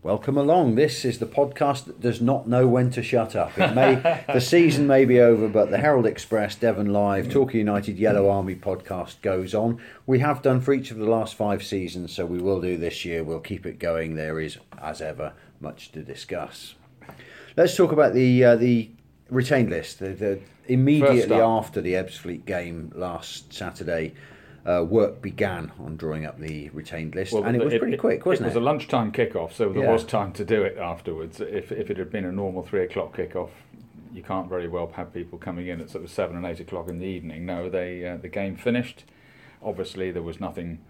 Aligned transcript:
Welcome 0.00 0.38
along. 0.38 0.76
This 0.76 1.04
is 1.04 1.18
the 1.18 1.26
podcast 1.26 1.86
that 1.86 2.00
does 2.00 2.20
not 2.20 2.46
know 2.46 2.68
when 2.68 2.88
to 2.92 3.02
shut 3.02 3.34
up. 3.34 3.58
It 3.58 3.74
may 3.74 3.96
the 4.32 4.40
season 4.40 4.86
may 4.86 5.04
be 5.04 5.18
over, 5.18 5.48
but 5.48 5.70
the 5.70 5.78
Herald 5.78 6.06
Express, 6.06 6.54
Devon 6.54 6.92
Live, 6.92 7.28
Torquay 7.28 7.58
United, 7.58 7.98
Yellow 7.98 8.30
Army 8.30 8.54
podcast 8.54 9.20
goes 9.22 9.56
on. 9.56 9.80
We 10.06 10.20
have 10.20 10.40
done 10.40 10.60
for 10.60 10.72
each 10.72 10.92
of 10.92 10.98
the 10.98 11.10
last 11.10 11.34
five 11.34 11.64
seasons, 11.64 12.12
so 12.12 12.24
we 12.24 12.38
will 12.38 12.60
do 12.60 12.76
this 12.76 13.04
year. 13.04 13.24
We'll 13.24 13.40
keep 13.40 13.66
it 13.66 13.80
going. 13.80 14.14
There 14.14 14.38
is, 14.38 14.58
as 14.80 15.02
ever, 15.02 15.32
much 15.60 15.90
to 15.90 16.02
discuss. 16.02 16.76
Let's 17.56 17.76
talk 17.76 17.90
about 17.90 18.14
the 18.14 18.44
uh, 18.44 18.54
the 18.54 18.90
retained 19.30 19.70
list. 19.70 19.98
The, 19.98 20.10
the 20.10 20.40
immediately 20.66 21.40
after 21.40 21.80
the 21.80 21.94
Ebbsfleet 21.94 22.44
game 22.44 22.92
last 22.94 23.52
Saturday 23.52 24.14
uh, 24.66 24.84
work 24.84 25.22
began 25.22 25.72
on 25.78 25.96
drawing 25.96 26.26
up 26.26 26.38
the 26.38 26.68
retained 26.70 27.14
list, 27.14 27.32
well, 27.32 27.44
and 27.44 27.56
it 27.56 27.64
was 27.64 27.72
it, 27.72 27.80
pretty 27.80 27.96
quick, 27.96 28.26
wasn't 28.26 28.46
it? 28.46 28.50
It 28.50 28.54
was 28.54 28.62
a 28.62 28.64
lunchtime 28.64 29.12
kickoff, 29.12 29.52
so 29.52 29.72
there 29.72 29.84
yeah. 29.84 29.92
was 29.92 30.04
time 30.04 30.32
to 30.32 30.44
do 30.44 30.62
it 30.62 30.76
afterwards. 30.78 31.40
If, 31.40 31.72
if 31.72 31.90
it 31.90 31.96
had 31.96 32.10
been 32.10 32.24
a 32.24 32.32
normal 32.32 32.62
three 32.62 32.82
o'clock 32.82 33.16
kickoff, 33.16 33.50
you 34.12 34.22
can't 34.22 34.48
very 34.48 34.68
well 34.68 34.90
have 34.94 35.12
people 35.12 35.38
coming 35.38 35.68
in 35.68 35.80
at 35.80 35.90
sort 35.90 36.04
of 36.04 36.10
seven 36.10 36.36
and 36.36 36.44
eight 36.46 36.60
o'clock 36.60 36.88
in 36.88 36.98
the 36.98 37.06
evening. 37.06 37.46
No, 37.46 37.68
they 37.68 38.06
uh, 38.06 38.16
the 38.16 38.28
game 38.28 38.56
finished. 38.56 39.04
Obviously, 39.62 40.10
there 40.10 40.22
was 40.22 40.40
nothing 40.40 40.80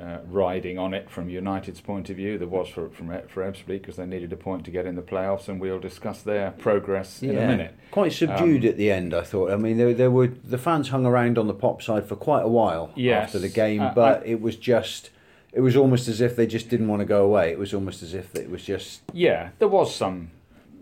uh, 0.00 0.18
riding 0.26 0.78
on 0.78 0.92
it 0.92 1.08
from 1.08 1.30
United's 1.30 1.80
point 1.80 2.10
of 2.10 2.16
view. 2.16 2.38
There 2.38 2.48
was 2.48 2.68
for 2.68 2.88
from 2.90 3.08
for 3.28 3.42
Ebbsfleet 3.42 3.66
because 3.80 3.96
they 3.96 4.06
needed 4.06 4.32
a 4.32 4.36
point 4.36 4.64
to 4.66 4.70
get 4.70 4.86
in 4.86 4.94
the 4.94 5.02
playoffs, 5.02 5.48
and 5.48 5.60
we'll 5.60 5.80
discuss 5.80 6.22
their 6.22 6.50
progress 6.52 7.22
in 7.22 7.30
a 7.30 7.46
minute. 7.46 7.74
Quite 7.90 8.12
subdued 8.12 8.64
um, 8.64 8.68
at 8.68 8.76
the 8.76 8.90
end, 8.90 9.14
I 9.14 9.22
thought. 9.22 9.50
I 9.50 9.56
mean, 9.56 9.78
there, 9.78 9.94
there 9.94 10.10
were 10.10 10.26
the 10.28 10.58
fans 10.58 10.90
hung 10.90 11.06
around 11.06 11.38
on 11.38 11.46
the 11.46 11.54
pop 11.54 11.82
side 11.82 12.06
for 12.06 12.16
quite 12.16 12.42
a 12.42 12.48
while 12.48 12.92
yes, 12.94 13.26
after 13.26 13.38
the 13.38 13.48
game, 13.48 13.80
uh, 13.80 13.94
but 13.94 14.22
I, 14.22 14.26
it 14.26 14.40
was 14.40 14.56
just. 14.56 15.10
It 15.52 15.60
was 15.60 15.74
almost 15.74 16.06
as 16.06 16.20
if 16.20 16.36
they 16.36 16.46
just 16.46 16.68
didn't 16.68 16.88
want 16.88 17.00
to 17.00 17.06
go 17.06 17.24
away. 17.24 17.50
It 17.50 17.58
was 17.58 17.72
almost 17.72 18.02
as 18.02 18.12
if 18.12 18.34
it 18.34 18.50
was 18.50 18.62
just. 18.62 19.00
Yeah, 19.14 19.50
there 19.58 19.68
was 19.68 19.94
some, 19.94 20.30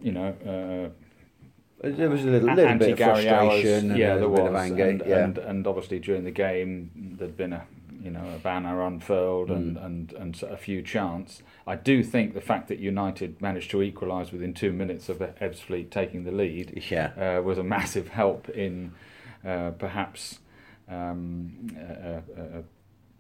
you 0.03 0.11
know, 0.11 0.35
uh, 0.45 1.89
there 1.89 2.11
was 2.11 2.25
a 2.25 2.31
little, 2.31 2.53
little 2.53 2.79
bit 2.79 2.93
of 2.93 2.99
frustration 2.99 3.93
hours. 3.93 3.99
yeah, 3.99 4.17
there 4.17 4.29
was, 4.29 4.49
of 4.49 4.55
anger. 4.57 4.89
And, 4.89 5.03
yeah. 5.07 5.25
and, 5.25 5.39
and 5.39 5.67
obviously 5.67 6.01
during 6.01 6.25
the 6.25 6.33
game 6.33 6.91
there'd 7.19 7.37
been 7.37 7.53
a 7.53 7.67
you 8.05 8.11
know, 8.11 8.25
a 8.35 8.39
banner 8.39 8.83
unfurled 8.83 9.51
and, 9.51 9.77
mm. 9.77 9.85
and, 9.85 10.13
and 10.13 10.43
a 10.43 10.59
few 10.59 10.83
chants. 10.83 11.43
I 11.67 11.77
do 11.77 12.03
think 12.03 12.35
the 12.35 12.41
fact 12.43 12.69
that 12.69 12.79
United 12.79 13.41
managed 13.41 13.71
to 13.71 13.83
equalise 13.83 14.31
within 14.31 14.53
two 14.53 14.73
minutes 14.73 15.09
of 15.09 15.19
Ebbsfleet 15.19 15.91
taking 15.91 16.25
the 16.25 16.31
lead 16.31 16.85
yeah. 16.91 17.39
uh, 17.39 17.43
was 17.43 17.57
a 17.57 17.63
massive 17.65 18.09
help 18.09 18.51
in 18.51 18.93
uh, 19.45 19.71
perhaps 19.71 20.41
um, 20.89 21.69
uh, 21.79 22.41
uh, 22.41 22.63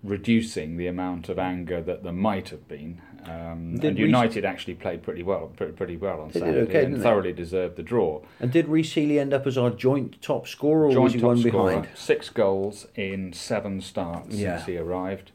reducing 0.04 0.76
the 0.76 0.86
amount 0.86 1.28
of 1.28 1.38
anger 1.38 1.80
that 1.82 2.04
there 2.04 2.12
might 2.12 2.50
have 2.50 2.68
been. 2.68 3.00
Um, 3.24 3.80
and 3.82 3.98
United 3.98 4.44
actually 4.44 4.74
played 4.74 5.02
pretty 5.02 5.22
well, 5.22 5.50
pretty 5.56 5.96
well 5.96 6.20
on 6.20 6.30
Saturday, 6.30 6.60
okay, 6.70 6.84
and 6.84 7.02
thoroughly 7.02 7.32
they? 7.32 7.36
deserved 7.36 7.76
the 7.76 7.82
draw. 7.82 8.20
And 8.38 8.52
did 8.52 8.68
Rhys 8.68 8.92
Healey 8.92 9.18
end 9.18 9.32
up 9.32 9.46
as 9.46 9.56
our 9.56 9.70
joint 9.70 10.20
top 10.20 10.46
scorer, 10.46 10.88
or 10.88 10.92
joint 10.92 11.04
was 11.04 11.12
he 11.14 11.20
one 11.20 11.38
scorer, 11.38 11.70
behind? 11.70 11.88
Six 11.94 12.28
goals 12.28 12.86
in 12.94 13.32
seven 13.32 13.80
starts 13.80 14.34
yeah. 14.34 14.58
since 14.58 14.66
he 14.66 14.76
arrived. 14.76 15.32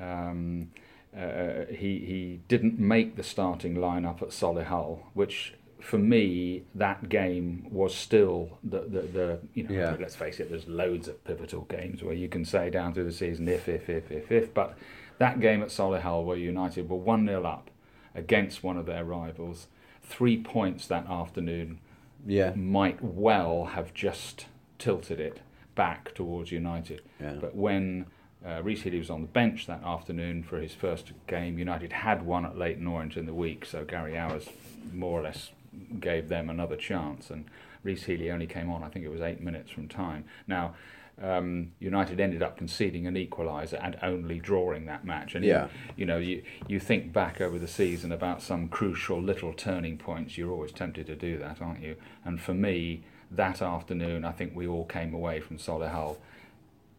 Um, 0.00 0.70
uh, 1.16 1.66
he 1.68 1.98
he 2.00 2.40
didn't 2.48 2.80
make 2.80 3.14
the 3.14 3.22
starting 3.22 3.76
lineup 3.76 4.20
at 4.20 4.28
Solihull, 4.30 5.00
which 5.14 5.54
for 5.82 5.98
me, 5.98 6.62
that 6.74 7.08
game 7.08 7.66
was 7.70 7.94
still 7.94 8.58
the 8.62 8.80
the, 8.80 9.00
the 9.02 9.38
you 9.54 9.64
know. 9.64 9.74
Yeah. 9.74 9.96
Let's 9.98 10.16
face 10.16 10.40
it. 10.40 10.48
There's 10.48 10.68
loads 10.68 11.08
of 11.08 11.22
pivotal 11.24 11.62
games 11.62 12.02
where 12.02 12.14
you 12.14 12.28
can 12.28 12.44
say 12.44 12.70
down 12.70 12.94
through 12.94 13.04
the 13.04 13.12
season 13.12 13.48
if 13.48 13.68
if 13.68 13.88
if 13.90 14.10
if 14.10 14.30
if. 14.30 14.54
But 14.54 14.78
that 15.18 15.40
game 15.40 15.62
at 15.62 15.68
Solihull 15.68 16.24
where 16.24 16.36
United 16.36 16.88
were 16.88 16.96
one 16.96 17.26
0 17.26 17.44
up 17.44 17.70
against 18.14 18.62
one 18.62 18.76
of 18.76 18.86
their 18.86 19.04
rivals, 19.04 19.66
three 20.02 20.40
points 20.40 20.86
that 20.86 21.06
afternoon. 21.08 21.80
Yeah. 22.24 22.52
Might 22.54 23.02
well 23.02 23.64
have 23.66 23.92
just 23.92 24.46
tilted 24.78 25.18
it 25.18 25.40
back 25.74 26.14
towards 26.14 26.52
United. 26.52 27.02
Yeah. 27.20 27.34
But 27.40 27.56
when 27.56 28.06
uh, 28.46 28.60
Rhys 28.62 28.82
Healey 28.82 28.98
was 28.98 29.10
on 29.10 29.22
the 29.22 29.28
bench 29.28 29.66
that 29.66 29.82
afternoon 29.84 30.42
for 30.42 30.60
his 30.60 30.74
first 30.74 31.12
game. 31.28 31.58
United 31.58 31.92
had 31.92 32.22
won 32.22 32.44
at 32.44 32.58
Leyton 32.58 32.86
Orient 32.86 33.16
in 33.16 33.26
the 33.26 33.34
week, 33.34 33.64
so 33.64 33.84
Gary 33.84 34.14
Owers 34.14 34.48
more 34.92 35.20
or 35.20 35.22
less 35.22 35.50
gave 36.00 36.28
them 36.28 36.50
another 36.50 36.76
chance. 36.76 37.30
And 37.30 37.46
Rhys 37.82 38.04
Healey 38.04 38.30
only 38.30 38.46
came 38.46 38.70
on, 38.70 38.82
I 38.82 38.88
think 38.88 39.04
it 39.04 39.10
was 39.10 39.20
eight 39.20 39.40
minutes 39.40 39.70
from 39.70 39.88
time. 39.88 40.24
Now, 40.46 40.74
um, 41.20 41.72
United 41.78 42.20
ended 42.20 42.42
up 42.42 42.56
conceding 42.56 43.06
an 43.06 43.14
equaliser 43.14 43.78
and 43.82 43.96
only 44.02 44.38
drawing 44.38 44.86
that 44.86 45.04
match. 45.04 45.34
And 45.34 45.44
yeah. 45.44 45.64
you, 45.64 45.70
you 45.96 46.06
know, 46.06 46.18
you 46.18 46.42
you 46.66 46.80
think 46.80 47.12
back 47.12 47.40
over 47.40 47.58
the 47.58 47.68
season 47.68 48.12
about 48.12 48.42
some 48.42 48.68
crucial 48.68 49.20
little 49.20 49.52
turning 49.52 49.98
points. 49.98 50.38
You're 50.38 50.50
always 50.50 50.72
tempted 50.72 51.06
to 51.06 51.14
do 51.14 51.38
that, 51.38 51.60
aren't 51.60 51.82
you? 51.82 51.96
And 52.24 52.40
for 52.40 52.54
me, 52.54 53.02
that 53.30 53.62
afternoon, 53.62 54.24
I 54.24 54.32
think 54.32 54.54
we 54.54 54.66
all 54.66 54.84
came 54.84 55.14
away 55.14 55.40
from 55.40 55.58
Solihull. 55.58 56.16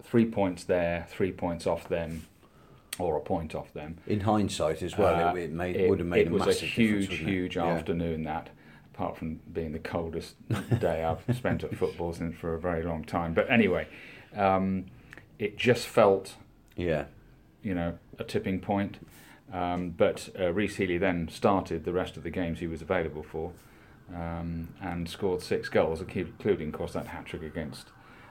Three 0.03 0.25
points 0.25 0.63
there, 0.63 1.07
three 1.09 1.31
points 1.31 1.65
off 1.65 1.87
them, 1.87 2.27
or 2.99 3.17
a 3.17 3.21
point 3.21 3.55
off 3.55 3.73
them. 3.73 3.97
In 4.05 4.21
hindsight, 4.21 4.83
as 4.83 4.97
well, 4.97 5.29
uh, 5.29 5.33
it, 5.33 5.43
it, 5.43 5.51
made, 5.51 5.75
it, 5.75 5.89
would 5.89 5.99
have 5.99 6.07
made 6.07 6.27
it 6.27 6.29
a 6.29 6.33
was 6.33 6.61
a 6.61 6.65
huge, 6.65 7.17
huge 7.17 7.57
afternoon. 7.57 8.23
That 8.23 8.49
apart 8.93 9.17
from 9.17 9.39
being 9.51 9.71
the 9.71 9.79
coldest 9.79 10.35
day 10.79 11.03
I've 11.03 11.23
spent 11.35 11.63
at 11.63 11.75
football 11.75 12.13
since 12.13 12.35
for 12.35 12.53
a 12.53 12.59
very 12.59 12.83
long 12.83 13.03
time. 13.03 13.33
But 13.33 13.49
anyway, 13.49 13.87
um, 14.35 14.85
it 15.39 15.57
just 15.57 15.87
felt, 15.87 16.35
yeah, 16.75 17.05
you 17.63 17.73
know, 17.73 17.97
a 18.19 18.23
tipping 18.23 18.59
point. 18.59 18.97
Um, 19.51 19.91
but 19.91 20.29
uh, 20.39 20.51
Rhys 20.51 20.77
Healey 20.77 20.97
then 20.97 21.27
started 21.27 21.85
the 21.85 21.93
rest 21.93 22.17
of 22.17 22.23
the 22.23 22.29
games 22.29 22.59
he 22.59 22.67
was 22.67 22.81
available 22.81 23.23
for 23.23 23.51
um, 24.13 24.69
and 24.81 25.09
scored 25.09 25.41
six 25.41 25.69
goals, 25.69 26.01
including, 26.01 26.69
of 26.69 26.73
course, 26.73 26.93
that 26.93 27.07
hat 27.07 27.25
trick 27.25 27.43
against 27.43 27.87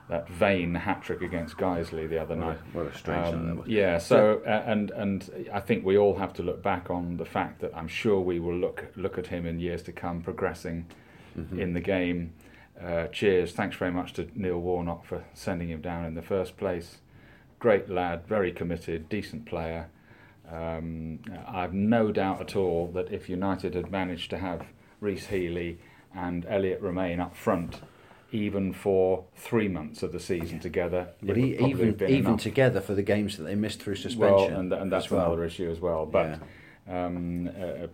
that 0.09 0.27
vain 0.29 0.75
hat 0.75 1.01
trick 1.01 1.21
against 1.21 1.57
Guiseley 1.57 2.09
the 2.09 2.19
other 2.19 2.35
night. 2.35 2.59
What 2.73 2.87
a 2.87 2.97
strange 2.97 3.33
um. 3.33 3.63
Yeah, 3.65 3.97
so 3.97 4.41
uh, 4.45 4.63
and 4.65 4.91
and 4.91 5.47
I 5.53 5.59
think 5.59 5.85
we 5.85 5.97
all 5.97 6.15
have 6.15 6.33
to 6.33 6.43
look 6.43 6.61
back 6.61 6.89
on 6.89 7.17
the 7.17 7.25
fact 7.25 7.61
that 7.61 7.75
I'm 7.75 7.87
sure 7.87 8.19
we 8.19 8.39
will 8.39 8.55
look 8.55 8.85
look 8.95 9.17
at 9.17 9.27
him 9.27 9.45
in 9.45 9.59
years 9.59 9.81
to 9.83 9.91
come 9.91 10.21
progressing 10.21 10.87
mm-hmm. 11.37 11.59
in 11.59 11.73
the 11.73 11.79
game. 11.79 12.33
Uh, 12.81 13.07
cheers! 13.07 13.53
Thanks 13.53 13.77
very 13.77 13.91
much 13.91 14.13
to 14.13 14.27
Neil 14.35 14.59
Warnock 14.59 15.05
for 15.05 15.23
sending 15.33 15.69
him 15.69 15.81
down 15.81 16.05
in 16.05 16.15
the 16.15 16.21
first 16.21 16.57
place. 16.57 16.97
Great 17.59 17.89
lad, 17.89 18.27
very 18.27 18.51
committed, 18.51 19.07
decent 19.07 19.45
player. 19.45 19.89
Um, 20.51 21.19
I've 21.47 21.73
no 21.73 22.11
doubt 22.11 22.41
at 22.41 22.55
all 22.57 22.87
that 22.93 23.11
if 23.11 23.29
United 23.29 23.73
had 23.73 23.89
managed 23.89 24.29
to 24.31 24.37
have 24.37 24.67
Rhys 24.99 25.27
Healey 25.27 25.79
and 26.13 26.45
Elliot 26.47 26.81
Romain 26.81 27.21
up 27.21 27.35
front 27.35 27.79
even 28.33 28.73
for 28.73 29.25
three 29.35 29.67
months 29.67 30.01
of 30.01 30.11
the 30.11 30.19
season 30.19 30.59
together. 30.59 31.07
But 31.21 31.37
he, 31.37 31.53
even 31.53 32.01
even 32.01 32.25
enough. 32.25 32.41
together 32.41 32.81
for 32.81 32.95
the 32.95 33.03
games 33.03 33.37
that 33.37 33.43
they 33.43 33.55
missed 33.55 33.81
through 33.81 33.95
suspension. 33.95 34.51
Well, 34.51 34.59
and, 34.59 34.73
and 34.73 34.91
that's 34.91 35.09
well. 35.09 35.27
another 35.27 35.45
issue 35.45 35.69
as 35.69 35.79
well. 35.79 36.05
But 36.05 36.39
yeah. 36.87 37.05
um, 37.05 37.49
a, 37.57 37.85
a, 37.85 37.89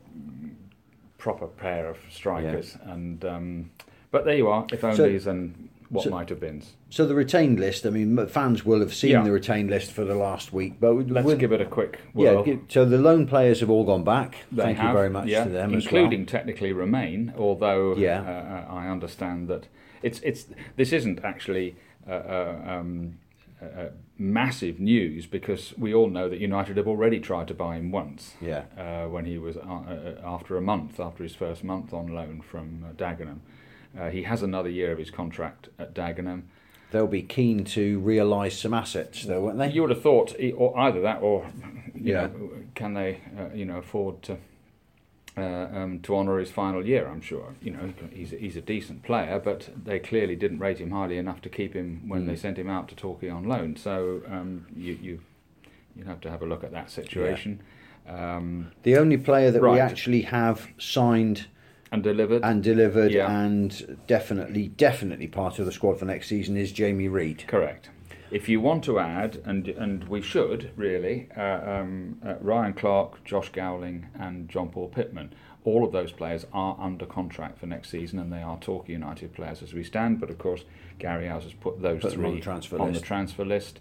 proper 1.17 1.47
pair 1.47 1.89
of 1.89 1.97
strikers, 2.09 2.77
yeah. 2.79 2.93
and 2.93 3.25
um, 3.25 3.71
but 4.09 4.23
there 4.23 4.37
you 4.37 4.47
are. 4.47 4.65
If 4.71 4.83
only 4.85 5.19
so, 5.19 5.29
and 5.29 5.69
what 5.89 6.05
so, 6.05 6.09
might 6.09 6.29
have 6.29 6.39
been. 6.39 6.63
So 6.89 7.05
the 7.05 7.15
retained 7.15 7.59
list. 7.59 7.85
I 7.85 7.89
mean, 7.89 8.25
fans 8.27 8.63
will 8.63 8.79
have 8.79 8.93
seen 8.93 9.11
yeah. 9.11 9.23
the 9.23 9.31
retained 9.31 9.69
list 9.69 9.91
for 9.91 10.05
the 10.05 10.15
last 10.15 10.53
week, 10.53 10.79
but 10.79 10.93
let's 11.09 11.25
we'll, 11.25 11.35
give 11.35 11.51
it 11.51 11.59
a 11.59 11.65
quick. 11.65 11.99
Whirl. 12.13 12.47
Yeah. 12.47 12.55
So 12.69 12.85
the 12.85 12.97
loan 12.97 13.27
players 13.27 13.59
have 13.59 13.69
all 13.69 13.83
gone 13.83 14.05
back. 14.05 14.37
They 14.53 14.63
Thank 14.63 14.77
have, 14.77 14.91
you 14.91 14.93
very 14.93 15.09
much 15.09 15.27
yeah, 15.27 15.43
to 15.43 15.49
them, 15.49 15.73
including 15.73 16.21
well. 16.21 16.27
technically 16.27 16.71
Romain. 16.71 17.33
Although 17.37 17.97
yeah. 17.97 18.21
Uh, 18.21 18.71
uh, 18.71 18.73
I 18.73 18.87
understand 18.87 19.49
that 19.49 19.67
it's 20.01 20.19
it's 20.21 20.47
this 20.75 20.93
isn't 20.93 21.23
actually 21.23 21.75
uh, 22.07 22.11
uh, 22.11 22.61
um, 22.65 23.17
uh, 23.61 23.89
massive 24.17 24.79
news 24.79 25.25
because 25.25 25.73
we 25.77 25.93
all 25.93 26.09
know 26.09 26.29
that 26.29 26.39
United 26.39 26.77
have 26.77 26.87
already 26.87 27.19
tried 27.19 27.47
to 27.47 27.53
buy 27.53 27.75
him 27.75 27.91
once. 27.91 28.35
Yeah. 28.41 28.63
Uh, 28.77 29.09
when 29.09 29.25
he 29.25 29.37
was 29.37 29.57
uh, 29.57 30.15
after 30.23 30.55
a 30.57 30.61
month, 30.61 30.99
after 30.99 31.23
his 31.23 31.35
first 31.35 31.63
month 31.63 31.93
on 31.93 32.07
loan 32.07 32.41
from 32.41 32.85
Dagenham, 32.97 33.39
he 34.11 34.23
has 34.23 34.41
another 34.41 34.69
year 34.69 34.91
of 34.91 34.97
his 34.97 35.11
contract 35.11 35.69
at 35.77 35.93
Dagenham. 35.93 36.43
They'll 36.91 37.05
be 37.05 37.21
keen 37.21 37.65
to 37.65 37.99
realise 37.99 38.57
some 38.57 38.73
assets, 38.73 39.23
though, 39.25 39.41
won't 39.41 39.59
they? 39.59 39.69
You 39.71 39.81
would 39.81 39.91
have 39.91 40.01
thought, 40.01 40.35
or 40.55 40.75
either 40.79 41.01
that, 41.01 41.21
or 41.21 41.45
yeah, 41.93 42.27
know, 42.27 42.51
can 42.73 42.95
they, 42.95 43.19
you 43.53 43.65
know, 43.65 43.77
afford 43.77 44.23
to 44.23 44.33
uh, 44.33 44.37
um, 45.41 45.99
to 46.01 46.15
honour 46.15 46.37
his 46.39 46.51
final 46.51 46.85
year. 46.85 47.07
I'm 47.07 47.21
sure. 47.21 47.55
You 47.61 47.71
know, 47.71 47.93
he's 48.11 48.31
he's 48.31 48.55
a 48.55 48.61
decent 48.61 49.03
player, 49.03 49.39
but 49.43 49.69
they 49.83 49.99
clearly 49.99 50.35
didn't 50.35 50.59
rate 50.59 50.79
him 50.79 50.91
highly 50.91 51.17
enough 51.17 51.41
to 51.41 51.49
keep 51.49 51.73
him 51.73 52.07
when 52.07 52.23
mm. 52.23 52.27
they 52.27 52.35
sent 52.35 52.57
him 52.57 52.69
out 52.69 52.87
to 52.89 52.95
Torquay 52.95 53.29
on 53.29 53.43
loan. 53.45 53.75
So 53.75 54.21
um, 54.27 54.65
you 54.75 54.97
you 55.01 55.19
you 55.95 56.03
have 56.05 56.21
to 56.21 56.29
have 56.29 56.41
a 56.41 56.45
look 56.45 56.63
at 56.63 56.71
that 56.71 56.89
situation. 56.89 57.61
Yeah. 58.05 58.37
Um, 58.37 58.71
the 58.83 58.97
only 58.97 59.17
player 59.17 59.51
that 59.51 59.61
right. 59.61 59.73
we 59.73 59.79
actually 59.79 60.23
have 60.23 60.67
signed 60.77 61.47
and 61.91 62.03
delivered 62.03 62.43
and 62.43 62.63
delivered 62.63 63.11
yeah. 63.11 63.31
and 63.31 63.97
definitely 64.07 64.67
definitely 64.67 65.27
part 65.27 65.59
of 65.59 65.65
the 65.65 65.71
squad 65.71 65.99
for 65.99 66.05
next 66.05 66.27
season 66.27 66.57
is 66.57 66.71
Jamie 66.71 67.07
Reid. 67.07 67.45
Correct. 67.47 67.89
If 68.31 68.47
you 68.47 68.61
want 68.61 68.83
to 68.83 68.99
add, 68.99 69.41
and 69.45 69.67
and 69.67 70.03
we 70.07 70.21
should 70.21 70.71
really, 70.75 71.29
uh, 71.35 71.41
um, 71.81 72.19
uh, 72.25 72.35
Ryan 72.41 72.73
Clark, 72.73 73.23
Josh 73.25 73.49
Gowling, 73.49 74.07
and 74.19 74.47
John 74.49 74.69
Paul 74.69 74.87
Pittman. 74.89 75.33
All 75.65 75.83
of 75.83 75.91
those 75.91 76.11
players 76.11 76.45
are 76.53 76.77
under 76.79 77.05
contract 77.05 77.59
for 77.59 77.65
next 77.65 77.89
season, 77.89 78.17
and 78.19 78.31
they 78.31 78.41
are 78.41 78.57
Torquay 78.59 78.93
United 78.93 79.33
players 79.33 79.61
as 79.61 79.73
we 79.73 79.83
stand. 79.83 80.19
But 80.19 80.29
of 80.29 80.37
course, 80.37 80.63
Gary 80.99 81.25
Owers 81.27 81.43
has 81.43 81.53
put 81.53 81.81
those 81.81 82.01
Put 82.01 82.13
three 82.13 82.25
on 82.27 82.35
the 82.35 82.41
transfer 82.41 82.79
on 82.79 82.89
list. 82.89 83.01
the 83.01 83.05
transfer 83.07 83.45
list. 83.45 83.79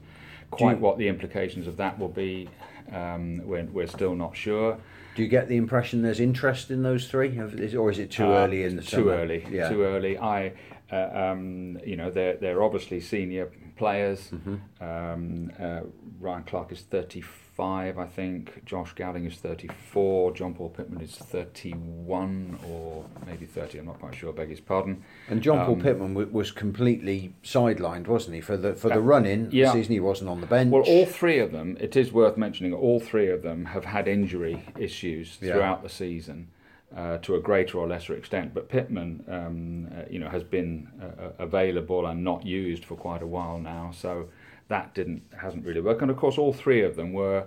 Quite 0.51 0.79
you- 0.79 0.83
what 0.83 0.99
the 0.99 1.09
implications 1.09 1.67
of 1.67 1.77
that 1.77 1.99
will 1.99 2.09
be, 2.09 2.49
um, 2.91 3.43
we're, 3.47 3.65
we're 3.67 3.87
still 3.87 4.15
not 4.15 4.35
sure. 4.35 4.79
Do 5.15 5.23
you 5.23 5.29
get 5.29 5.49
the 5.49 5.57
impression 5.57 6.03
there's 6.03 6.21
interest 6.21 6.71
in 6.71 6.83
those 6.83 7.07
three, 7.09 7.39
or 7.77 7.91
is 7.91 7.99
it 7.99 8.11
too 8.11 8.25
Uh, 8.33 8.45
early 8.45 8.63
in 8.65 8.77
the 8.77 8.83
too 8.83 8.89
summer? 8.89 9.11
early 9.13 9.45
Yeah. 9.51 9.69
too 9.69 9.83
early 9.83 10.17
i 10.19 10.53
uh, 10.91 11.11
um, 11.13 11.79
you 11.85 11.97
know 11.97 12.09
they're 12.11 12.37
they're 12.37 12.63
obviously 12.63 12.99
senior 13.01 13.51
players 13.79 14.31
Mm-hmm. 14.31 14.57
um, 14.85 15.51
uh, 15.59 15.81
Ryan 16.21 16.43
Clark 16.45 16.73
is 16.73 16.81
35 16.83 17.99
I 17.99 18.07
think 18.07 18.65
Josh 18.65 18.93
Gowling 18.95 19.25
is 19.25 19.35
34 19.37 20.33
John 20.33 20.55
Paul 20.55 20.69
Pittman 20.71 21.01
is 21.01 21.15
31 21.17 22.59
or 22.69 23.05
maybe 23.27 23.47
30 23.47 23.79
I'm 23.79 23.87
not 23.87 23.99
quite 24.01 24.15
sure 24.15 24.33
beg 24.33 24.49
his 24.51 24.61
pardon 24.61 25.03
And 25.29 25.43
John 25.43 25.65
Paul 25.65 25.75
Um, 25.77 25.81
Pittman 25.83 26.15
w- 26.15 26.31
was 26.33 26.51
completely 26.51 27.33
sidelined, 27.45 28.07
wasn't 28.07 28.35
he? 28.37 28.41
For 28.41 28.57
the 28.57 28.75
for 28.75 28.89
the 28.89 28.97
Uh, 28.97 29.01
run 29.01 29.27
in 29.27 29.49
yeah. 29.53 29.73
season, 29.73 29.93
he 29.93 30.01
wasn't 30.01 30.31
on 30.31 30.41
the 30.41 30.47
bench. 30.47 30.71
Well, 30.73 30.83
all 30.83 31.07
three 31.07 31.39
of 31.39 31.53
them, 31.53 31.77
it 31.81 31.97
is 31.97 32.13
worth 32.13 32.37
mentioning, 32.37 32.73
all 32.75 33.01
three 33.01 33.29
of 33.31 33.43
them 33.43 33.67
have 33.67 33.85
had 33.85 34.09
injury 34.09 34.63
issues 34.79 35.39
Yeah. 35.41 35.53
throughout 35.53 35.83
the 35.83 35.89
season. 35.89 36.49
Uh, 36.97 37.19
to 37.19 37.35
a 37.35 37.39
greater 37.41 37.77
or 37.77 37.87
lesser 37.87 38.15
extent, 38.15 38.55
but 38.55 38.71
Pittman, 38.71 39.23
um, 39.29 39.89
uh, 39.95 40.05
you 40.11 40.19
know, 40.19 40.31
has 40.31 40.43
been 40.43 40.89
uh, 41.01 41.05
uh, 41.23 41.33
available 41.39 42.07
and 42.07 42.25
not 42.25 42.47
used 42.47 42.83
for 42.83 42.97
quite 42.97 43.21
a 43.23 43.27
while 43.27 43.59
now, 43.59 43.91
so 43.95 44.29
that 44.69 44.95
didn't 44.95 45.23
hasn't 45.37 45.67
really 45.67 45.83
worked. 45.83 46.01
And 46.01 46.11
of 46.11 46.17
course, 46.17 46.39
all 46.39 46.55
three 46.55 46.83
of 46.83 46.97
them 46.97 47.13
were 47.13 47.45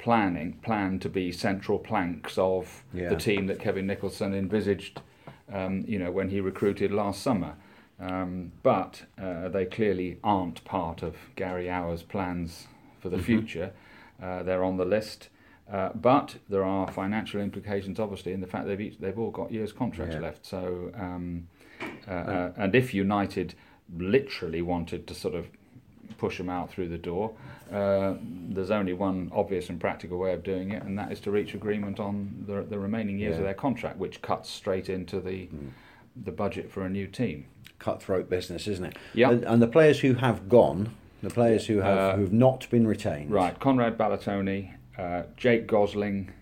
planning 0.00 0.54
planned 0.62 1.02
to 1.02 1.08
be 1.08 1.30
central 1.30 1.78
planks 1.78 2.36
of 2.36 2.82
Yeah. 2.92 3.10
the 3.10 3.16
team 3.16 3.46
that 3.46 3.60
Kevin 3.60 3.86
Nicholson 3.86 4.34
envisaged, 4.34 5.00
um, 5.52 5.84
you 5.86 6.00
know, 6.00 6.10
when 6.10 6.30
he 6.30 6.40
recruited 6.40 6.90
last 6.90 7.22
summer. 7.22 7.54
Um, 8.00 8.50
but 8.64 9.04
uh, 9.16 9.48
they 9.50 9.66
clearly 9.66 10.18
aren't 10.24 10.64
part 10.64 11.00
of 11.02 11.14
Gary 11.36 11.66
Owers' 11.70 12.02
plans 12.02 12.66
for 12.98 13.08
the 13.08 13.18
future. 13.22 13.70
Uh, 14.20 14.42
they're 14.42 14.64
on 14.64 14.78
the 14.78 14.84
list, 14.84 15.28
uh, 15.72 15.90
but 15.94 16.36
there 16.48 16.64
are 16.64 16.90
financial 16.90 17.40
implications, 17.40 17.98
obviously, 17.98 18.32
in 18.32 18.40
the 18.40 18.46
fact 18.46 18.66
they've 18.66 18.80
each, 18.80 18.98
they've 18.98 19.18
all 19.18 19.30
got 19.30 19.50
years 19.52 19.72
contracts 19.72 20.14
Yeah. 20.14 20.20
left. 20.20 20.44
So, 20.46 20.90
um, 20.94 21.46
uh, 22.06 22.10
uh, 22.10 22.52
and 22.56 22.74
if 22.74 22.92
United 22.94 23.54
literally 23.96 24.62
wanted 24.62 25.06
to 25.06 25.14
sort 25.14 25.34
of 25.34 25.46
push 26.18 26.38
them 26.38 26.48
out 26.50 26.70
through 26.70 26.88
the 26.88 26.98
door, 26.98 27.32
uh, 27.72 28.14
there's 28.20 28.70
only 28.70 28.92
one 28.92 29.30
obvious 29.34 29.68
and 29.70 29.80
practical 29.80 30.18
way 30.18 30.32
of 30.32 30.42
doing 30.42 30.70
it, 30.70 30.82
and 30.82 30.98
that 30.98 31.10
is 31.10 31.18
to 31.20 31.30
reach 31.30 31.54
agreement 31.54 31.98
on 31.98 32.44
the, 32.46 32.62
the 32.62 32.78
remaining 32.78 33.18
years 33.18 33.32
Yeah. 33.32 33.38
of 33.38 33.44
their 33.44 33.54
contract, 33.54 33.98
which 33.98 34.20
cuts 34.22 34.50
straight 34.50 34.88
into 34.88 35.20
the 35.20 35.48
the 36.16 36.30
budget 36.30 36.70
for 36.70 36.84
a 36.84 36.88
new 36.88 37.08
team. 37.08 37.46
cutthroat 37.80 38.30
business, 38.30 38.68
isn't 38.68 38.84
it? 38.84 38.96
Yeah. 39.14 39.30
And, 39.30 39.44
and 39.44 39.60
the 39.60 39.66
players 39.66 40.00
who 40.00 40.14
have 40.14 40.48
gone, 40.48 40.94
the 41.22 41.28
players 41.28 41.66
who 41.66 41.78
have 41.78 41.98
Uh, 41.98 42.16
who've 42.16 42.32
not 42.32 42.70
been 42.70 42.86
retained. 42.86 43.30
Right, 43.32 43.58
Conrad 43.58 43.98
Balatoni, 43.98 44.70
uh, 44.98 45.22
Jake 45.36 45.66
Gosling. 45.66 46.32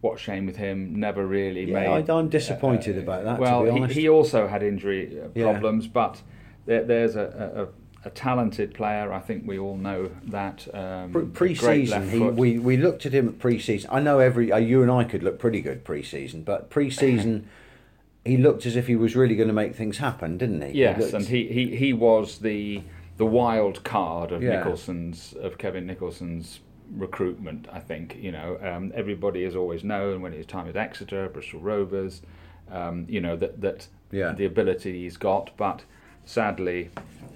What 0.00 0.18
shame 0.18 0.46
with 0.46 0.56
him? 0.56 0.98
Never 0.98 1.26
really 1.26 1.64
Yeah, 1.70 1.98
made. 1.98 2.08
I, 2.08 2.18
I'm 2.18 2.30
disappointed 2.30 2.96
uh, 2.96 3.00
about 3.02 3.24
that. 3.24 3.38
well, 3.38 3.66
to 3.66 3.72
be 3.86 3.92
he, 3.92 4.00
he 4.02 4.08
also 4.08 4.46
had 4.48 4.62
injury 4.62 5.20
uh, 5.20 5.28
Yeah. 5.34 5.52
problems, 5.52 5.86
but 5.88 6.22
there, 6.64 6.84
there's 6.84 7.16
a, 7.16 7.68
a, 8.04 8.08
a 8.08 8.10
talented 8.10 8.72
player. 8.72 9.12
I 9.12 9.18
think 9.20 9.46
we 9.46 9.58
all 9.58 9.76
know 9.76 10.10
that. 10.28 10.66
Um, 10.74 11.12
Pre- 11.12 11.22
a 11.22 11.24
great 11.26 11.34
Pre-season, 11.58 12.08
he, 12.08 12.18
we 12.18 12.58
we 12.58 12.78
looked 12.78 13.04
at 13.04 13.12
him 13.12 13.28
at 13.28 13.38
pre-season. 13.38 13.90
I 13.92 14.00
know 14.00 14.20
every 14.20 14.50
uh, 14.50 14.56
you 14.56 14.80
and 14.80 14.90
I 14.90 15.04
could 15.04 15.22
look 15.22 15.38
pretty 15.38 15.60
good 15.60 15.84
pre-season, 15.84 16.44
but 16.44 16.70
pre-season, 16.70 17.46
he 18.24 18.38
looked 18.38 18.64
as 18.64 18.76
if 18.76 18.86
he 18.86 18.96
was 18.96 19.14
really 19.14 19.36
going 19.36 19.48
to 19.48 19.54
make 19.54 19.74
things 19.74 19.98
happen, 19.98 20.38
didn't 20.38 20.62
he? 20.62 20.78
Yes, 20.78 20.98
looked- 20.98 21.12
and 21.12 21.26
he, 21.26 21.46
he, 21.48 21.76
he 21.76 21.92
was 21.92 22.38
the 22.38 22.82
the 23.18 23.26
wild 23.26 23.84
card 23.84 24.32
of 24.32 24.42
Yeah. 24.42 24.56
Nicholson's 24.56 25.34
of 25.34 25.58
Kevin 25.58 25.86
Nicholson's 25.86 26.60
recruitment. 26.96 27.66
I 27.72 27.80
think 27.80 28.16
you 28.20 28.32
know 28.32 28.58
um, 28.62 28.92
everybody 28.94 29.44
has 29.44 29.54
always 29.56 29.84
known 29.84 30.22
when 30.22 30.32
his 30.32 30.46
time 30.46 30.68
at 30.68 30.76
Exeter, 30.76 31.28
Bristol 31.28 31.60
Rovers, 31.60 32.22
um, 32.70 33.06
you 33.08 33.20
know 33.20 33.36
that 33.36 33.60
that 33.60 33.88
Yeah. 34.12 34.32
the 34.32 34.44
ability 34.44 35.02
he's 35.02 35.16
got, 35.16 35.50
but 35.56 35.84
sadly 36.24 36.90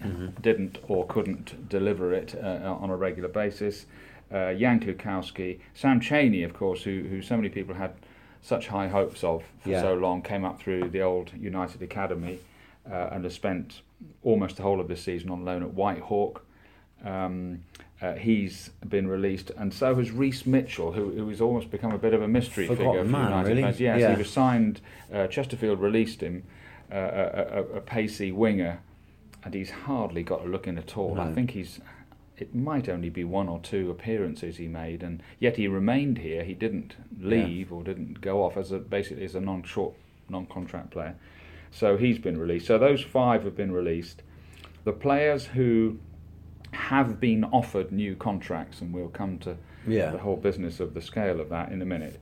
Mm-hmm. 0.04 0.40
didn't 0.42 0.78
or 0.86 1.06
couldn't 1.06 1.66
deliver 1.70 2.12
it 2.12 2.34
uh, 2.34 2.76
on 2.78 2.90
a 2.90 2.96
regular 2.96 3.28
basis. 3.28 3.86
Uh, 4.30 4.52
Jan 4.52 4.78
Klukowski, 4.80 5.60
Sam 5.72 5.98
Cheney, 5.98 6.42
of 6.42 6.52
course, 6.52 6.82
who 6.82 7.04
who 7.08 7.22
so 7.22 7.36
many 7.36 7.48
people 7.48 7.74
had 7.74 7.94
such 8.42 8.68
high 8.68 8.88
hopes 8.88 9.24
of 9.24 9.44
for 9.60 9.70
Yeah. 9.70 9.80
so 9.80 9.94
long, 9.94 10.20
came 10.20 10.44
up 10.44 10.60
through 10.60 10.90
the 10.90 11.00
old 11.00 11.32
United 11.40 11.80
Academy 11.80 12.38
uh, 12.90 13.08
and 13.12 13.24
has 13.24 13.32
spent 13.32 13.80
almost 14.22 14.56
the 14.58 14.62
whole 14.62 14.78
of 14.78 14.88
this 14.88 15.00
season 15.02 15.30
on 15.30 15.42
loan 15.46 15.62
at 15.62 15.70
Whitehawk. 15.74 16.42
Um, 17.02 17.62
uh, 18.02 18.14
he's 18.14 18.70
been 18.88 19.06
released, 19.08 19.50
and 19.56 19.72
so 19.72 19.94
has 19.94 20.10
Reese 20.10 20.46
Mitchell, 20.46 20.92
who, 20.92 21.10
who 21.12 21.28
has 21.28 21.40
almost 21.40 21.70
become 21.70 21.92
a 21.92 21.98
bit 21.98 22.12
of 22.12 22.22
a 22.22 22.28
mystery 22.28 22.66
Forgotten 22.66 22.86
figure 22.92 23.04
for 23.04 23.10
man, 23.10 23.28
United 23.30 23.48
really. 23.48 23.62
fans. 23.62 23.80
Yes, 23.80 24.00
Yeah. 24.00 24.12
he 24.12 24.18
was 24.18 24.30
signed. 24.30 24.80
Uh, 25.12 25.26
Chesterfield 25.28 25.80
released 25.80 26.20
him, 26.20 26.42
uh, 26.92 26.96
a, 26.96 27.58
a, 27.58 27.62
a 27.76 27.80
pacey 27.80 28.32
winger, 28.32 28.80
and 29.44 29.54
he's 29.54 29.70
hardly 29.70 30.22
got 30.22 30.44
a 30.44 30.48
look 30.48 30.66
in 30.66 30.76
at 30.78 30.96
all. 30.96 31.20
I 31.20 31.32
think 31.32 31.52
he's. 31.52 31.80
It 32.36 32.52
might 32.52 32.88
only 32.88 33.10
be 33.10 33.22
one 33.22 33.48
or 33.48 33.60
two 33.60 33.92
appearances 33.92 34.56
he 34.56 34.66
made, 34.66 35.04
and 35.04 35.22
yet 35.38 35.56
he 35.56 35.68
remained 35.68 36.18
here. 36.18 36.42
He 36.42 36.52
didn't 36.54 36.96
leave 37.20 37.72
or 37.72 37.84
didn't 37.84 38.20
go 38.20 38.42
off 38.42 38.56
as 38.56 38.72
a 38.72 38.78
basically 38.78 39.24
as 39.24 39.36
a 39.36 39.40
non-short, 39.40 39.94
non-contract 40.28 40.90
player. 40.90 41.14
So 41.70 41.96
he's 41.96 42.18
been 42.18 42.36
released. 42.38 42.66
So 42.66 42.76
those 42.76 43.02
five 43.02 43.44
have 43.44 43.56
been 43.56 43.70
released. 43.70 44.22
The 44.82 44.92
players 44.92 45.46
who 45.46 45.98
have 46.74 47.20
been 47.20 47.44
offered 47.44 47.90
new 47.92 48.14
contracts, 48.16 48.80
and 48.80 48.92
we'll 48.92 49.08
come 49.08 49.38
to 49.38 49.56
Yeah. 49.86 50.10
the 50.10 50.18
whole 50.18 50.36
business 50.36 50.80
of 50.80 50.94
the 50.94 51.00
scale 51.00 51.40
of 51.40 51.48
that 51.50 51.72
in 51.72 51.80
a 51.80 51.86
minute. 51.86 52.20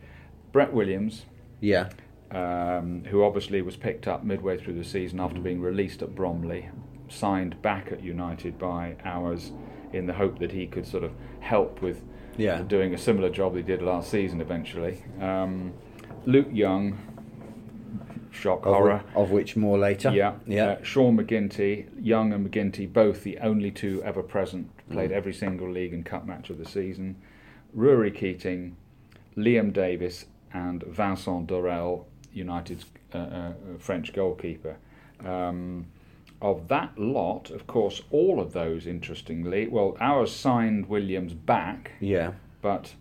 Brett 0.52 0.72
Williams, 0.72 1.26
yeah, 1.60 1.88
um, 2.31 3.04
who 3.06 3.22
obviously 3.25 3.62
was 3.62 3.76
picked 3.76 4.06
up 4.08 4.25
midway 4.25 4.56
through 4.58 4.75
the 4.75 4.84
season 4.84 5.20
after 5.20 5.34
Mm-hmm. 5.37 5.44
being 5.44 5.60
released 5.60 6.02
at 6.02 6.14
Bromley, 6.14 6.69
signed 7.08 7.60
back 7.62 7.93
at 7.93 8.02
United 8.02 8.58
by 8.58 8.96
Owers 9.04 9.52
in 9.93 10.06
the 10.06 10.14
hope 10.14 10.38
that 10.38 10.52
he 10.52 10.66
could 10.66 10.87
sort 10.87 11.05
of 11.05 11.12
help 11.40 11.82
with 11.82 12.02
Yeah. 12.38 12.62
doing 12.62 12.94
a 12.94 12.98
similar 12.98 13.28
job 13.31 13.55
he 13.56 13.62
did 13.62 13.82
last 13.82 14.10
season 14.10 14.40
eventually. 14.40 14.98
Um, 15.20 15.72
Luke 16.25 16.48
Young, 16.50 16.96
shock 18.32 18.67
of, 18.67 18.74
horror. 18.74 19.05
of 19.15 19.31
which 19.31 19.56
more 19.56 19.79
later. 19.79 20.10
Yeah, 20.10 20.34
yeah. 20.46 20.65
Uh, 20.67 20.82
Sean 20.82 21.17
McGinty, 21.17 21.89
Young 22.01 22.32
and 22.32 22.48
McGinty, 22.51 22.91
both 22.93 23.22
the 23.22 23.39
only 23.39 23.70
two 23.70 24.03
ever 24.05 24.22
present, 24.22 24.70
played 24.91 25.10
Mm. 25.10 25.15
every 25.15 25.32
single 25.32 25.70
league 25.70 25.93
and 25.93 26.05
cup 26.05 26.27
match 26.27 26.51
of 26.51 26.58
the 26.58 26.65
season. 26.65 27.17
Rory 27.72 28.10
Keating, 28.10 28.77
Liam 29.36 29.72
Davis, 29.72 30.27
and 30.53 30.82
Vincent 30.84 31.48
Dorel, 31.48 32.05
United's 32.32 32.84
uh, 33.15 33.19
uh, 33.19 33.53
French 33.79 34.12
goalkeeper. 34.12 34.77
Um, 35.24 35.86
of 36.41 36.69
that 36.69 36.98
lot, 36.98 37.51
of 37.51 37.67
course, 37.67 38.03
all 38.10 38.41
of 38.41 38.53
those, 38.53 38.86
interestingly, 38.86 39.69
well, 39.69 39.96
Owers 40.01 40.29
signed 40.34 40.86
Williams 40.89 41.34
back, 41.34 41.93
yeah. 42.01 42.32
but 42.60 42.94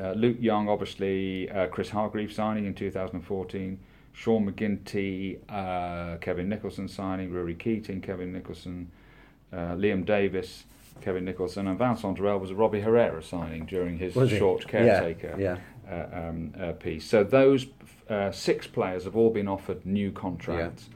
uh, 0.00 0.12
Luke 0.12 0.38
Young, 0.40 0.68
obviously, 0.68 1.50
uh, 1.50 1.66
Chris 1.66 1.90
Hargreaves 1.90 2.34
signing 2.34 2.64
in 2.66 2.74
2014, 2.74 3.78
Sean 4.16 4.50
McGinty, 4.50 5.38
uh, 5.46 6.16
Kevin 6.16 6.48
Nicholson 6.48 6.88
signing, 6.88 7.30
Rory 7.30 7.54
Keating, 7.54 8.00
Kevin 8.00 8.32
Nicholson, 8.32 8.90
uh, 9.52 9.76
Liam 9.76 10.06
Davis, 10.06 10.64
Kevin 11.02 11.26
Nicholson, 11.26 11.68
and 11.68 11.78
Vincent 11.78 12.18
Dorel 12.18 12.40
was 12.40 12.50
a 12.50 12.54
Robbie 12.54 12.80
Herrera 12.80 13.22
signing 13.22 13.66
during 13.66 13.98
his 13.98 14.14
Was 14.16 14.30
short 14.30 14.62
Yeah, 14.62 14.70
caretaker 14.70 15.36
yeah. 15.38 15.58
Uh, 15.86 16.28
um, 16.28 16.54
uh, 16.58 16.72
piece. 16.72 17.04
So 17.04 17.24
those 17.24 17.66
uh, 18.08 18.32
six 18.32 18.66
players 18.66 19.04
have 19.04 19.16
all 19.16 19.28
been 19.28 19.48
offered 19.48 19.84
new 19.84 20.10
contracts. 20.10 20.88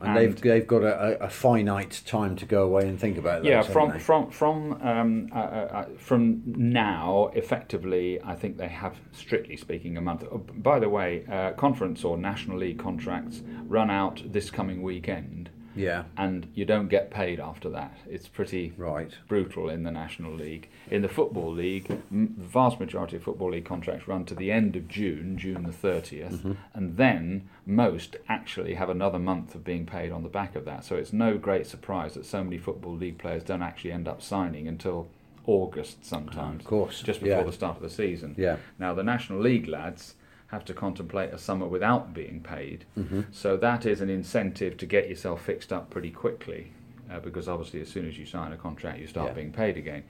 And, 0.00 0.16
they've 0.16 0.40
they've 0.40 0.66
got 0.66 0.82
a, 0.82 1.24
a, 1.24 1.28
finite 1.28 2.02
time 2.06 2.36
to 2.36 2.46
go 2.46 2.62
away 2.62 2.86
and 2.86 3.00
think 3.00 3.18
about 3.18 3.42
that. 3.42 3.48
yeah, 3.48 3.62
from 3.62 3.98
from 3.98 4.30
from 4.30 4.80
um, 4.80 5.28
uh, 5.34 5.38
uh, 5.38 5.40
uh, 5.40 5.84
from 5.98 6.42
now, 6.46 7.30
effectively, 7.34 8.20
I 8.22 8.36
think 8.36 8.58
they 8.58 8.68
have, 8.68 8.96
strictly 9.10 9.56
speaking, 9.56 9.96
a 9.96 10.00
month. 10.00 10.22
Oh, 10.30 10.38
by 10.38 10.78
the 10.78 10.88
way, 10.88 11.24
uh, 11.30 11.52
conference 11.52 12.04
or 12.04 12.16
national 12.16 12.58
league 12.58 12.78
contracts 12.78 13.42
run 13.66 13.90
out 13.90 14.22
this 14.24 14.50
coming 14.50 14.82
weekend. 14.82 15.50
Yeah. 15.74 16.04
and 16.16 16.48
you 16.54 16.64
don't 16.64 16.88
get 16.88 17.10
paid 17.10 17.38
after 17.40 17.68
that. 17.70 17.96
It's 18.08 18.26
pretty 18.28 18.72
Right. 18.76 19.12
brutal 19.28 19.68
in 19.68 19.82
the 19.84 19.90
National 19.90 20.32
League. 20.32 20.68
In 20.90 21.02
the 21.02 21.08
Football 21.08 21.52
League, 21.52 21.86
the 21.86 21.98
vast 22.10 22.80
majority 22.80 23.16
of 23.16 23.22
Football 23.22 23.50
League 23.50 23.64
contracts 23.64 24.08
run 24.08 24.24
to 24.26 24.34
the 24.34 24.50
end 24.50 24.74
of 24.76 24.88
June, 24.88 25.38
June 25.38 25.62
the 25.64 25.70
30th, 25.72 26.38
mm-hmm. 26.38 26.52
and 26.74 26.96
then 26.96 27.48
most 27.66 28.16
actually 28.28 28.74
have 28.74 28.88
another 28.90 29.18
month 29.18 29.54
of 29.54 29.64
being 29.64 29.86
paid 29.86 30.10
on 30.10 30.22
the 30.22 30.28
back 30.28 30.56
of 30.56 30.64
that. 30.64 30.84
So 30.84 30.96
it's 30.96 31.12
no 31.12 31.38
great 31.38 31.66
surprise 31.66 32.14
that 32.14 32.26
so 32.26 32.42
many 32.42 32.58
Football 32.58 32.96
League 32.96 33.18
players 33.18 33.44
don't 33.44 33.62
actually 33.62 33.92
end 33.92 34.08
up 34.08 34.20
signing 34.22 34.66
until 34.66 35.08
August 35.46 36.04
sometimes, 36.04 36.60
Of 36.60 36.66
course. 36.66 37.02
just 37.02 37.20
before 37.20 37.38
yeah. 37.38 37.44
the 37.44 37.52
start 37.52 37.76
of 37.76 37.82
the 37.82 37.88
season. 37.90 38.34
Yeah. 38.36 38.56
Now, 38.78 38.92
the 38.94 39.02
National 39.02 39.40
League 39.40 39.66
lads 39.66 40.14
have 40.48 40.64
to 40.64 40.74
contemplate 40.74 41.32
a 41.32 41.38
summer 41.38 41.66
without 41.66 42.12
being 42.14 42.40
paid. 42.40 42.84
Mm-hmm. 42.98 43.22
So 43.30 43.56
that 43.58 43.86
is 43.86 44.00
an 44.00 44.08
incentive 44.10 44.76
to 44.78 44.86
get 44.86 45.08
yourself 45.08 45.42
fixed 45.44 45.72
up 45.72 45.90
pretty 45.90 46.10
quickly, 46.10 46.72
uh, 47.10 47.20
because 47.20 47.48
obviously, 47.48 47.80
as 47.80 47.88
soon 47.88 48.06
as 48.08 48.18
you 48.18 48.26
sign 48.26 48.52
a 48.52 48.56
contract, 48.56 48.98
you 48.98 49.06
start 49.06 49.28
Yeah. 49.28 49.34
being 49.34 49.52
paid 49.52 49.76
again. 49.76 50.04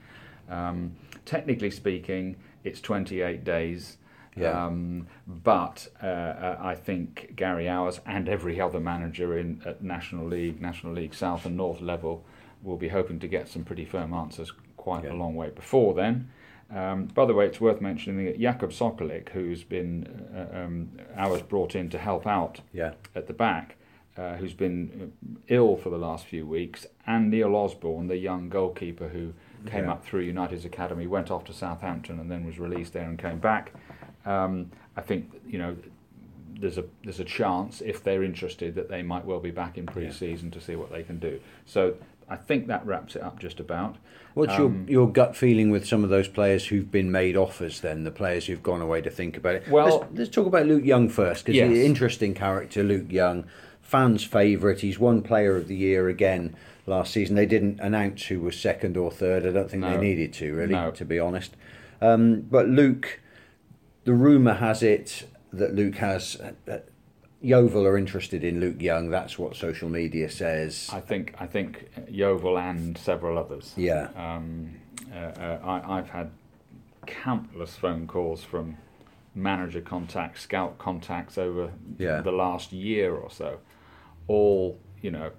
Um, 0.49 0.93
technically 1.25 1.71
speaking, 1.71 2.37
it's 2.63 2.81
28 2.81 3.43
days. 3.43 3.97
Yeah. 4.35 4.65
Um, 4.67 5.07
but 5.27 5.87
uh, 6.01 6.05
uh, 6.05 6.57
I 6.61 6.75
think 6.75 7.33
Gary 7.35 7.65
Owers 7.65 7.99
and 8.05 8.29
every 8.29 8.61
other 8.61 8.79
manager 8.79 9.37
in 9.37 9.61
at 9.65 9.83
National 9.83 10.25
League, 10.25 10.61
National 10.61 10.93
League 10.93 11.13
South 11.13 11.45
and 11.45 11.57
North 11.57 11.81
level 11.81 12.23
will 12.63 12.77
be 12.77 12.87
hoping 12.89 13.19
to 13.19 13.27
get 13.27 13.49
some 13.49 13.63
pretty 13.65 13.83
firm 13.85 14.13
answers 14.13 14.53
quite 14.77 15.03
Yeah. 15.03 15.11
a 15.11 15.15
long 15.15 15.35
way 15.35 15.49
before 15.49 15.93
then. 15.93 16.29
Um, 16.71 17.05
by 17.05 17.25
the 17.25 17.33
way, 17.33 17.45
it's 17.47 17.59
worth 17.59 17.81
mentioning 17.81 18.25
that 18.25 18.39
Jakub 18.39 18.71
Sokolik, 18.71 19.29
who's 19.29 19.63
been 19.63 20.27
uh, 20.35 20.57
um, 20.65 20.89
Owers 21.17 21.41
brought 21.47 21.75
in 21.75 21.89
to 21.89 21.97
help 21.97 22.27
out 22.27 22.61
Yeah. 22.73 22.93
at 23.15 23.27
the 23.27 23.33
back, 23.33 23.75
uh, 24.17 24.35
who's 24.35 24.53
been 24.53 25.11
uh, 25.25 25.39
ill 25.47 25.77
for 25.77 25.89
the 25.89 25.97
last 25.97 26.25
few 26.27 26.45
weeks, 26.45 26.85
and 27.07 27.31
Neil 27.31 27.55
Osborne, 27.55 28.07
the 28.07 28.17
young 28.17 28.49
goalkeeper 28.49 29.07
who 29.07 29.33
came 29.65 29.85
Yeah. 29.85 29.93
up 29.93 30.05
through 30.05 30.21
United's 30.21 30.63
academy, 30.65 31.07
went 31.07 31.31
off 31.31 31.43
to 31.45 31.53
Southampton, 31.53 32.19
and 32.19 32.29
then 32.29 32.45
was 32.45 32.59
released 32.59 32.93
there 32.93 33.03
and 33.05 33.17
came 33.17 33.39
back. 33.39 33.73
Um, 34.25 34.69
I 34.95 35.01
think 35.01 35.31
you 35.47 35.57
know 35.57 35.75
there's 36.59 36.77
a 36.77 36.83
there's 37.03 37.19
a 37.19 37.25
chance 37.25 37.81
if 37.81 38.03
they're 38.03 38.23
interested 38.23 38.75
that 38.75 38.89
they 38.89 39.01
might 39.01 39.25
well 39.25 39.39
be 39.39 39.49
back 39.51 39.77
in 39.77 39.85
pre-season 39.85 40.51
to 40.51 40.61
see 40.61 40.75
what 40.75 40.91
they 40.91 41.03
can 41.03 41.17
do. 41.17 41.39
So 41.65 41.95
I 42.29 42.35
think 42.35 42.67
that 42.67 42.85
wraps 42.85 43.15
it 43.15 43.21
up 43.23 43.39
just 43.39 43.59
about. 43.59 43.95
What's 44.35 44.53
Um, 44.53 44.85
your 44.87 45.01
your 45.05 45.11
gut 45.11 45.35
feeling 45.35 45.71
with 45.71 45.85
some 45.87 46.03
of 46.03 46.09
those 46.09 46.27
players 46.27 46.67
who've 46.67 46.89
been 46.91 47.11
made 47.11 47.35
offers? 47.35 47.81
Then 47.81 48.03
the 48.03 48.11
players 48.11 48.45
who've 48.45 48.61
gone 48.61 48.81
away 48.81 49.01
to 49.01 49.09
think 49.09 49.35
about 49.35 49.55
it. 49.55 49.67
Well- 49.69 49.99
let's, 50.01 50.17
let's 50.19 50.29
talk 50.29 50.45
about 50.47 50.67
Luke 50.67 50.85
Young 50.85 51.09
first 51.09 51.45
because 51.45 51.57
Yes. 51.57 51.69
he's 51.69 51.79
an 51.79 51.85
interesting 51.85 52.33
character. 52.33 52.83
Luke 52.83 53.11
Young, 53.11 53.45
fans' 53.81 54.23
favourite. 54.23 54.79
He's 54.81 54.99
won 54.99 55.21
Player 55.23 55.55
of 55.55 55.67
the 55.67 55.75
Year 55.75 56.07
again 56.07 56.55
last 56.85 57.11
season. 57.13 57.35
They 57.35 57.45
didn't 57.47 57.79
announce 57.79 58.27
who 58.27 58.39
was 58.39 58.57
second 58.59 58.95
or 58.97 59.09
third. 59.11 59.45
I 59.45 59.51
don't 59.51 59.69
think 59.69 59.81
No. 59.81 59.91
they 59.97 59.97
needed 60.03 60.31
to 60.33 60.53
really, 60.53 60.73
No. 60.73 60.91
to 60.91 61.05
be 61.05 61.19
honest. 61.19 61.55
Um, 62.01 62.41
but 62.41 62.67
Luke, 62.69 63.19
the 64.05 64.13
rumour 64.13 64.53
has 64.53 64.83
it 64.83 65.25
that 65.51 65.73
Luke 65.75 65.95
has. 65.95 66.39
Yeovil 67.41 67.85
are 67.85 67.97
interested 67.97 68.43
in 68.43 68.59
Luke 68.59 68.81
Young. 68.81 69.09
That's 69.09 69.39
what 69.39 69.55
social 69.55 69.89
media 69.89 70.29
says. 70.29 70.89
I 70.91 70.99
think 70.99 71.33
I 71.39 71.47
think 71.47 71.89
Yeovil 72.09 72.57
and 72.57 72.97
several 72.97 73.37
others. 73.37 73.73
Yeah. 73.77 74.09
Um, 74.15 74.75
uh, 75.13 75.17
uh, 75.17 75.59
I, 75.63 75.97
I've 75.97 76.09
had 76.09 76.31
countless 77.07 77.75
phone 77.75 78.07
calls 78.07 78.43
from 78.43 78.77
manager 79.35 79.81
contacts, 79.81 80.41
scout 80.41 80.77
contacts 80.77 81.37
over 81.37 81.71
Yeah. 81.97 82.21
the 82.21 82.31
last 82.31 82.73
year 82.73 83.15
or 83.15 83.31
so. 83.31 83.59
All 84.27 84.77
you 85.01 85.11
know, 85.11 85.31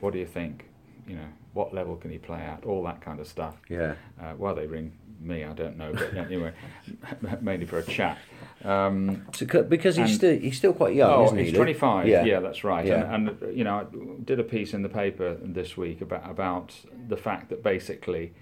what 0.00 0.12
do 0.12 0.18
you 0.18 0.26
think? 0.26 0.68
You 1.06 1.16
know, 1.16 1.28
what 1.52 1.72
level 1.74 1.96
can 1.96 2.10
he 2.10 2.18
play 2.18 2.40
at? 2.40 2.64
All 2.64 2.82
that 2.84 3.00
kind 3.00 3.20
of 3.20 3.26
stuff. 3.26 3.56
Yeah. 3.68 3.94
Uh, 4.20 4.32
why 4.32 4.52
they 4.54 4.66
ring 4.66 4.92
me, 5.20 5.44
I 5.44 5.52
don't 5.52 5.76
know. 5.76 5.92
But 5.92 6.14
anyway, 6.14 6.52
mainly 7.40 7.66
for 7.66 7.78
a 7.78 7.82
chat. 7.82 8.18
Um, 8.64 9.26
So, 9.32 9.62
because 9.62 9.96
he's 9.96 10.10
And- 10.10 10.14
still 10.14 10.38
he's 10.38 10.56
still 10.56 10.72
quite 10.72 10.94
young, 10.94 11.10
oh, 11.10 11.24
isn't 11.26 11.38
he? 11.38 11.44
he's 11.44 11.54
25. 11.54 12.08
Yeah, 12.08 12.24
yeah 12.24 12.40
that's 12.40 12.64
right. 12.64 12.84
Yeah. 12.86 13.12
And, 13.14 13.28
and 13.28 13.56
you 13.56 13.64
know, 13.64 13.80
I 13.80 14.22
did 14.24 14.40
a 14.40 14.44
piece 14.44 14.74
in 14.74 14.82
the 14.82 14.88
paper 14.88 15.36
this 15.42 15.76
week 15.76 16.00
about 16.00 16.28
about 16.28 16.74
the 17.08 17.16
fact 17.16 17.48
that 17.50 17.62
basically, 17.62 18.32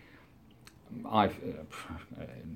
I, 1.11 1.27
uh, 1.27 1.31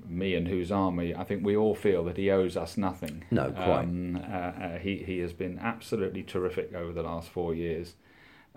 me 0.07 0.33
and 0.35 0.47
whose 0.47 0.71
army, 0.71 1.13
I 1.13 1.23
think 1.23 1.45
we 1.45 1.55
all 1.55 1.75
feel 1.75 2.03
that 2.05 2.17
he 2.17 2.31
owes 2.31 2.57
us 2.57 2.77
nothing. 2.77 3.25
No, 3.31 3.51
quite. 3.51 3.83
Um, 3.83 4.15
uh, 4.17 4.19
uh, 4.19 4.79
he 4.79 4.97
he 4.97 5.19
has 5.19 5.33
been 5.33 5.59
absolutely 5.59 6.23
terrific 6.23 6.73
over 6.73 6.93
the 6.93 7.03
last 7.03 7.29
four 7.29 7.53
years. 7.53 7.95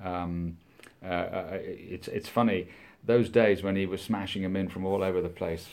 Um, 0.02 0.56
uh, 1.04 1.06
uh, 1.08 1.58
it's 1.62 2.08
it's 2.08 2.28
funny 2.28 2.68
those 3.04 3.28
days 3.28 3.62
when 3.62 3.74
he 3.74 3.84
was 3.84 4.00
smashing 4.00 4.42
them 4.42 4.54
in 4.54 4.68
from 4.68 4.84
all 4.84 5.02
over 5.02 5.20
the 5.20 5.28
place. 5.28 5.68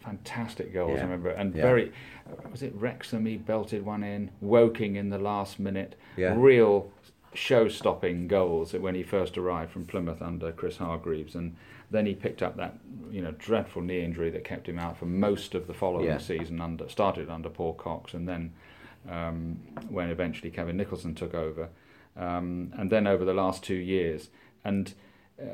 Fantastic 0.00 0.72
goals, 0.74 0.94
Yeah. 0.96 1.00
I 1.00 1.02
remember, 1.02 1.30
and 1.30 1.54
Yeah. 1.54 1.62
very 1.62 1.92
was 2.50 2.62
it 2.62 2.74
Wrexham? 2.74 3.26
He 3.26 3.36
belted 3.36 3.84
one 3.84 4.02
in, 4.02 4.30
Woking 4.40 4.96
in 4.96 5.10
the 5.10 5.18
last 5.18 5.60
minute. 5.60 5.94
Yeah. 6.16 6.34
Real 6.36 6.90
show-stopping 7.34 8.28
goals 8.28 8.72
when 8.72 8.94
he 8.94 9.02
first 9.02 9.36
arrived 9.36 9.72
from 9.72 9.84
Plymouth 9.84 10.22
under 10.22 10.52
Chris 10.52 10.76
Hargreaves, 10.78 11.34
and 11.34 11.56
then 11.90 12.06
he 12.06 12.14
picked 12.14 12.42
up 12.42 12.56
that 12.56 12.78
you 13.10 13.22
know 13.22 13.32
dreadful 13.32 13.82
knee 13.82 14.02
injury 14.02 14.30
that 14.30 14.44
kept 14.44 14.68
him 14.68 14.78
out 14.78 14.96
for 14.96 15.06
most 15.06 15.54
of 15.54 15.66
the 15.66 15.74
following 15.74 16.18
season. 16.18 16.60
Under 16.60 16.88
started 16.88 17.28
under 17.30 17.48
Paul 17.48 17.74
Cox, 17.74 18.14
and 18.14 18.28
then 18.28 18.52
um, 19.08 19.60
when 19.88 20.10
eventually 20.10 20.50
Kevin 20.50 20.76
Nicholson 20.76 21.14
took 21.14 21.34
over, 21.34 21.68
um, 22.16 22.72
and 22.76 22.90
then 22.90 23.06
over 23.06 23.24
the 23.24 23.34
last 23.34 23.62
two 23.62 23.74
years. 23.74 24.30
And 24.64 24.94
uh, 25.40 25.44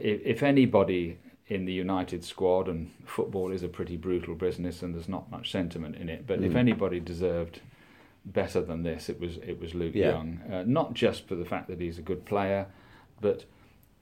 if, 0.00 0.20
if 0.24 0.42
anybody 0.42 1.18
in 1.46 1.64
the 1.64 1.72
United 1.72 2.24
squad, 2.24 2.68
and 2.68 2.90
football 3.06 3.52
is 3.52 3.62
a 3.62 3.68
pretty 3.68 3.96
brutal 3.96 4.34
business, 4.34 4.82
and 4.82 4.94
there's 4.94 5.08
not 5.08 5.30
much 5.30 5.50
sentiment 5.50 5.96
in 5.96 6.08
it, 6.08 6.26
but 6.26 6.42
if 6.42 6.52
Mm. 6.52 6.56
anybody 6.56 7.00
deserved 7.00 7.60
better 8.26 8.60
than 8.60 8.82
this, 8.82 9.08
it 9.08 9.18
was 9.18 9.38
it 9.38 9.58
was 9.60 9.74
Luke 9.74 9.94
Yeah. 9.94 10.10
Young. 10.10 10.40
Uh, 10.52 10.64
not 10.66 10.92
just 10.92 11.26
for 11.26 11.34
the 11.36 11.44
fact 11.46 11.68
that 11.68 11.80
he's 11.80 11.98
a 11.98 12.02
good 12.02 12.24
player, 12.26 12.66
but 13.20 13.44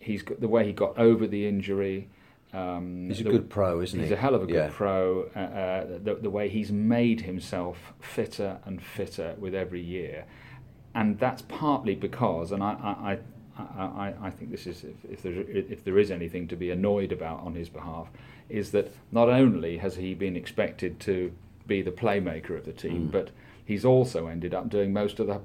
he's 0.01 0.23
got 0.23 0.41
the 0.41 0.49
way 0.49 0.67
he 0.67 0.73
got 0.73 0.99
over 0.99 1.27
the 1.27 1.47
injury. 1.47 2.09
Um, 2.53 3.09
He's 3.09 3.21
a 3.21 3.25
the- 3.25 3.31
good 3.31 3.51
pro, 3.51 3.81
isn't 3.81 3.99
He's 4.01 4.09
he? 4.09 4.15
He's 4.15 4.19
a 4.19 4.21
hell 4.21 4.35
of 4.35 4.43
a 4.43 4.47
good 4.47 4.55
Yeah. 4.55 4.71
pro. 4.73 5.29
Uh, 5.37 5.39
uh, 5.39 5.99
the, 6.03 6.15
the 6.15 6.31
way 6.31 6.49
he's 6.49 6.73
made 6.73 7.21
himself 7.23 7.93
fitter 8.01 8.59
and 8.65 8.81
fitter 8.83 9.35
with 9.39 9.55
every 9.55 9.83
year, 9.83 10.25
and 10.95 11.19
that's 11.19 11.43
partly 11.43 11.95
because, 11.95 12.51
and 12.53 12.63
I, 12.63 12.73
I, 12.73 13.13
I, 13.13 13.19
I, 13.59 14.15
I 14.23 14.31
think 14.31 14.51
this 14.51 14.67
is 14.67 14.85
if, 14.85 15.05
if 15.11 15.23
there 15.23 15.33
if 15.33 15.83
there 15.85 15.99
is 15.99 16.11
anything 16.11 16.47
to 16.49 16.57
be 16.57 16.71
annoyed 16.71 17.13
about 17.13 17.41
on 17.41 17.55
his 17.55 17.69
behalf, 17.69 18.09
is 18.49 18.71
that 18.73 18.93
not 19.13 19.29
only 19.29 19.79
has 19.79 19.97
he 19.97 20.15
been 20.15 20.37
expected 20.37 21.01
to 21.01 21.33
be 21.67 21.83
the 21.83 21.91
playmaker 21.91 22.57
of 22.57 22.65
the 22.65 22.73
team, 22.73 23.09
Mm. 23.09 23.11
but 23.13 23.31
he's 23.65 23.85
also 23.85 24.27
ended 24.27 24.55
up 24.55 24.69
doing 24.69 24.93
most 24.93 25.19
of 25.21 25.27
the 25.27 25.41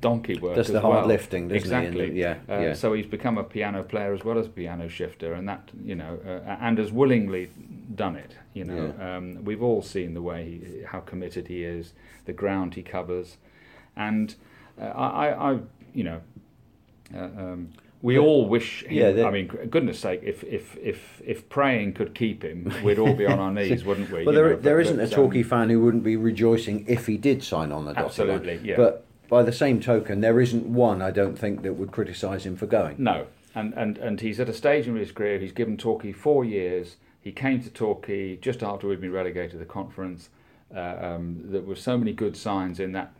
donkey 0.00 0.38
work. 0.38 0.56
Does 0.56 0.68
the 0.68 0.80
hard 0.80 0.94
well. 1.00 1.06
lifting, 1.06 1.48
doesn't 1.48 1.60
he? 1.60 1.64
Exactly. 1.64 2.08
the- 2.10 2.16
yeah, 2.16 2.36
Uh, 2.48 2.58
yeah. 2.60 2.72
So 2.72 2.94
he's 2.94 3.06
become 3.06 3.36
a 3.38 3.44
piano 3.44 3.82
player 3.82 4.14
as 4.14 4.24
well 4.24 4.38
as 4.38 4.46
a 4.46 4.50
piano 4.50 4.88
shifter, 4.88 5.34
and 5.34 5.46
that 5.48 5.70
you 5.84 5.94
know, 5.94 6.18
uh, 6.24 6.56
and 6.60 6.78
has 6.78 6.90
willingly 6.90 7.50
done 7.94 8.16
it. 8.16 8.34
You 8.54 8.64
know, 8.64 8.94
um, 8.98 9.44
we've 9.44 9.62
all 9.62 9.82
seen 9.82 10.14
the 10.14 10.22
way 10.22 10.44
he, 10.44 10.82
how 10.84 11.00
committed 11.00 11.48
he 11.48 11.64
is, 11.64 11.92
the 12.24 12.32
ground 12.32 12.74
he 12.74 12.82
covers, 12.82 13.36
and 13.94 14.34
uh, 14.80 14.84
I, 14.86 15.52
I, 15.52 15.58
you 15.92 16.04
know, 16.04 16.20
uh, 17.14 17.18
um, 17.18 17.68
we 18.02 18.18
all 18.18 18.46
wish. 18.48 18.84
Him, 18.84 18.92
Yeah, 18.92 19.12
the- 19.12 19.26
I 19.26 19.30
mean, 19.30 19.46
goodness 19.46 19.98
sake, 19.98 20.20
if 20.22 20.42
if 20.44 20.76
if 20.78 21.20
if 21.24 21.48
praying 21.48 21.92
could 21.94 22.14
keep 22.14 22.42
him, 22.42 22.72
we'd 22.84 22.98
all 22.98 23.14
be 23.14 23.26
on 23.26 23.38
our 23.38 23.52
knees, 23.52 23.84
wouldn't 23.84 24.10
we? 24.10 24.24
Well, 24.24 24.34
there, 24.34 24.50
know, 24.50 24.56
there 24.56 24.76
but, 24.76 24.86
isn't 24.86 25.00
a 25.00 25.16
but, 25.16 25.18
um, 25.18 25.42
fan 25.44 25.70
who 25.70 25.80
wouldn't 25.80 26.04
be 26.04 26.16
rejoicing 26.16 26.84
if 26.88 27.06
he 27.06 27.16
did 27.16 27.42
sign 27.42 27.72
on 27.72 27.84
the 27.84 27.92
dotted 27.92 28.06
Absolutely, 28.06 28.56
line. 28.56 28.64
yeah. 28.64 28.76
But 28.76 29.04
by 29.28 29.42
the 29.42 29.52
same 29.52 29.80
token, 29.80 30.20
there 30.22 30.40
isn't 30.40 30.66
one 30.66 31.02
I 31.02 31.10
don't 31.10 31.38
think 31.38 31.62
that 31.62 31.74
would 31.74 31.92
criticise 31.92 32.46
him 32.46 32.56
for 32.56 32.66
going. 32.66 32.96
No, 32.98 33.26
and, 33.54 33.74
and 33.74 33.98
and 33.98 34.20
he's 34.20 34.40
at 34.40 34.48
a 34.48 34.54
stage 34.54 34.86
in 34.86 34.96
his 34.96 35.12
career. 35.12 35.38
He's 35.38 35.52
given 35.52 35.76
Torquay 35.76 36.12
four 36.12 36.44
years. 36.44 36.96
He 37.20 37.32
came 37.32 37.62
to 37.62 37.68
Torquay 37.68 38.36
just 38.36 38.62
after 38.62 38.88
we'd 38.88 39.00
been 39.00 39.12
relegated 39.12 39.50
to 39.52 39.58
the 39.58 39.66
conference. 39.66 40.30
Uh, 40.74 40.96
um, 41.00 41.40
there 41.44 41.60
were 41.60 41.76
so 41.76 41.98
many 41.98 42.12
good 42.12 42.36
signs 42.36 42.80
in 42.80 42.92
that 42.92 43.12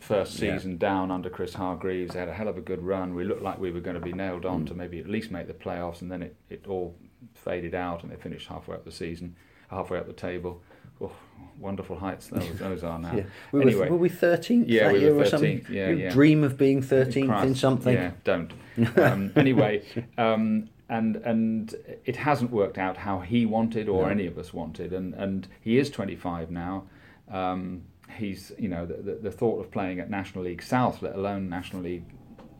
first 0.00 0.40
Yeah. 0.40 0.54
season 0.56 0.76
down 0.78 1.10
under 1.10 1.28
Chris 1.30 1.54
Hargreaves. 1.54 2.14
They 2.14 2.20
had 2.20 2.28
a 2.28 2.34
hell 2.34 2.48
of 2.48 2.56
a 2.56 2.60
good 2.60 2.82
run. 2.82 3.14
We 3.14 3.24
looked 3.24 3.42
like 3.42 3.58
we 3.58 3.70
were 3.70 3.80
going 3.80 3.94
to 3.96 4.02
be 4.02 4.12
nailed 4.12 4.44
on 4.46 4.62
Mm. 4.64 4.66
to 4.68 4.74
maybe 4.74 4.98
at 5.00 5.08
least 5.08 5.30
make 5.30 5.46
the 5.46 5.54
playoffs, 5.54 6.02
and 6.02 6.10
then 6.10 6.22
it, 6.22 6.36
it 6.50 6.66
all 6.68 6.94
faded 7.34 7.74
out, 7.74 8.02
and 8.02 8.12
they 8.12 8.16
finished 8.16 8.48
halfway 8.48 8.74
up 8.76 8.84
the 8.84 8.92
season, 8.92 9.34
halfway 9.70 9.98
up 9.98 10.06
the 10.06 10.12
table. 10.12 10.62
Oh, 11.00 11.12
wonderful 11.60 11.96
heights 11.96 12.28
those, 12.28 12.48
those 12.58 12.82
are 12.84 12.98
now. 12.98 13.14
Yeah. 13.14 13.22
We 13.52 13.62
anyway, 13.62 13.86
were, 13.86 13.92
were 13.92 13.98
we 13.98 14.08
13th 14.10 14.64
Yeah, 14.68 14.84
that 14.84 14.92
we 14.94 14.98
were 15.00 15.04
year 15.06 15.16
or 15.20 15.24
something? 15.24 15.60
13th, 15.60 15.68
yeah, 15.70 15.88
You 15.90 15.96
yeah. 15.96 16.10
Dream 16.10 16.42
of 16.44 16.56
being 16.56 16.80
13th 16.82 17.44
in 17.44 17.54
something? 17.54 17.94
Yeah, 17.94 18.10
don't. 18.24 18.52
Um, 18.96 19.32
anyway, 19.34 19.82
um, 20.18 20.68
and 20.88 21.16
and 21.16 21.74
it 22.06 22.14
hasn't 22.16 22.52
worked 22.52 22.78
out 22.78 22.96
how 22.98 23.18
he 23.20 23.44
wanted 23.44 23.88
or 23.88 24.04
No. 24.04 24.08
any 24.08 24.26
of 24.26 24.38
us 24.38 24.54
wanted, 24.54 24.92
and 24.92 25.14
and 25.14 25.48
he 25.60 25.78
is 25.78 25.90
25 25.90 26.50
now. 26.52 26.84
Um, 27.28 27.82
he's 28.18 28.52
you 28.58 28.68
know 28.68 28.84
the, 28.86 28.94
the 28.94 29.14
the 29.14 29.30
thought 29.30 29.60
of 29.60 29.70
playing 29.70 30.00
at 30.00 30.10
National 30.10 30.44
League 30.44 30.62
South, 30.62 31.02
let 31.02 31.14
alone 31.14 31.48
National 31.48 31.82
League 31.82 32.04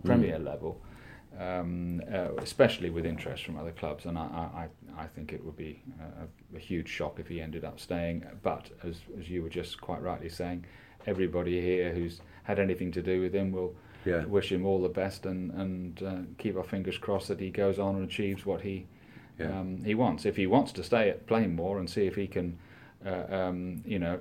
Premier 0.04 0.38
level. 0.38 0.80
um, 1.38 2.02
uh, 2.12 2.34
especially 2.38 2.90
with 2.90 3.06
interest 3.06 3.44
from 3.44 3.56
other 3.56 3.70
clubs. 3.70 4.06
And 4.06 4.18
I, 4.18 4.22
I, 4.22 5.02
I 5.02 5.06
think 5.06 5.32
it 5.32 5.44
would 5.44 5.56
be 5.56 5.82
a, 6.00 6.56
a, 6.56 6.58
huge 6.58 6.88
shock 6.88 7.20
if 7.20 7.28
he 7.28 7.40
ended 7.40 7.64
up 7.64 7.78
staying. 7.78 8.26
But 8.42 8.70
as, 8.82 8.96
as 9.18 9.30
you 9.30 9.42
were 9.42 9.48
just 9.48 9.80
quite 9.80 10.02
rightly 10.02 10.28
saying, 10.28 10.64
everybody 11.06 11.60
here 11.60 11.92
who's 11.92 12.20
had 12.42 12.58
anything 12.58 12.90
to 12.92 13.02
do 13.02 13.20
with 13.20 13.32
him 13.32 13.52
will 13.52 13.76
yeah. 14.04 14.24
wish 14.24 14.50
him 14.50 14.66
all 14.66 14.82
the 14.82 14.88
best 14.88 15.26
and, 15.26 15.52
and 15.52 16.02
uh, 16.02 16.16
keep 16.38 16.56
our 16.56 16.64
fingers 16.64 16.98
crossed 16.98 17.28
that 17.28 17.38
he 17.38 17.50
goes 17.50 17.78
on 17.78 17.94
and 17.94 18.04
achieves 18.10 18.44
what 18.44 18.62
he 18.62 18.86
yeah. 19.38 19.60
um, 19.60 19.84
he 19.84 19.94
wants. 19.94 20.26
If 20.26 20.36
he 20.36 20.48
wants 20.48 20.72
to 20.72 20.82
stay 20.82 21.08
at 21.08 21.26
Plainmoor 21.28 21.78
and 21.78 21.88
see 21.88 22.06
if 22.06 22.16
he 22.16 22.26
can, 22.26 22.58
uh, 23.06 23.24
um, 23.30 23.82
you 23.86 24.00
know, 24.00 24.18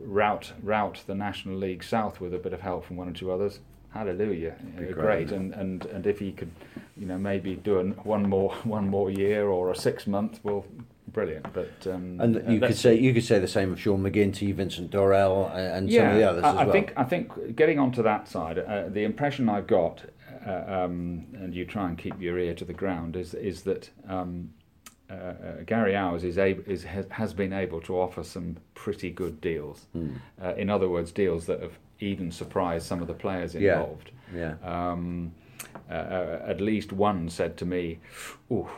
route 0.00 0.52
route 0.62 1.02
the 1.06 1.14
National 1.14 1.56
League 1.56 1.84
south 1.84 2.20
with 2.20 2.34
a 2.34 2.38
bit 2.38 2.52
of 2.52 2.60
help 2.60 2.84
from 2.84 2.96
one 2.96 3.08
or 3.08 3.12
two 3.12 3.30
others, 3.30 3.60
hallelujah, 3.92 4.56
great. 4.76 4.92
great. 4.92 5.32
And, 5.32 5.54
and 5.54 5.84
and 5.86 6.06
if 6.06 6.18
he 6.18 6.32
could, 6.32 6.50
you 6.96 7.06
know, 7.06 7.18
maybe 7.18 7.56
do 7.56 7.78
an, 7.78 7.92
one 8.04 8.28
more 8.28 8.54
one 8.64 8.88
more 8.88 9.10
year 9.10 9.48
or 9.48 9.70
a 9.70 9.76
six 9.76 10.06
month, 10.06 10.40
well, 10.42 10.64
brilliant. 11.08 11.52
But 11.52 11.86
um, 11.86 12.20
and 12.20 12.52
you 12.52 12.60
could 12.60 12.76
say 12.76 12.98
you 12.98 13.12
could 13.12 13.24
say 13.24 13.38
the 13.38 13.48
same 13.48 13.72
of 13.72 13.80
Sean 13.80 14.02
McGinty, 14.02 14.54
Vincent 14.54 14.90
Dorel, 14.90 15.54
and 15.54 15.88
yeah, 15.90 16.02
some 16.02 16.10
of 16.10 16.16
the 16.16 16.28
others 16.30 16.44
I, 16.44 16.50
as 16.50 16.56
I 16.56 16.64
well. 16.64 16.72
think 16.72 16.92
I 16.96 17.04
think 17.04 17.56
getting 17.56 17.78
onto 17.78 18.02
that 18.02 18.28
side, 18.28 18.58
uh, 18.58 18.88
the 18.88 19.04
impression 19.04 19.48
I've 19.48 19.66
got, 19.66 20.02
uh, 20.46 20.64
um, 20.66 21.26
and 21.34 21.54
you 21.54 21.64
try 21.64 21.88
and 21.88 21.98
keep 21.98 22.20
your 22.20 22.38
ear 22.38 22.54
to 22.54 22.64
the 22.64 22.74
ground, 22.74 23.16
is 23.16 23.34
is 23.34 23.62
that. 23.62 23.90
Um, 24.08 24.50
uh, 25.10 25.14
uh, 25.14 25.62
Gary 25.66 25.92
Owers 25.92 26.24
is, 26.24 26.38
able, 26.38 26.62
is 26.66 26.84
has, 26.84 27.06
has, 27.10 27.32
been 27.32 27.52
able 27.52 27.80
to 27.82 27.96
offer 27.96 28.24
some 28.24 28.56
pretty 28.74 29.10
good 29.10 29.40
deals. 29.40 29.86
Mm. 29.96 30.18
in 30.58 30.70
other 30.70 30.88
words, 30.88 31.12
deals 31.12 31.46
that 31.46 31.62
have 31.62 31.78
even 32.00 32.30
surprised 32.30 32.86
some 32.86 33.00
of 33.00 33.06
the 33.06 33.14
players 33.14 33.54
involved. 33.54 34.10
Yeah. 34.34 34.54
yeah. 34.62 34.90
Um, 34.90 35.32
uh, 35.90 36.38
at 36.46 36.60
least 36.60 36.92
one 36.92 37.28
said 37.28 37.56
to 37.58 37.64
me, 37.64 37.98
"Oh, 38.50 38.70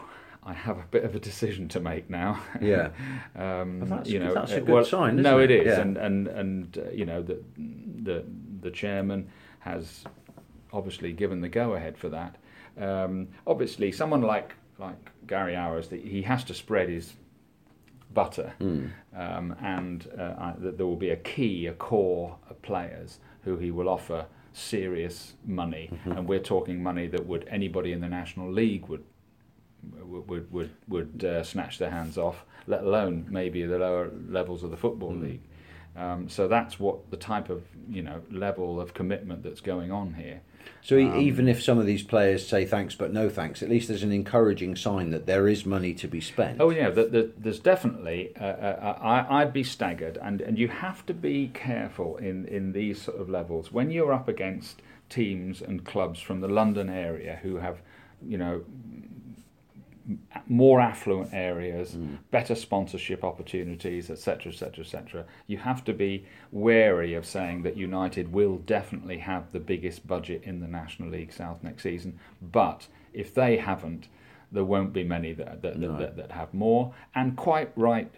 I 0.44 0.52
have 0.52 0.78
a 0.78 0.84
bit 0.90 1.04
of 1.04 1.14
a 1.14 1.18
decision 1.18 1.68
to 1.68 1.80
make 1.80 2.08
now. 2.08 2.42
Yeah, 2.60 2.90
um, 3.36 3.80
well, 3.80 3.98
that's, 3.98 4.10
you 4.10 4.18
know, 4.18 4.34
that's 4.34 4.52
a 4.52 4.60
good 4.60 4.68
well, 4.68 4.84
sign. 4.84 5.16
no, 5.16 5.38
it, 5.38 5.50
it 5.50 5.66
is, 5.66 5.66
yeah. 5.66 5.80
and 5.80 5.96
and 5.96 6.28
and 6.28 6.78
uh, 6.78 6.90
you 6.90 7.04
know 7.04 7.22
the 7.22 7.42
the 8.02 8.24
the 8.60 8.70
chairman 8.70 9.28
has 9.60 10.04
obviously 10.72 11.12
given 11.12 11.40
the 11.40 11.48
go 11.48 11.74
ahead 11.74 11.96
for 11.98 12.08
that. 12.08 12.36
Um, 12.78 13.28
obviously, 13.46 13.92
someone 13.92 14.22
like 14.22 14.54
like 14.78 15.10
Gary 15.26 15.54
Owers, 15.54 15.90
he 15.90 16.22
has 16.22 16.44
to 16.44 16.54
spread 16.54 16.88
his 16.88 17.14
butter, 18.12 18.54
mm. 18.60 18.90
um, 19.14 19.54
and 19.60 20.08
uh, 20.18 20.34
I, 20.38 20.54
there 20.56 20.86
will 20.86 20.96
be 20.96 21.10
a 21.10 21.16
key, 21.16 21.66
a 21.66 21.72
core 21.72 22.36
of 22.48 22.60
players 22.62 23.18
who 23.42 23.56
he 23.58 23.70
will 23.70 23.88
offer 23.88 24.26
serious 24.52 25.34
money, 25.44 25.90
mm-hmm. 25.92 26.12
and 26.12 26.28
we're 26.28 26.38
talking 26.38 26.82
money 26.82 27.06
that 27.08 27.26
would 27.26 27.46
anybody 27.48 27.92
in 27.92 28.00
the 28.00 28.08
National 28.08 28.50
League 28.50 28.86
would 28.86 29.04
would 30.02 30.50
would 30.52 30.70
would 30.88 31.24
uh, 31.24 31.42
snatch 31.42 31.78
their 31.78 31.90
hands 31.90 32.18
off, 32.18 32.44
let 32.66 32.82
alone 32.82 33.26
maybe 33.30 33.64
the 33.64 33.78
lower 33.78 34.10
levels 34.28 34.62
of 34.62 34.70
the 34.70 34.76
football 34.76 35.12
mm. 35.12 35.22
league. 35.22 35.42
Um, 35.96 36.28
so 36.28 36.48
that's 36.48 36.78
what 36.78 37.10
the 37.10 37.16
type 37.16 37.50
of 37.50 37.62
you 37.88 38.02
know 38.02 38.20
level 38.30 38.80
of 38.80 38.94
commitment 38.94 39.42
that's 39.42 39.60
going 39.60 39.90
on 39.90 40.14
here. 40.14 40.42
So 40.82 40.98
um, 40.98 41.18
even 41.18 41.48
if 41.48 41.62
some 41.62 41.78
of 41.78 41.86
these 41.86 42.02
players 42.02 42.46
say 42.46 42.64
thanks 42.64 42.94
but 42.94 43.12
no 43.12 43.28
thanks, 43.28 43.62
at 43.62 43.68
least 43.68 43.88
there's 43.88 44.02
an 44.02 44.12
encouraging 44.12 44.76
sign 44.76 45.10
that 45.10 45.26
there 45.26 45.48
is 45.48 45.66
money 45.66 45.94
to 45.94 46.08
be 46.08 46.20
spent. 46.20 46.60
Oh 46.60 46.70
yeah, 46.70 46.90
the, 46.90 47.04
the, 47.06 47.32
there's 47.36 47.58
definitely. 47.58 48.32
Uh, 48.40 48.44
uh, 48.44 48.98
I, 49.00 49.40
I'd 49.40 49.52
be 49.52 49.64
staggered, 49.64 50.18
and, 50.22 50.40
and 50.40 50.58
you 50.58 50.68
have 50.68 51.04
to 51.06 51.14
be 51.14 51.48
careful 51.48 52.16
in, 52.16 52.46
in 52.46 52.72
these 52.72 53.02
sort 53.02 53.20
of 53.20 53.28
levels 53.28 53.72
when 53.72 53.90
you're 53.90 54.12
up 54.12 54.28
against 54.28 54.82
teams 55.08 55.62
and 55.62 55.84
clubs 55.84 56.20
from 56.20 56.40
the 56.40 56.48
London 56.48 56.88
area 56.88 57.38
who 57.42 57.56
have, 57.56 57.80
you 58.26 58.38
know, 58.38 58.62
more 60.46 60.80
affluent 60.80 61.32
areas, 61.32 61.92
mm. 61.92 62.18
better 62.30 62.54
sponsorship 62.54 63.22
opportunities, 63.22 64.10
etc., 64.10 64.52
etc., 64.52 64.84
etc. 64.84 65.24
You 65.46 65.58
have 65.58 65.84
to 65.84 65.92
be 65.92 66.24
wary 66.50 67.14
of 67.14 67.26
saying 67.26 67.62
that 67.62 67.76
United 67.76 68.32
will 68.32 68.56
definitely 68.56 69.18
have 69.18 69.52
the 69.52 69.60
biggest 69.60 70.06
budget 70.06 70.42
in 70.44 70.60
the 70.60 70.68
National 70.68 71.10
League 71.10 71.32
South 71.32 71.62
next 71.62 71.82
season, 71.82 72.18
but 72.40 72.86
if 73.12 73.34
they 73.34 73.56
haven't, 73.58 74.08
there 74.50 74.64
won't 74.64 74.92
be 74.92 75.04
many 75.04 75.34
that 75.34 75.60
that, 75.62 75.78
no. 75.78 75.98
that, 75.98 76.16
that, 76.16 76.32
have 76.32 76.54
more, 76.54 76.94
and 77.14 77.36
quite 77.36 77.70
right 77.76 78.10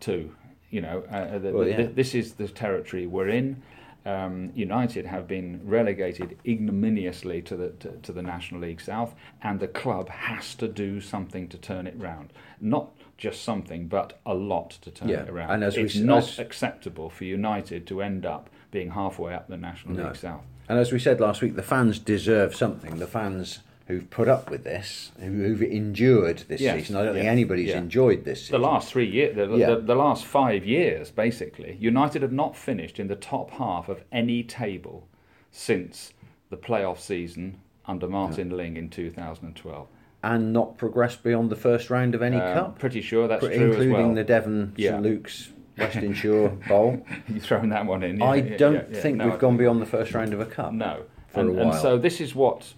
too. 0.00 0.34
You 0.70 0.80
know, 0.80 1.04
uh, 1.10 1.38
the, 1.38 1.50
well, 1.52 1.66
yeah. 1.66 1.76
the, 1.76 1.84
this 1.84 2.14
is 2.14 2.34
the 2.34 2.48
territory 2.48 3.06
we're 3.06 3.28
in 3.28 3.62
um, 4.06 4.50
United 4.54 5.06
have 5.06 5.28
been 5.28 5.60
relegated 5.64 6.38
ignominiously 6.46 7.42
to 7.42 7.56
the 7.56 7.68
to, 7.70 7.90
to, 8.02 8.12
the 8.12 8.22
National 8.22 8.60
League 8.60 8.80
South, 8.80 9.14
and 9.42 9.60
the 9.60 9.68
club 9.68 10.08
has 10.08 10.54
to 10.56 10.68
do 10.68 11.00
something 11.00 11.48
to 11.48 11.58
turn 11.58 11.86
it 11.86 11.94
round. 11.98 12.32
Not 12.60 12.90
just 13.18 13.42
something, 13.42 13.88
but 13.88 14.18
a 14.24 14.34
lot 14.34 14.70
to 14.70 14.90
turn 14.90 15.08
yeah. 15.08 15.22
it 15.22 15.28
around. 15.28 15.50
And 15.50 15.64
as 15.64 15.76
it's 15.76 15.94
we, 15.94 16.02
not 16.02 16.24
as, 16.24 16.38
acceptable 16.38 17.10
for 17.10 17.24
United 17.24 17.86
to 17.88 18.00
end 18.00 18.24
up 18.24 18.48
being 18.70 18.90
halfway 18.90 19.34
up 19.34 19.48
the 19.48 19.56
National 19.56 19.94
no. 19.94 20.06
League 20.06 20.16
South. 20.16 20.42
And 20.68 20.78
as 20.78 20.92
we 20.92 20.98
said 20.98 21.20
last 21.20 21.42
week, 21.42 21.56
the 21.56 21.62
fans 21.62 21.98
deserve 21.98 22.54
something. 22.54 22.98
The 22.98 23.06
fans 23.06 23.58
who've 23.90 24.08
put 24.08 24.28
up 24.28 24.50
with 24.50 24.64
this, 24.64 25.10
who've 25.18 25.62
endured 25.62 26.44
this 26.48 26.60
yes, 26.60 26.78
season. 26.78 26.96
I 26.96 27.04
don't 27.04 27.14
think 27.14 27.26
anybody's 27.26 27.70
yeah. 27.70 27.78
enjoyed 27.78 28.24
this. 28.24 28.42
Season. 28.42 28.60
The 28.60 28.66
last 28.66 28.90
three 28.90 29.08
years, 29.08 29.34
the, 29.34 29.56
yeah. 29.56 29.70
the, 29.70 29.80
the, 29.80 29.94
last 29.94 30.24
five 30.24 30.64
years, 30.64 31.10
basically, 31.10 31.76
United 31.80 32.22
have 32.22 32.32
not 32.32 32.56
finished 32.56 33.00
in 33.00 33.08
the 33.08 33.16
top 33.16 33.50
half 33.50 33.88
of 33.88 34.04
any 34.12 34.42
table 34.44 35.08
since 35.50 36.12
the 36.50 36.56
playoff 36.56 37.00
season 37.00 37.60
under 37.86 38.06
Martin 38.06 38.56
Ling 38.56 38.76
in 38.76 38.88
2012. 38.88 39.88
And 40.22 40.52
not 40.52 40.76
progressed 40.76 41.22
beyond 41.22 41.50
the 41.50 41.56
first 41.56 41.90
round 41.90 42.14
of 42.14 42.22
any 42.22 42.36
uh, 42.36 42.54
cup. 42.54 42.78
Pretty 42.78 43.00
sure 43.00 43.26
that's 43.26 43.44
true 43.44 43.52
including 43.52 43.92
well. 43.92 44.14
the 44.14 44.24
Devon 44.24 44.74
St 44.78 45.02
Luke's 45.02 45.50
Western 45.78 46.12
Shore 46.12 46.50
Bowl. 46.68 47.04
You're 47.28 47.40
throwing 47.40 47.70
that 47.70 47.86
one 47.86 48.02
in? 48.02 48.22
I 48.22 48.40
don't 48.40 48.94
think 48.94 49.16
no, 49.16 49.28
we've 49.28 49.38
gone 49.38 49.56
beyond 49.56 49.80
the 49.80 49.86
first 49.86 50.12
round 50.12 50.34
of 50.34 50.40
a 50.40 50.46
cup. 50.46 50.72
No. 50.72 51.04
For 51.28 51.40
and, 51.40 51.50
a 51.50 51.52
while. 51.52 51.72
and 51.72 51.80
so 51.80 51.96
this 51.96 52.20
is 52.20 52.34
what 52.34 52.74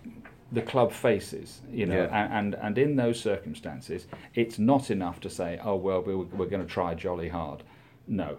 the 0.52 0.62
club 0.62 0.92
faces, 0.92 1.62
you 1.70 1.86
know, 1.86 2.04
yeah. 2.04 2.38
and, 2.38 2.54
and, 2.54 2.76
in 2.76 2.96
those 2.96 3.18
circumstances, 3.18 4.06
it's 4.34 4.58
not 4.58 4.90
enough 4.90 5.18
to 5.20 5.30
say, 5.30 5.58
oh 5.64 5.76
well, 5.76 6.02
we're, 6.02 6.18
we're 6.18 6.46
going 6.46 6.64
to 6.64 6.70
try 6.70 6.94
jolly 6.94 7.30
hard. 7.30 7.62
No, 8.06 8.36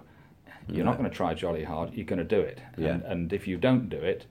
you're 0.67 0.85
no. 0.85 0.91
not 0.91 0.99
going 0.99 1.09
to 1.09 1.15
try 1.15 1.33
jolly 1.33 1.63
hard. 1.63 1.93
You're 1.93 2.05
going 2.05 2.19
to 2.19 2.23
do 2.23 2.39
it, 2.39 2.61
yeah. 2.77 2.89
and, 2.89 3.03
and 3.03 3.33
if 3.33 3.47
you 3.47 3.57
don't 3.57 3.89
do 3.89 3.97
it, 3.97 4.27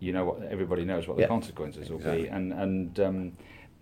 you 0.00 0.12
know 0.12 0.24
what 0.24 0.42
everybody 0.42 0.84
knows 0.84 1.06
what 1.06 1.18
the 1.18 1.24
yeah. 1.24 1.28
consequences 1.28 1.90
will 1.90 1.98
exactly. 1.98 2.22
be, 2.22 2.28
and 2.28 2.52
and. 2.52 3.00
Um, 3.00 3.32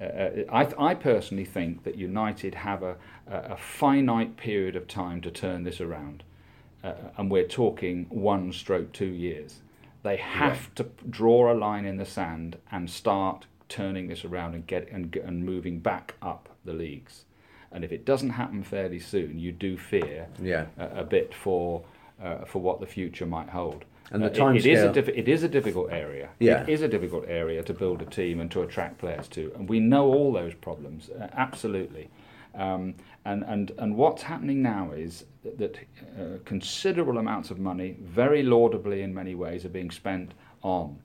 uh, 0.01 0.45
I, 0.51 0.67
I 0.79 0.95
personally 0.95 1.45
think 1.45 1.85
that 1.85 1.95
United 1.95 2.55
have 2.55 2.83
a, 2.83 2.97
a, 3.27 3.59
finite 3.59 4.39
period 4.39 4.75
of 4.75 4.89
time 4.89 5.21
to 5.21 5.31
turn 5.31 5.63
this 5.63 5.79
around, 5.79 6.23
uh, 6.83 6.95
and 7.19 7.31
we're 7.31 7.47
talking 7.47 8.07
one 8.09 8.51
stroke 8.51 8.93
two 8.93 9.05
years. 9.05 9.61
They 10.03 10.17
have 10.17 10.71
yeah. 10.77 10.85
to 10.85 10.91
draw 11.09 11.53
a 11.53 11.55
line 11.55 11.85
in 11.85 11.97
the 11.97 12.07
sand 12.07 12.59
and 12.71 12.89
start 12.91 13.47
turning 13.69 14.09
this 14.09 14.25
around 14.25 14.55
and 14.55 14.67
get 14.67 14.89
and, 14.91 15.15
and 15.17 15.45
moving 15.45 15.79
back 15.79 16.15
up 16.21 16.49
the 16.65 16.73
leagues. 16.73 17.25
And 17.73 17.85
if 17.85 17.93
it 17.93 18.05
doesn't 18.05 18.31
happen 18.31 18.65
fairly 18.65 18.99
soon, 18.99 19.39
you 19.39 19.53
do 19.53 19.77
fear 19.77 20.27
yeah. 20.43 20.67
a, 20.77 21.01
a 21.01 21.05
bit 21.05 21.33
for 21.35 21.85
uh, 22.23 22.45
for 22.45 22.61
what 22.61 22.81
the 22.81 22.87
future 22.87 23.27
might 23.27 23.49
hold. 23.49 23.85
And 24.11 24.23
the 24.23 24.31
time 24.31 24.55
uh, 24.55 24.59
it, 24.59 24.67
it, 24.67 24.73
is 24.73 24.83
a 24.83 24.93
diff- 24.93 25.09
it 25.09 25.29
is 25.29 25.43
a 25.45 25.49
difficult 25.49 25.91
area. 25.93 26.31
Yeah. 26.39 26.63
It 26.63 26.69
is 26.69 26.83
a 26.83 26.89
difficult 26.89 27.25
area 27.29 27.63
to 27.63 27.73
build 27.73 28.03
a 28.03 28.07
team 28.07 28.41
and 28.41 28.51
to 28.51 28.63
attract 28.63 28.99
players 28.99 29.29
to, 29.29 29.53
and 29.55 29.69
we 29.69 29.79
know 29.79 30.13
all 30.13 30.33
those 30.33 30.55
problems 30.55 31.11
uh, 31.11 31.29
absolutely. 31.33 32.11
Um, 32.55 32.95
and, 33.25 33.45
and, 33.45 33.73
and 33.79 33.97
what's 33.97 34.23
happening 34.23 34.63
now 34.63 34.93
is 34.93 35.25
that, 35.43 35.59
that 35.59 35.77
uh, 36.19 36.39
considerable 36.45 37.19
amounts 37.19 37.51
of 37.51 37.59
money, 37.59 37.97
very 38.01 38.43
laudably 38.43 39.03
in 39.03 39.15
many 39.15 39.35
ways, 39.35 39.65
are 39.65 39.71
being 39.71 39.91
spent 39.91 40.33
on 40.63 40.99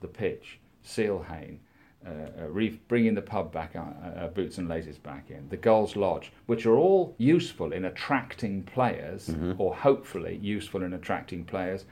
the 0.00 0.08
pitch, 0.08 0.58
Seal 0.82 1.24
Hayne, 1.28 1.60
uh, 2.06 2.10
uh, 2.44 2.70
bringing 2.88 3.14
the 3.14 3.22
pub 3.22 3.52
back, 3.52 3.76
uh, 3.76 3.80
uh, 4.18 4.28
Boots 4.28 4.58
and 4.58 4.68
Laces 4.68 4.98
back 4.98 5.30
in, 5.30 5.48
the 5.50 5.56
Gulls 5.56 5.96
Lodge, 5.96 6.32
which 6.46 6.66
are 6.66 6.76
all 6.76 7.14
useful 7.18 7.72
in 7.72 7.84
attracting 7.84 8.62
players, 8.62 9.28
mm-hmm. 9.28 9.52
or 9.58 9.74
hopefully 9.74 10.38
useful 10.42 10.82
in 10.82 10.94
attracting 10.94 11.44
players. 11.44 11.84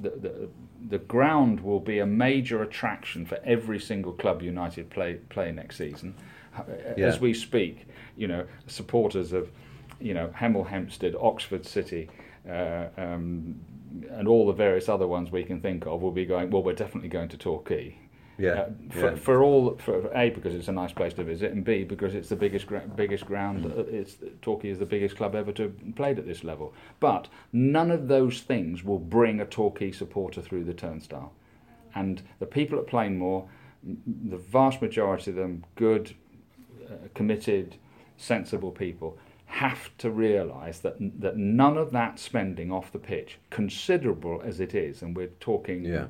The, 0.00 0.10
the, 0.10 0.48
the 0.88 0.98
ground 0.98 1.60
will 1.60 1.80
be 1.80 1.98
a 1.98 2.06
major 2.06 2.62
attraction 2.62 3.26
for 3.26 3.38
every 3.44 3.78
single 3.78 4.12
club 4.12 4.40
United 4.42 4.88
play, 4.88 5.14
play 5.28 5.52
next 5.52 5.76
season. 5.76 6.14
Yeah. 6.96 7.06
As 7.06 7.20
we 7.20 7.34
speak, 7.34 7.86
you 8.16 8.26
know, 8.26 8.46
supporters 8.66 9.32
of, 9.32 9.50
you 10.00 10.14
know, 10.14 10.32
Hemel 10.36 10.66
Hempstead, 10.66 11.14
Oxford 11.20 11.64
City, 11.64 12.08
uh, 12.48 12.86
um, 12.96 13.60
and 14.10 14.28
all 14.28 14.46
the 14.46 14.52
various 14.52 14.88
other 14.88 15.06
ones 15.06 15.30
we 15.30 15.44
can 15.44 15.60
think 15.60 15.86
of 15.86 16.02
will 16.02 16.10
be 16.10 16.24
going. 16.24 16.50
Well, 16.50 16.62
we're 16.62 16.74
definitely 16.74 17.08
going 17.08 17.28
to 17.30 17.36
Torquay. 17.36 17.96
Yeah, 18.38 18.50
uh, 18.50 18.68
for, 18.90 19.10
yeah. 19.10 19.14
for 19.16 19.42
all 19.42 19.76
for 19.76 20.10
a 20.14 20.30
because 20.30 20.54
it's 20.54 20.68
a 20.68 20.72
nice 20.72 20.92
place 20.92 21.12
to 21.14 21.24
visit, 21.24 21.52
and 21.52 21.62
b 21.62 21.84
because 21.84 22.14
it's 22.14 22.30
the 22.30 22.36
biggest 22.36 22.66
biggest 22.96 23.26
ground. 23.26 23.64
Mm. 23.64 23.92
It's 23.92 24.16
Torquay 24.40 24.70
is 24.70 24.78
the 24.78 24.86
biggest 24.86 25.16
club 25.16 25.34
ever 25.34 25.52
to 25.52 25.64
have 25.64 25.94
played 25.94 26.18
at 26.18 26.26
this 26.26 26.42
level. 26.42 26.72
But 27.00 27.28
none 27.52 27.90
of 27.90 28.08
those 28.08 28.40
things 28.40 28.82
will 28.82 28.98
bring 28.98 29.40
a 29.40 29.46
Torquay 29.46 29.92
supporter 29.92 30.40
through 30.40 30.64
the 30.64 30.72
turnstile, 30.72 31.32
and 31.94 32.22
the 32.38 32.46
people 32.46 32.78
at 32.78 32.86
Plainmoor 32.86 33.46
the 33.82 34.36
vast 34.36 34.82
majority 34.82 35.30
of 35.30 35.36
them, 35.36 35.64
good, 35.74 36.10
uh, 36.10 36.12
committed, 37.14 37.76
sensible 38.16 38.70
people, 38.70 39.18
have 39.46 39.90
to 39.98 40.10
realise 40.10 40.78
that 40.78 40.94
that 41.20 41.36
none 41.36 41.76
of 41.76 41.90
that 41.90 42.18
spending 42.18 42.70
off 42.70 42.92
the 42.92 42.98
pitch, 42.98 43.38
considerable 43.50 44.40
as 44.44 44.60
it 44.60 44.74
is, 44.74 45.02
and 45.02 45.16
we're 45.16 45.26
talking 45.40 45.84
Yeah. 45.84 46.06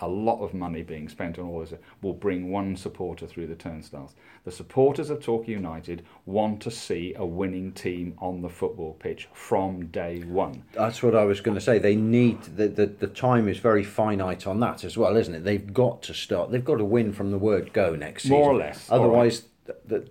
a 0.00 0.06
lot 0.06 0.40
of 0.44 0.54
money 0.54 0.82
being 0.82 1.08
spent 1.08 1.38
on 1.40 1.46
all 1.46 1.58
this, 1.60 1.72
will 2.02 2.12
bring 2.12 2.52
one 2.52 2.76
supporter 2.76 3.26
through 3.26 3.46
the 3.48 3.56
turnstiles. 3.56 4.14
The 4.44 4.52
supporters 4.52 5.10
of 5.10 5.20
Torquay 5.20 5.52
United 5.52 6.04
want 6.24 6.60
to 6.62 6.70
see 6.70 7.14
a 7.16 7.26
winning 7.26 7.72
team 7.72 8.14
on 8.18 8.40
the 8.42 8.48
football 8.48 8.92
pitch 9.00 9.28
from 9.32 9.86
day 9.86 10.20
one. 10.20 10.62
That's 10.72 11.02
what 11.02 11.16
I 11.16 11.24
was 11.24 11.40
going 11.40 11.56
to 11.56 11.60
say. 11.60 11.78
They 11.80 11.96
need 11.96 12.42
the, 12.42 12.68
the 12.68 12.86
the 12.86 13.08
time 13.08 13.48
is 13.48 13.58
very 13.58 13.82
finite 13.82 14.46
on 14.46 14.60
that 14.60 14.84
as 14.84 14.96
well, 14.96 15.16
isn't 15.16 15.34
it? 15.34 15.42
They've 15.42 15.72
got 15.72 16.02
to 16.02 16.14
start. 16.14 16.52
They've 16.52 16.64
got 16.64 16.76
to 16.76 16.84
win 16.84 17.12
from 17.12 17.30
the 17.32 17.38
word 17.38 17.72
go 17.72 17.96
next 17.96 18.24
season. 18.24 18.36
More 18.36 18.50
or 18.52 18.56
less, 18.56 18.86
Otherwise, 18.90 19.47
the 19.86 20.08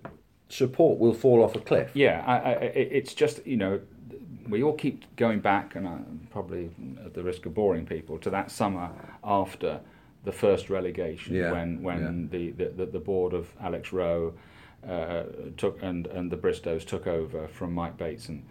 support 0.48 0.98
will 0.98 1.14
fall 1.14 1.42
off 1.42 1.54
a 1.56 1.60
cliff. 1.60 1.90
Yeah, 1.94 2.24
I, 2.26 2.34
I, 2.36 2.52
it's 2.98 3.14
just 3.14 3.46
you 3.46 3.56
know, 3.56 3.80
we 4.48 4.62
all 4.62 4.72
keep 4.74 5.04
going 5.16 5.40
back, 5.40 5.74
and 5.76 5.86
I, 5.88 5.98
probably 6.30 6.70
at 7.04 7.14
the 7.14 7.22
risk 7.22 7.46
of 7.46 7.54
boring 7.54 7.86
people, 7.86 8.18
to 8.18 8.30
that 8.30 8.50
summer 8.50 8.90
after 9.24 9.80
the 10.24 10.32
first 10.32 10.68
relegation, 10.70 11.34
Yeah, 11.34 11.52
when 11.52 11.82
when 11.82 12.28
the, 12.30 12.50
the, 12.52 12.64
the 12.70 12.86
the 12.86 12.98
board 13.00 13.32
of 13.34 13.48
Alex 13.60 13.92
Rowe 13.92 14.34
uh, 14.88 15.24
took 15.56 15.82
and 15.82 16.06
and 16.08 16.30
the 16.30 16.36
Bristows 16.36 16.84
took 16.84 17.06
over 17.06 17.48
from 17.48 17.72
Mike 17.72 17.96
Bateson. 17.96 18.42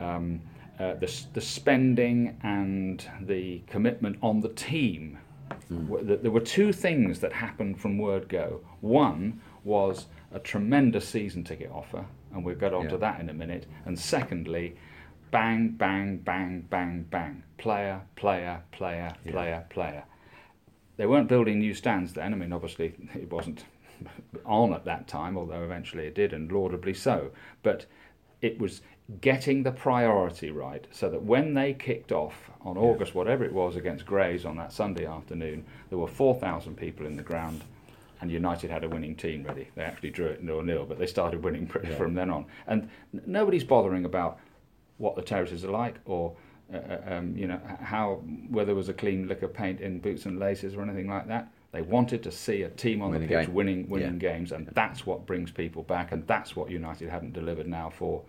Um, 0.00 0.40
uh, 0.78 0.94
the 0.94 1.10
the 1.32 1.40
spending 1.40 2.36
and 2.42 3.02
the 3.22 3.62
commitment 3.66 4.18
on 4.20 4.40
the 4.40 4.50
team. 4.50 5.18
w- 5.70 6.06
th- 6.06 6.20
There 6.20 6.30
were 6.30 6.40
two 6.58 6.70
things 6.70 7.20
that 7.20 7.32
happened 7.32 7.80
from 7.80 7.96
word 7.96 8.28
go. 8.28 8.60
One 8.82 9.40
was 9.64 10.06
a 10.32 10.38
tremendous 10.38 11.08
season 11.08 11.44
ticket 11.44 11.70
offer, 11.70 12.04
and 12.32 12.44
we'll 12.44 12.54
get 12.56 12.74
onto 12.74 12.92
Yeah. 12.92 12.96
that 12.98 13.20
in 13.20 13.28
a 13.28 13.34
minute. 13.34 13.66
And 13.84 13.98
secondly, 13.98 14.76
bang, 15.30 15.70
bang, 15.70 16.18
bang, 16.18 16.66
bang, 16.68 17.06
bang. 17.10 17.42
Player, 17.58 18.02
player, 18.16 18.62
player, 18.72 19.14
player, 19.26 19.64
player. 19.70 20.04
They 20.96 21.06
weren't 21.06 21.28
building 21.28 21.58
new 21.58 21.74
stands 21.74 22.12
then. 22.14 22.32
I 22.32 22.36
mean, 22.36 22.52
obviously, 22.52 22.94
it 23.14 23.30
wasn't 23.30 23.64
on 24.44 24.72
at 24.74 24.84
that 24.84 25.08
time, 25.08 25.36
although 25.38 25.62
eventually 25.62 26.06
it 26.06 26.14
did, 26.14 26.32
and 26.32 26.50
laudably 26.50 26.94
so. 26.94 27.30
But 27.62 27.86
it 28.42 28.58
was 28.58 28.82
getting 29.20 29.62
the 29.62 29.70
priority 29.72 30.50
right 30.50 30.86
so 30.90 31.08
that 31.08 31.22
when 31.22 31.54
they 31.54 31.72
kicked 31.72 32.12
off 32.12 32.50
on 32.60 32.76
August, 32.76 33.14
whatever 33.14 33.44
it 33.44 33.52
was, 33.52 33.76
against 33.76 34.04
Grays 34.04 34.44
on 34.44 34.56
that 34.56 34.72
Sunday 34.72 35.06
afternoon, 35.06 35.64
there 35.88 35.98
were 35.98 36.08
4,000 36.08 36.76
people 36.76 37.06
in 37.06 37.16
the 37.16 37.22
ground. 37.22 37.62
And 38.20 38.30
United 38.30 38.70
had 38.70 38.82
a 38.84 38.88
winning 38.88 39.14
team 39.14 39.42
ready. 39.44 39.68
They 39.74 39.82
actually 39.82 40.10
drew 40.10 40.26
it 40.26 40.42
nil 40.42 40.62
nil, 40.62 40.86
but 40.86 40.98
they 40.98 41.06
started 41.06 41.42
winning 41.44 41.66
pr- 41.66 41.86
from 41.96 42.14
then 42.14 42.30
on. 42.30 42.46
And 42.66 42.88
n- 43.14 43.22
nobody's 43.26 43.64
bothering 43.64 44.04
about 44.04 44.38
what 44.98 45.16
the 45.16 45.22
terraces 45.22 45.64
are 45.64 45.70
like 45.70 45.96
or 46.06 46.34
uh, 46.72 46.78
uh, 46.78 47.00
um, 47.14 47.36
you 47.36 47.46
know 47.46 47.60
how 47.80 48.14
whether 48.48 48.66
there 48.66 48.74
was 48.74 48.88
a 48.88 48.94
clean 48.94 49.28
lick 49.28 49.42
of 49.42 49.52
paint 49.54 49.80
in 49.80 50.00
boots 50.00 50.24
and 50.26 50.38
laces 50.40 50.74
or 50.74 50.82
anything 50.82 51.08
like 51.08 51.28
that. 51.28 51.52
They 51.72 51.82
wanted 51.82 52.22
to 52.22 52.32
see 52.32 52.62
a 52.62 52.70
team 52.70 53.02
on 53.02 53.10
Win 53.10 53.20
the 53.20 53.28
pitch 53.28 53.46
game. 53.46 53.54
winning 53.54 53.88
winning 53.88 54.18
games, 54.18 54.50
and 54.52 54.66
that's 54.68 55.04
what 55.06 55.26
brings 55.26 55.50
people 55.50 55.82
back, 55.82 56.10
and 56.12 56.26
that's 56.26 56.56
what 56.56 56.70
United 56.70 57.08
haven't 57.10 57.34
delivered 57.34 57.68
now 57.68 57.90
for 57.90 58.22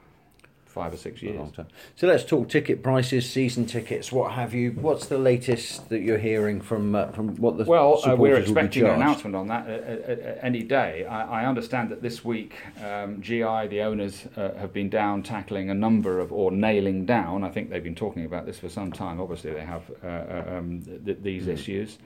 five 0.67 0.93
or 0.93 0.97
six 0.97 1.21
years. 1.21 1.49
So 1.95 2.07
let's 2.07 2.23
talk 2.23 2.49
ticket 2.49 2.83
prices, 2.83 3.29
season 3.29 3.65
tickets, 3.65 4.11
what 4.11 4.31
have 4.33 4.53
you. 4.53 4.71
What's 4.71 5.07
the 5.07 5.17
latest 5.17 5.89
that 5.89 6.01
you're 6.01 6.17
hearing 6.17 6.61
from 6.61 6.93
uh, 6.95 7.07
from 7.11 7.35
what 7.37 7.57
the 7.57 7.63
Well, 7.63 7.99
uh, 8.05 8.15
we're 8.15 8.35
expecting 8.37 8.83
an 8.83 8.91
announcement 8.91 9.35
on 9.35 9.47
that 9.47 9.67
uh, 9.67 9.71
uh, 9.71 10.31
uh, 10.35 10.39
any 10.41 10.63
day. 10.63 11.05
I, 11.05 11.41
I 11.43 11.45
understand 11.45 11.89
that 11.89 12.01
this 12.01 12.23
week 12.23 12.53
um, 12.83 13.21
GI, 13.21 13.67
the 13.69 13.81
owners, 13.81 14.25
uh, 14.37 14.53
have 14.55 14.73
been 14.73 14.89
down 14.89 15.23
tackling 15.23 15.69
a 15.69 15.73
number 15.73 16.19
of, 16.19 16.31
or 16.31 16.51
nailing 16.51 17.05
down, 17.05 17.43
I 17.43 17.49
think 17.49 17.69
they've 17.69 17.83
been 17.83 17.95
talking 17.95 18.25
about 18.25 18.45
this 18.45 18.59
for 18.59 18.69
some 18.69 18.91
time. 18.91 19.19
Obviously, 19.19 19.51
they 19.53 19.65
have 19.65 19.83
um, 20.03 20.83
th- 21.05 21.17
these 21.21 21.45
Hmm. 21.45 21.51
issues. 21.51 21.97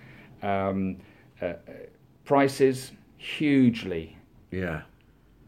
Um, 0.44 0.98
prices, 2.26 2.92
hugely 3.18 4.18
Yeah, 4.52 4.82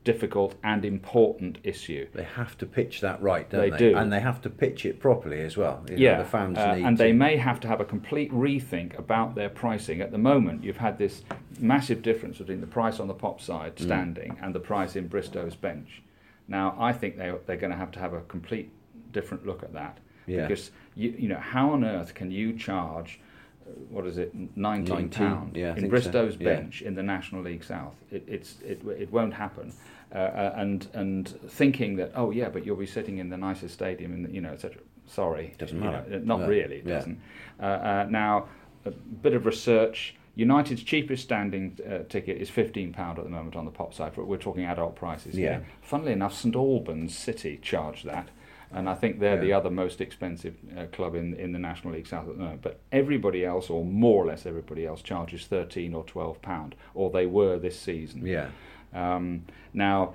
difficult 0.04 0.56
and 0.64 0.84
important 0.84 1.58
issue. 1.64 2.08
they 2.14 2.24
have 2.24 2.58
to 2.58 2.66
pitch 2.66 3.02
that 3.02 3.22
right, 3.22 3.50
don't 3.50 3.62
They 3.62 3.70
they? 3.70 3.78
do. 3.78 3.96
and 3.98 4.12
they 4.12 4.20
have 4.20 4.42
to 4.42 4.50
pitch 4.50 4.86
it 4.86 5.00
properly 5.00 5.42
as 5.42 5.56
well. 5.56 5.84
You 5.88 5.96
know, 5.96 6.02
yeah, 6.02 6.18
the 6.20 6.26
fans 6.26 6.58
uh, 6.58 6.76
need 6.76 6.84
and 6.86 6.98
to. 6.98 7.04
they 7.04 7.14
may 7.14 7.38
have 7.38 7.60
to 7.62 7.68
have 7.68 7.80
a 7.80 7.86
complete 7.86 8.32
rethink 8.32 8.98
about 9.00 9.36
their 9.36 9.50
pricing. 9.50 10.02
At 10.02 10.12
the 10.12 10.18
moment, 10.18 10.64
you've 10.64 10.78
had 10.78 10.98
this 10.98 11.24
massive 11.60 12.02
difference 12.02 12.38
between 12.38 12.62
the 12.62 12.68
price 12.68 13.00
on 13.00 13.08
the 13.08 13.14
pop 13.14 13.40
side 13.42 13.76
Mm. 13.78 13.84
standing 13.86 14.38
and 14.42 14.54
the 14.54 14.60
price 14.60 14.96
in 14.96 15.08
Bristow's 15.08 15.56
bench. 15.56 16.02
Now, 16.48 16.76
I 16.80 16.92
think 16.94 17.18
they 17.18 17.32
they're 17.46 17.58
going 17.58 17.72
to 17.72 17.78
have 17.78 17.92
to 17.92 18.00
have 18.00 18.14
a 18.14 18.22
complete 18.22 18.72
different 19.14 19.46
look 19.46 19.64
at 19.64 19.74
that 19.74 20.00
Yeah. 20.28 20.48
because 20.48 20.72
you 20.96 21.16
you 21.18 21.28
know 21.30 21.40
how 21.40 21.70
on 21.72 21.84
earth 21.86 22.14
can 22.14 22.30
you 22.32 22.54
charge 22.58 23.20
uh, 23.66 23.70
what 23.90 24.06
is 24.06 24.18
it 24.18 24.34
nineteen 24.58 24.96
19, 24.96 25.10
pound 25.10 25.56
yeah, 25.56 25.70
in 25.70 25.76
think 25.76 25.86
so, 25.86 25.90
Bristow's 25.92 26.36
yeah. 26.38 26.50
bench 26.56 26.82
in 26.82 26.96
the 26.96 27.04
National 27.04 27.42
League 27.44 27.64
South? 27.64 27.96
It, 28.12 28.24
it's 28.28 28.60
it 28.66 28.82
it 29.04 29.10
won't 29.12 29.34
happen. 29.36 29.72
Uh, 30.14 30.18
uh, 30.18 30.54
and 30.58 30.88
and 30.94 31.28
thinking 31.48 31.96
that 31.96 32.12
oh 32.16 32.30
yeah, 32.30 32.48
but 32.48 32.64
you'll 32.66 32.76
be 32.76 32.86
sitting 32.86 33.18
in 33.18 33.30
the 33.30 33.38
nicest 33.38 33.74
stadium 33.74 34.14
in 34.14 34.24
the, 34.24 34.30
you 34.32 34.42
know 34.42 34.52
etc. 34.52 34.78
Sorry, 35.08 35.54
Doesn't 35.58 35.78
you 35.78 35.84
matter. 35.84 36.08
know, 36.10 36.20
not 36.20 36.40
No. 36.42 36.48
really. 36.48 36.78
It 36.78 36.86
Yeah. 36.88 36.94
doesn't. 36.96 37.20
Uh, 37.60 37.64
uh, 37.66 38.08
now, 38.10 38.48
a 38.86 38.92
bit 38.92 39.34
of 39.34 39.46
research. 39.46 40.16
United's 40.36 40.82
cheapest 40.84 41.24
standing 41.24 41.78
uh, 41.88 42.00
ticket 42.10 42.38
is 42.42 42.50
fifteen 42.50 42.94
pound 42.94 43.18
at 43.18 43.24
the 43.26 43.30
moment 43.30 43.56
on 43.56 43.66
the 43.66 43.72
pop 43.72 43.94
side. 43.94 44.14
For 44.14 44.24
we're 44.24 44.38
talking 44.38 44.66
adult 44.66 44.96
prices. 44.96 45.36
Yeah. 45.38 45.50
Here. 45.58 45.66
Funnily 45.82 46.12
enough, 46.14 46.34
St 46.36 46.56
Albans 46.56 47.16
City 47.18 47.60
charge 47.62 48.04
that, 48.04 48.30
and 48.72 48.88
I 48.90 48.96
think 48.96 49.20
they're 49.20 49.40
the 49.40 49.54
other 49.54 49.70
most 49.70 50.00
expensive 50.02 50.56
uh, 50.78 50.86
club 50.92 51.16
in 51.16 51.34
in 51.36 51.52
the 51.54 51.60
National 51.60 51.94
League 51.94 52.08
South 52.08 52.28
at 52.30 52.38
the 52.38 52.44
moment. 52.44 52.62
But 52.62 52.80
everybody 52.92 53.44
else, 53.46 53.70
or 53.70 53.84
more 53.86 54.24
or 54.24 54.28
less 54.28 54.46
everybody 54.46 54.86
else, 54.86 55.02
charges 55.02 55.46
thirteen 55.48 55.94
or 55.94 56.04
twelve 56.04 56.42
pound, 56.42 56.76
or 56.94 57.10
they 57.12 57.26
were 57.28 57.58
this 57.60 57.80
season. 57.80 58.26
yeah, 58.26 58.50
Um, 58.94 59.46
now, 59.74 60.14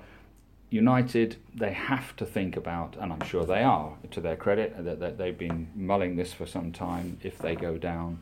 United, 0.69 1.37
they 1.55 1.73
have 1.73 2.15
to 2.17 2.25
think 2.25 2.55
about, 2.55 2.95
and 2.99 3.11
I'm 3.11 3.25
sure 3.25 3.45
they 3.45 3.63
are, 3.63 3.93
to 4.11 4.21
their 4.21 4.35
credit, 4.35 4.83
that, 4.83 4.99
that 4.99 5.17
they've 5.17 5.37
been 5.37 5.69
mulling 5.75 6.15
this 6.15 6.33
for 6.33 6.45
some 6.45 6.71
time. 6.71 7.19
If 7.23 7.39
they 7.39 7.55
go 7.55 7.77
down, 7.77 8.21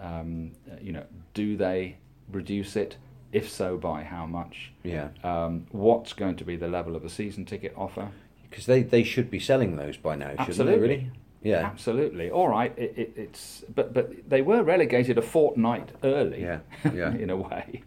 um, 0.00 0.52
uh, 0.70 0.76
you 0.80 0.92
know, 0.92 1.04
do 1.34 1.56
they 1.56 1.96
reduce 2.30 2.76
it? 2.76 2.96
If 3.32 3.48
so, 3.48 3.76
by 3.76 4.02
how 4.02 4.26
much? 4.26 4.72
yeah. 4.82 5.08
Um, 5.22 5.66
what's 5.70 6.12
going 6.12 6.36
to 6.36 6.44
be 6.44 6.56
the 6.56 6.66
level 6.68 6.96
of 6.96 7.04
a 7.04 7.08
season 7.08 7.44
ticket 7.44 7.72
offer? 7.76 8.08
Because 8.48 8.66
they, 8.66 8.82
they 8.82 9.04
should 9.04 9.30
be 9.30 9.38
selling 9.38 9.76
those 9.76 9.96
by 9.96 10.16
now, 10.16 10.30
shouldn't 10.30 10.48
Absolutely. 10.48 10.74
they? 10.74 10.80
Really? 10.80 11.10
Yeah, 11.42 11.64
Absolutely. 11.64 12.30
All 12.30 12.48
right. 12.48 12.72
It, 12.76 12.94
it, 12.96 13.12
it's 13.16 13.64
but 13.74 13.94
but 13.94 14.28
they 14.28 14.42
were 14.42 14.62
relegated 14.62 15.16
a 15.16 15.22
fortnight 15.22 15.90
early. 16.04 16.42
Yeah, 16.42 16.58
yeah. 16.92 17.14
in 17.14 17.30
a 17.30 17.36
way. 17.36 17.82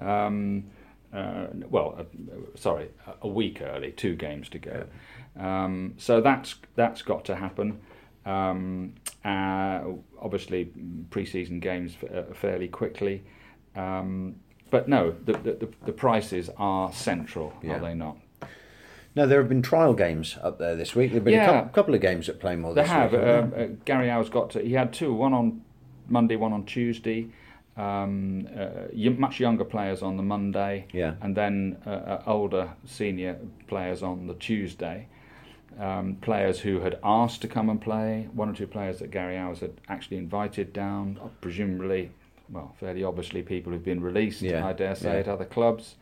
Um, 0.00 0.64
uh, 1.14 1.46
well, 1.70 1.96
uh, 1.98 2.04
sorry, 2.56 2.88
a- 3.22 3.28
week 3.28 3.62
early, 3.62 3.92
two 3.92 4.16
games 4.16 4.48
to 4.50 4.58
go. 4.58 4.84
Um, 5.38 5.94
so 5.96 6.20
that's 6.20 6.56
that's 6.74 7.02
got 7.02 7.24
to 7.26 7.36
happen. 7.36 7.80
Um, 8.26 8.94
uh, 9.24 9.82
obviously, 10.20 10.70
pre-season 11.10 11.60
games 11.60 11.96
f- 12.02 12.10
uh, 12.30 12.34
fairly 12.34 12.68
quickly. 12.68 13.22
Um, 13.76 14.36
but 14.70 14.88
no, 14.88 15.14
the, 15.24 15.32
the, 15.34 15.68
the, 15.84 15.92
prices 15.92 16.48
are 16.56 16.92
central, 16.92 17.52
Yeah. 17.62 17.76
are 17.76 17.80
they 17.80 17.94
not? 17.94 18.16
No, 19.14 19.26
there 19.26 19.40
have 19.40 19.48
been 19.48 19.62
trial 19.62 19.94
games 19.94 20.36
up 20.42 20.58
there 20.58 20.74
this 20.74 20.94
week. 20.96 21.10
There 21.10 21.18
have 21.18 21.24
been 21.24 21.34
Yeah. 21.34 21.50
a 21.50 21.52
couple, 21.52 21.72
couple 21.72 21.94
of 21.94 22.00
games 22.00 22.28
at 22.28 22.40
Plainmoor 22.40 22.74
They 22.74 22.82
this 22.82 22.90
have. 22.90 23.12
week. 23.12 23.20
haven't 23.20 23.54
Um, 23.54 23.60
uh, 23.60 23.76
Gary 23.84 24.06
Owers 24.08 24.30
got 24.30 24.50
to, 24.50 24.60
he 24.62 24.72
had 24.72 24.92
two, 24.92 25.12
one 25.12 25.32
on 25.34 25.62
Monday, 26.08 26.36
one 26.36 26.52
on 26.52 26.64
Tuesday. 26.64 27.28
Um, 27.76 28.46
uh, 28.56 29.10
much 29.18 29.40
younger 29.40 29.64
players 29.64 30.00
on 30.02 30.16
the 30.16 30.22
Monday, 30.22 30.86
Yeah. 30.92 31.14
and 31.20 31.36
then 31.36 31.76
uh, 31.86 31.90
uh, 31.90 32.22
older 32.26 32.70
senior 32.84 33.36
players 33.66 34.02
on 34.02 34.26
the 34.28 34.34
Tuesday. 34.34 35.08
Um, 35.78 36.14
players 36.20 36.60
who 36.60 36.78
had 36.80 37.00
asked 37.02 37.42
to 37.42 37.48
come 37.48 37.68
and 37.68 37.80
play. 37.80 38.28
One 38.32 38.48
or 38.48 38.52
two 38.54 38.68
players 38.68 39.00
that 39.00 39.10
Gary 39.10 39.34
Owers 39.36 39.58
had 39.58 39.72
actually 39.88 40.18
invited 40.18 40.72
down, 40.72 41.18
uh, 41.20 41.26
presumably, 41.40 42.10
well, 42.48 42.72
fairly 42.78 43.02
obviously 43.02 43.42
people 43.42 43.72
who've 43.72 43.84
been 43.84 44.00
released, 44.00 44.40
Yeah, 44.40 44.64
I 44.64 44.72
dare 44.72 44.94
say, 44.94 45.14
yeah. 45.14 45.18
at 45.20 45.28
other 45.28 45.44
clubs. 45.44 45.96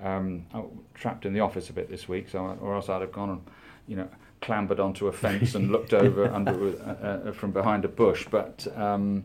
Um, 0.00 0.46
I'm 0.54 0.66
trapped 0.94 1.26
in 1.26 1.32
the 1.32 1.40
office 1.40 1.70
a 1.70 1.72
bit 1.72 1.88
this 1.90 2.08
week, 2.08 2.28
so 2.28 2.46
I- 2.46 2.54
or 2.64 2.76
else 2.76 2.88
I'd 2.88 3.00
have 3.00 3.10
gone 3.10 3.30
and, 3.30 3.40
you 3.88 3.96
know, 3.96 4.08
clambered 4.42 4.78
onto 4.78 5.08
a 5.08 5.12
fence 5.12 5.56
and 5.56 5.72
looked 5.72 5.92
over 6.04 6.32
under 6.32 6.52
uh, 6.52 7.28
uh, 7.28 7.32
from 7.32 7.50
behind 7.50 7.84
a 7.84 7.88
bush. 7.88 8.28
But 8.30 8.68
um, 8.76 9.24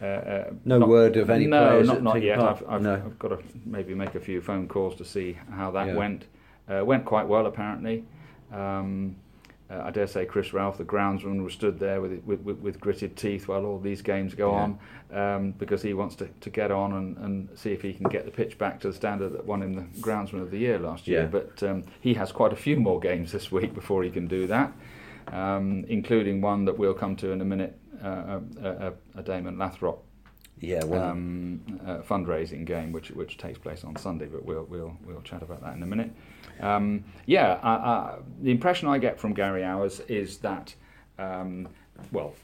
uh, 0.00 0.04
uh, 0.04 0.50
No 0.64 0.78
not- 0.78 0.88
word 0.88 1.16
of 1.16 1.30
any 1.30 1.46
no, 1.46 1.82
not, 1.82 2.02
not 2.02 2.22
yet. 2.22 2.38
I've, 2.40 2.62
I've, 2.68 2.82
No. 2.82 2.94
I've 2.94 3.18
got 3.18 3.28
to 3.28 3.38
maybe 3.66 3.94
make 3.94 4.14
a 4.14 4.20
few 4.20 4.40
phone 4.40 4.68
calls 4.68 4.94
to 4.96 5.04
see 5.04 5.36
how 5.50 5.70
that 5.72 5.88
Yeah. 5.88 5.94
went. 5.96 6.26
Uh, 6.68 6.84
went 6.84 7.04
quite 7.04 7.26
well 7.26 7.46
apparently. 7.46 8.04
Um, 8.52 9.16
Uh, 9.70 9.82
I 9.84 9.90
dare 9.90 10.06
say 10.06 10.24
Chris 10.24 10.54
Ralph, 10.54 10.78
the 10.78 10.84
groundsman, 10.84 11.44
was 11.44 11.52
stood 11.52 11.78
there 11.78 12.00
with, 12.00 12.22
with, 12.24 12.40
with, 12.40 12.58
with 12.60 12.80
gritted 12.80 13.18
teeth 13.18 13.48
while 13.48 13.66
all 13.66 13.78
these 13.78 14.00
games 14.00 14.34
go 14.34 14.50
Yeah. 14.52 14.62
on 14.64 14.78
um, 15.12 15.52
because 15.58 15.82
he 15.82 15.92
wants 15.92 16.16
to, 16.16 16.26
to 16.40 16.48
get 16.48 16.70
on 16.70 16.94
and, 16.94 17.18
and 17.18 17.48
see 17.54 17.72
if 17.74 17.82
he 17.82 17.92
can 17.92 18.08
get 18.08 18.24
the 18.24 18.30
pitch 18.30 18.56
back 18.56 18.80
to 18.80 18.88
the 18.88 18.94
standard 18.94 19.34
that 19.34 19.44
won 19.44 19.60
him 19.62 19.74
the 19.74 19.84
groundsman 20.00 20.40
of 20.40 20.50
the 20.50 20.56
year 20.56 20.78
last 20.78 21.06
year. 21.06 21.20
Yeah. 21.24 21.26
But 21.26 21.62
um, 21.62 21.82
he 22.00 22.14
has 22.14 22.32
quite 22.32 22.54
a 22.54 22.56
few 22.56 22.76
more 22.80 22.98
games 22.98 23.30
this 23.30 23.52
week 23.52 23.74
before 23.74 24.02
he 24.04 24.10
can 24.10 24.26
do 24.26 24.46
that, 24.46 24.72
um, 25.32 25.84
including 25.88 26.40
one 26.40 26.64
that 26.64 26.78
we'll 26.78 26.94
come 26.94 27.14
to 27.16 27.30
in 27.32 27.42
a 27.42 27.44
minute, 27.44 27.76
a, 28.02 28.42
a, 28.62 28.92
a 29.18 29.22
Damon 29.22 29.56
Lathrope 29.56 30.00
Yeah, 30.60 30.84
well, 30.84 31.04
um, 31.04 31.60
uh, 31.86 31.98
fundraising 31.98 32.64
game, 32.64 32.92
which 32.92 33.10
which 33.10 33.38
takes 33.38 33.58
place 33.58 33.84
on 33.84 33.96
Sunday. 33.96 34.26
But 34.26 34.44
we'll 34.44 34.64
we'll 34.64 34.96
we'll 35.04 35.22
chat 35.22 35.42
about 35.42 35.60
that 35.62 35.74
in 35.76 35.82
a 35.82 35.86
minute. 35.86 36.10
Um, 36.60 37.04
yeah, 37.26 37.60
uh, 37.62 37.66
uh, 37.66 38.18
the 38.42 38.50
impression 38.50 38.88
I 38.88 38.98
get 38.98 39.20
from 39.20 39.34
Gary 39.34 39.62
Owers 39.62 40.00
is 40.08 40.38
that, 40.38 40.74
um, 41.18 41.68
well, 42.10 42.34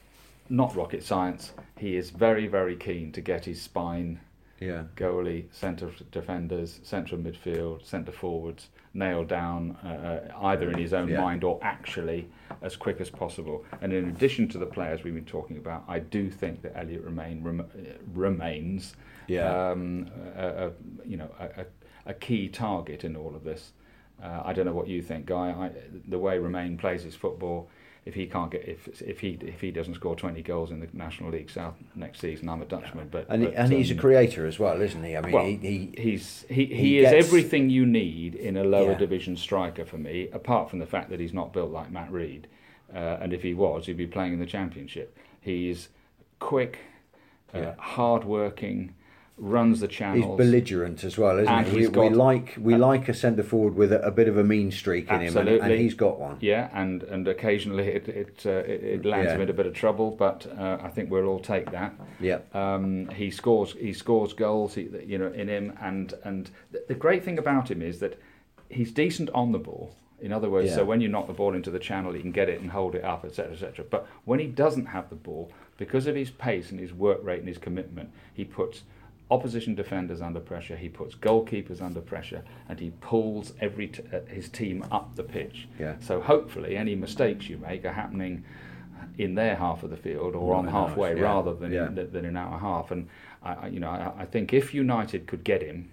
not 0.49 0.75
rocket 0.75 1.03
science. 1.03 1.51
He 1.77 1.97
is 1.97 2.09
very 2.11 2.47
very 2.47 2.75
keen 2.75 3.11
to 3.13 3.21
get 3.21 3.45
his 3.45 3.61
spine, 3.61 4.19
yeah, 4.59 4.83
goalie, 4.95 5.45
centre 5.51 5.91
defenders, 6.11 6.79
central 6.83 7.19
midfield, 7.19 7.85
centre 7.85 8.11
forwards 8.11 8.69
nailed 8.93 9.27
down 9.27 9.77
uh, 9.83 9.87
uh, 9.87 10.45
either 10.47 10.71
in 10.71 10.77
his 10.77 10.93
own 10.93 11.09
Yeah. 11.09 11.19
mind 11.21 11.43
or 11.43 11.59
actually 11.61 12.29
as 12.61 12.77
quick 12.77 13.01
as 13.01 13.09
possible. 13.09 13.65
And 13.81 13.91
in 13.91 14.07
addition 14.07 14.47
to 14.49 14.57
the 14.57 14.65
players 14.65 15.03
we've 15.03 15.13
been 15.13 15.25
talking 15.25 15.57
about, 15.57 15.83
I 15.87 15.99
do 15.99 16.29
think 16.29 16.61
that 16.61 16.77
Elliot 16.77 17.03
Romain 17.03 17.43
rem- 17.43 17.59
uh, 17.61 17.81
remains 18.13 18.95
yeah. 19.27 19.71
um, 19.71 20.09
a, 20.37 20.67
a, 20.67 20.71
you 21.05 21.17
know 21.17 21.29
a, 21.39 21.61
a, 21.61 21.65
a 22.07 22.13
key 22.13 22.47
target 22.47 23.03
in 23.03 23.15
all 23.17 23.35
of 23.35 23.43
this. 23.43 23.73
Uh, 24.23 24.41
I 24.45 24.53
don't 24.53 24.65
know 24.65 24.71
what 24.73 24.87
you 24.87 25.01
think, 25.01 25.25
Guy. 25.25 25.49
I, 25.51 25.71
the 26.07 26.17
way 26.17 26.39
Romain 26.39 26.77
plays 26.77 27.03
his 27.03 27.15
football, 27.15 27.69
if 28.05 28.13
he 28.13 28.27
can't 28.27 28.51
get 28.51 28.67
if 28.67 29.01
if 29.01 29.19
he 29.19 29.37
if 29.41 29.61
he 29.61 29.71
doesn't 29.71 29.95
score 29.95 30.15
twenty 30.15 30.43
goals 30.43 30.69
in 30.71 30.79
the 30.79 30.87
National 30.93 31.31
League 31.31 31.49
South 31.49 31.73
next 31.95 32.19
season, 32.21 32.47
I'm 32.49 32.61
a 32.61 32.65
Dutchman. 32.65 33.09
But 33.09 33.25
and 33.29 33.43
but, 33.45 33.53
and 33.55 33.73
he's 33.73 33.89
a 33.89 33.95
um, 33.95 33.99
creator 33.99 34.45
as 34.45 34.59
well, 34.59 34.79
isn't 34.79 35.03
he? 35.03 35.17
I 35.17 35.21
mean, 35.21 35.31
well, 35.31 35.45
he, 35.45 35.55
he 35.57 35.93
He's 35.97 36.45
he, 36.47 36.65
he, 36.65 36.75
he 36.75 36.99
is 36.99 37.09
gets- 37.11 37.25
everything 37.25 37.69
you 37.71 37.85
need 37.85 38.35
in 38.35 38.57
a 38.57 38.63
lower 38.63 38.91
Yeah. 38.91 38.97
division 38.99 39.35
striker 39.35 39.85
for 39.85 39.97
me, 39.97 40.29
apart 40.31 40.69
from 40.69 40.79
the 40.79 40.85
fact 40.85 41.09
that 41.09 41.19
he's 41.19 41.33
not 41.33 41.51
built 41.51 41.71
like 41.71 41.89
Matt 41.91 42.11
Reed. 42.11 42.47
Uh, 42.93 43.17
and 43.19 43.33
if 43.33 43.41
he 43.41 43.53
was, 43.55 43.87
he'd 43.87 43.97
be 43.97 44.05
playing 44.07 44.33
in 44.33 44.39
the 44.39 44.45
championship. 44.45 45.17
He's 45.41 45.89
quick, 46.39 46.77
uh, 47.53 47.57
Yeah. 47.59 47.75
hard-working, 47.79 48.93
runs 49.37 49.81
the 49.81 49.87
channel. 49.87 50.15
He's 50.29 50.37
belligerent 50.37 51.03
as 51.03 51.17
well, 51.17 51.37
isn't 51.39 51.65
he? 51.65 51.71
We, 51.71 51.77
he's 51.79 51.87
we 51.89 51.93
got- 51.93 52.13
like 52.13 52.55
we 52.59 52.75
like 52.75 53.09
a 53.09 53.13
centre 53.13 53.43
forward 53.43 53.75
with 53.75 53.91
a, 53.91 54.01
a 54.01 54.11
bit 54.11 54.27
of 54.27 54.37
a 54.37 54.43
mean 54.43 54.71
streak 54.71 55.09
in 55.11 55.21
him, 55.21 55.35
and, 55.37 55.49
and 55.49 55.71
he's 55.73 55.93
got 55.93 56.19
one. 56.19 56.37
Yeah, 56.39 56.69
and, 56.73 57.03
and 57.03 57.27
occasionally 57.27 57.87
it 57.87 58.07
it, 58.07 58.43
uh, 58.45 58.49
it, 58.49 58.83
it 58.83 59.05
lands 59.05 59.27
Yeah. 59.27 59.35
him 59.35 59.41
in 59.41 59.49
a 59.49 59.53
bit 59.53 59.65
of 59.65 59.73
trouble, 59.73 60.11
but 60.11 60.47
uh, 60.57 60.77
I 60.81 60.89
think 60.89 61.11
we'll 61.11 61.27
all 61.27 61.39
take 61.41 61.71
that. 61.71 61.93
Yeah, 62.19 62.39
Um, 62.53 63.09
he 63.09 63.29
scores 63.29 63.73
he 63.73 63.91
scores 63.93 64.31
goals, 64.33 64.75
he, 64.75 64.89
you 65.05 65.17
know, 65.17 65.27
in 65.33 65.47
him, 65.49 65.77
and 65.81 66.13
and 66.23 66.49
the, 66.71 66.83
the 66.87 66.95
great 66.95 67.23
thing 67.25 67.37
about 67.37 67.69
him 67.69 67.81
is 67.81 67.99
that 67.99 68.17
he's 68.69 68.91
decent 68.91 69.29
on 69.31 69.51
the 69.51 69.59
ball. 69.59 69.95
In 70.21 70.31
other 70.31 70.49
words, 70.49 70.69
Yeah. 70.69 70.75
so 70.75 70.85
when 70.85 71.01
you 71.01 71.09
knock 71.09 71.27
the 71.27 71.33
ball 71.33 71.53
into 71.53 71.69
the 71.69 71.77
channel, 71.77 72.13
he 72.13 72.21
can 72.21 72.31
get 72.31 72.47
it 72.47 72.61
and 72.61 72.71
hold 72.71 72.95
it 72.95 73.03
up, 73.03 73.25
etc., 73.25 73.51
etc. 73.51 73.85
But 73.89 74.07
when 74.23 74.39
he 74.39 74.47
doesn't 74.47 74.85
have 74.87 75.09
the 75.09 75.15
ball, 75.15 75.51
because 75.77 76.07
of 76.07 76.15
his 76.15 76.29
pace 76.31 76.71
and 76.71 76.79
his 76.79 76.93
work 76.93 77.19
rate 77.21 77.39
and 77.39 77.49
his 77.49 77.57
commitment, 77.57 78.11
he 78.33 78.45
puts 78.45 78.83
opposition 79.31 79.75
defenders 79.75 80.21
under 80.21 80.39
pressure. 80.39 80.75
He 80.75 80.89
puts 80.89 81.15
goalkeepers 81.15 81.81
under 81.81 82.01
pressure, 82.01 82.43
and 82.69 82.79
he 82.79 82.91
pulls 83.01 83.53
every 83.59 83.87
t- 83.87 84.03
uh, 84.13 84.19
his 84.27 84.49
team 84.49 84.85
up 84.91 85.15
the 85.15 85.23
pitch. 85.23 85.67
Yeah. 85.79 85.95
So 85.99 86.21
hopefully, 86.21 86.77
any 86.77 86.95
mistakes 86.95 87.49
you 87.49 87.57
make 87.57 87.85
are 87.85 87.93
happening 87.93 88.43
in 89.17 89.35
their 89.35 89.55
half 89.55 89.83
of 89.83 89.89
the 89.89 89.97
field 89.97 90.35
or 90.35 90.53
on 90.55 90.65
nice, 90.65 90.73
halfway 90.73 91.15
yeah, 91.15 91.21
rather 91.23 91.53
than 91.53 91.71
yeah. 91.71 91.87
in, 91.87 91.95
than 92.11 92.25
in 92.25 92.35
our 92.37 92.59
half. 92.59 92.91
And 92.91 93.07
I, 93.43 93.53
I- 93.53 93.67
you 93.67 93.79
know, 93.79 93.89
I, 93.89 94.21
I 94.23 94.25
think 94.25 94.53
if 94.53 94.73
United 94.73 95.25
could 95.27 95.43
get 95.43 95.61
him, 95.61 95.89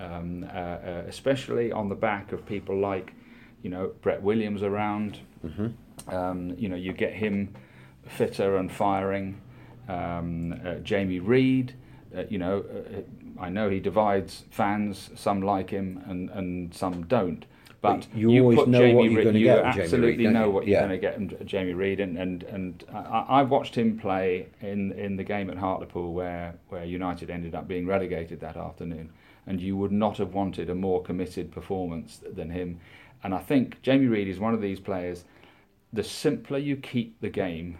um, 0.00 0.44
uh, 0.44 0.46
uh, 0.56 1.02
especially 1.06 1.70
on 1.70 1.88
the 1.88 1.94
back 1.94 2.32
of 2.32 2.44
people 2.46 2.76
like, 2.78 3.12
you 3.62 3.70
know, 3.70 3.92
Brett 4.02 4.22
Williams 4.22 4.62
around, 4.62 5.18
Mm-hmm. 5.44 6.14
um, 6.14 6.54
you 6.56 6.68
know, 6.68 6.76
you 6.76 6.92
get 6.92 7.12
him 7.12 7.52
fitter 8.06 8.56
and 8.56 8.70
firing. 8.70 9.40
Um, 9.88 10.52
uh, 10.64 10.74
Jamie 10.76 11.18
Reid, 11.18 11.74
uh, 12.16 12.24
you 12.28 12.38
know, 12.38 12.64
uh, 12.70 13.40
I 13.40 13.48
know 13.48 13.68
he 13.70 13.80
divides 13.80 14.44
fans. 14.50 15.10
Some 15.14 15.42
like 15.42 15.70
him 15.70 16.02
and, 16.06 16.30
and 16.30 16.74
some 16.74 17.04
don't. 17.06 17.44
But, 17.80 18.06
But 18.12 18.16
you 18.16 18.40
always 18.42 18.58
put 18.60 18.68
know 18.68 18.78
Jamie 18.78 18.94
what 18.94 19.04
you're 19.10 19.16
Reed- 19.18 19.24
gonna 19.24 19.38
you 19.40 19.44
get 19.46 19.64
absolutely 19.64 20.24
Reed, 20.26 20.32
know 20.34 20.44
you? 20.44 20.50
what 20.52 20.66
you're 20.68 20.74
Yeah. 20.80 20.86
going 20.86 21.00
to 21.00 21.06
get 21.06 21.16
in 21.16 21.46
Jamie 21.46 21.74
Reid, 21.74 21.98
and 21.98 22.16
and 22.16 22.44
and 22.44 22.84
I, 22.94 23.24
I 23.28 23.42
watched 23.42 23.74
him 23.76 23.98
play 23.98 24.46
in 24.60 24.92
in 24.92 25.16
the 25.16 25.24
game 25.24 25.50
at 25.50 25.56
Hartlepool 25.58 26.12
where 26.12 26.54
where 26.68 26.84
United 26.84 27.28
ended 27.28 27.56
up 27.56 27.66
being 27.66 27.84
relegated 27.86 28.38
that 28.40 28.56
afternoon, 28.56 29.10
and 29.48 29.60
you 29.60 29.76
would 29.76 29.90
not 29.90 30.18
have 30.18 30.32
wanted 30.32 30.70
a 30.70 30.76
more 30.76 31.02
committed 31.02 31.50
performance 31.50 32.20
than 32.36 32.50
him. 32.50 32.78
And 33.24 33.34
I 33.34 33.38
think 33.38 33.82
Jamie 33.82 34.06
Reid 34.06 34.28
is 34.28 34.38
one 34.38 34.54
of 34.54 34.60
these 34.60 34.78
players. 34.78 35.24
The 35.92 36.04
simpler 36.04 36.58
you 36.58 36.76
keep 36.76 37.20
the 37.20 37.30
game 37.30 37.78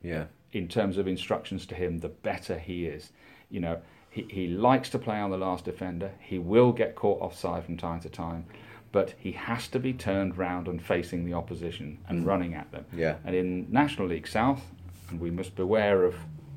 yeah, 0.00 0.26
in 0.52 0.68
terms 0.68 0.96
of 0.96 1.08
instructions 1.08 1.66
to 1.66 1.74
him, 1.74 1.98
the 1.98 2.08
better 2.08 2.56
he 2.58 2.86
is. 2.86 3.10
You 3.50 3.60
know, 3.60 3.80
he, 4.10 4.26
he 4.30 4.46
likes 4.48 4.90
to 4.90 4.98
play 4.98 5.18
on 5.18 5.30
the 5.30 5.38
last 5.38 5.64
defender. 5.64 6.12
He 6.20 6.38
will 6.38 6.72
get 6.72 6.94
caught 6.94 7.20
offside 7.20 7.64
from 7.64 7.76
time 7.76 8.00
to 8.00 8.08
time, 8.08 8.46
but 8.92 9.14
he 9.18 9.32
has 9.32 9.68
to 9.68 9.78
be 9.78 9.92
turned 9.92 10.36
round 10.38 10.68
and 10.68 10.82
facing 10.82 11.24
the 11.24 11.34
opposition 11.34 11.98
and 12.08 12.26
running 12.26 12.54
at 12.54 12.70
them. 12.72 12.84
yeah, 12.96 13.16
And 13.24 13.34
in 13.34 13.66
National 13.70 14.08
League 14.08 14.26
South, 14.28 14.62
and 15.10 15.20
we 15.20 15.30
must 15.30 15.54
beware 15.56 16.04
of 16.04 16.14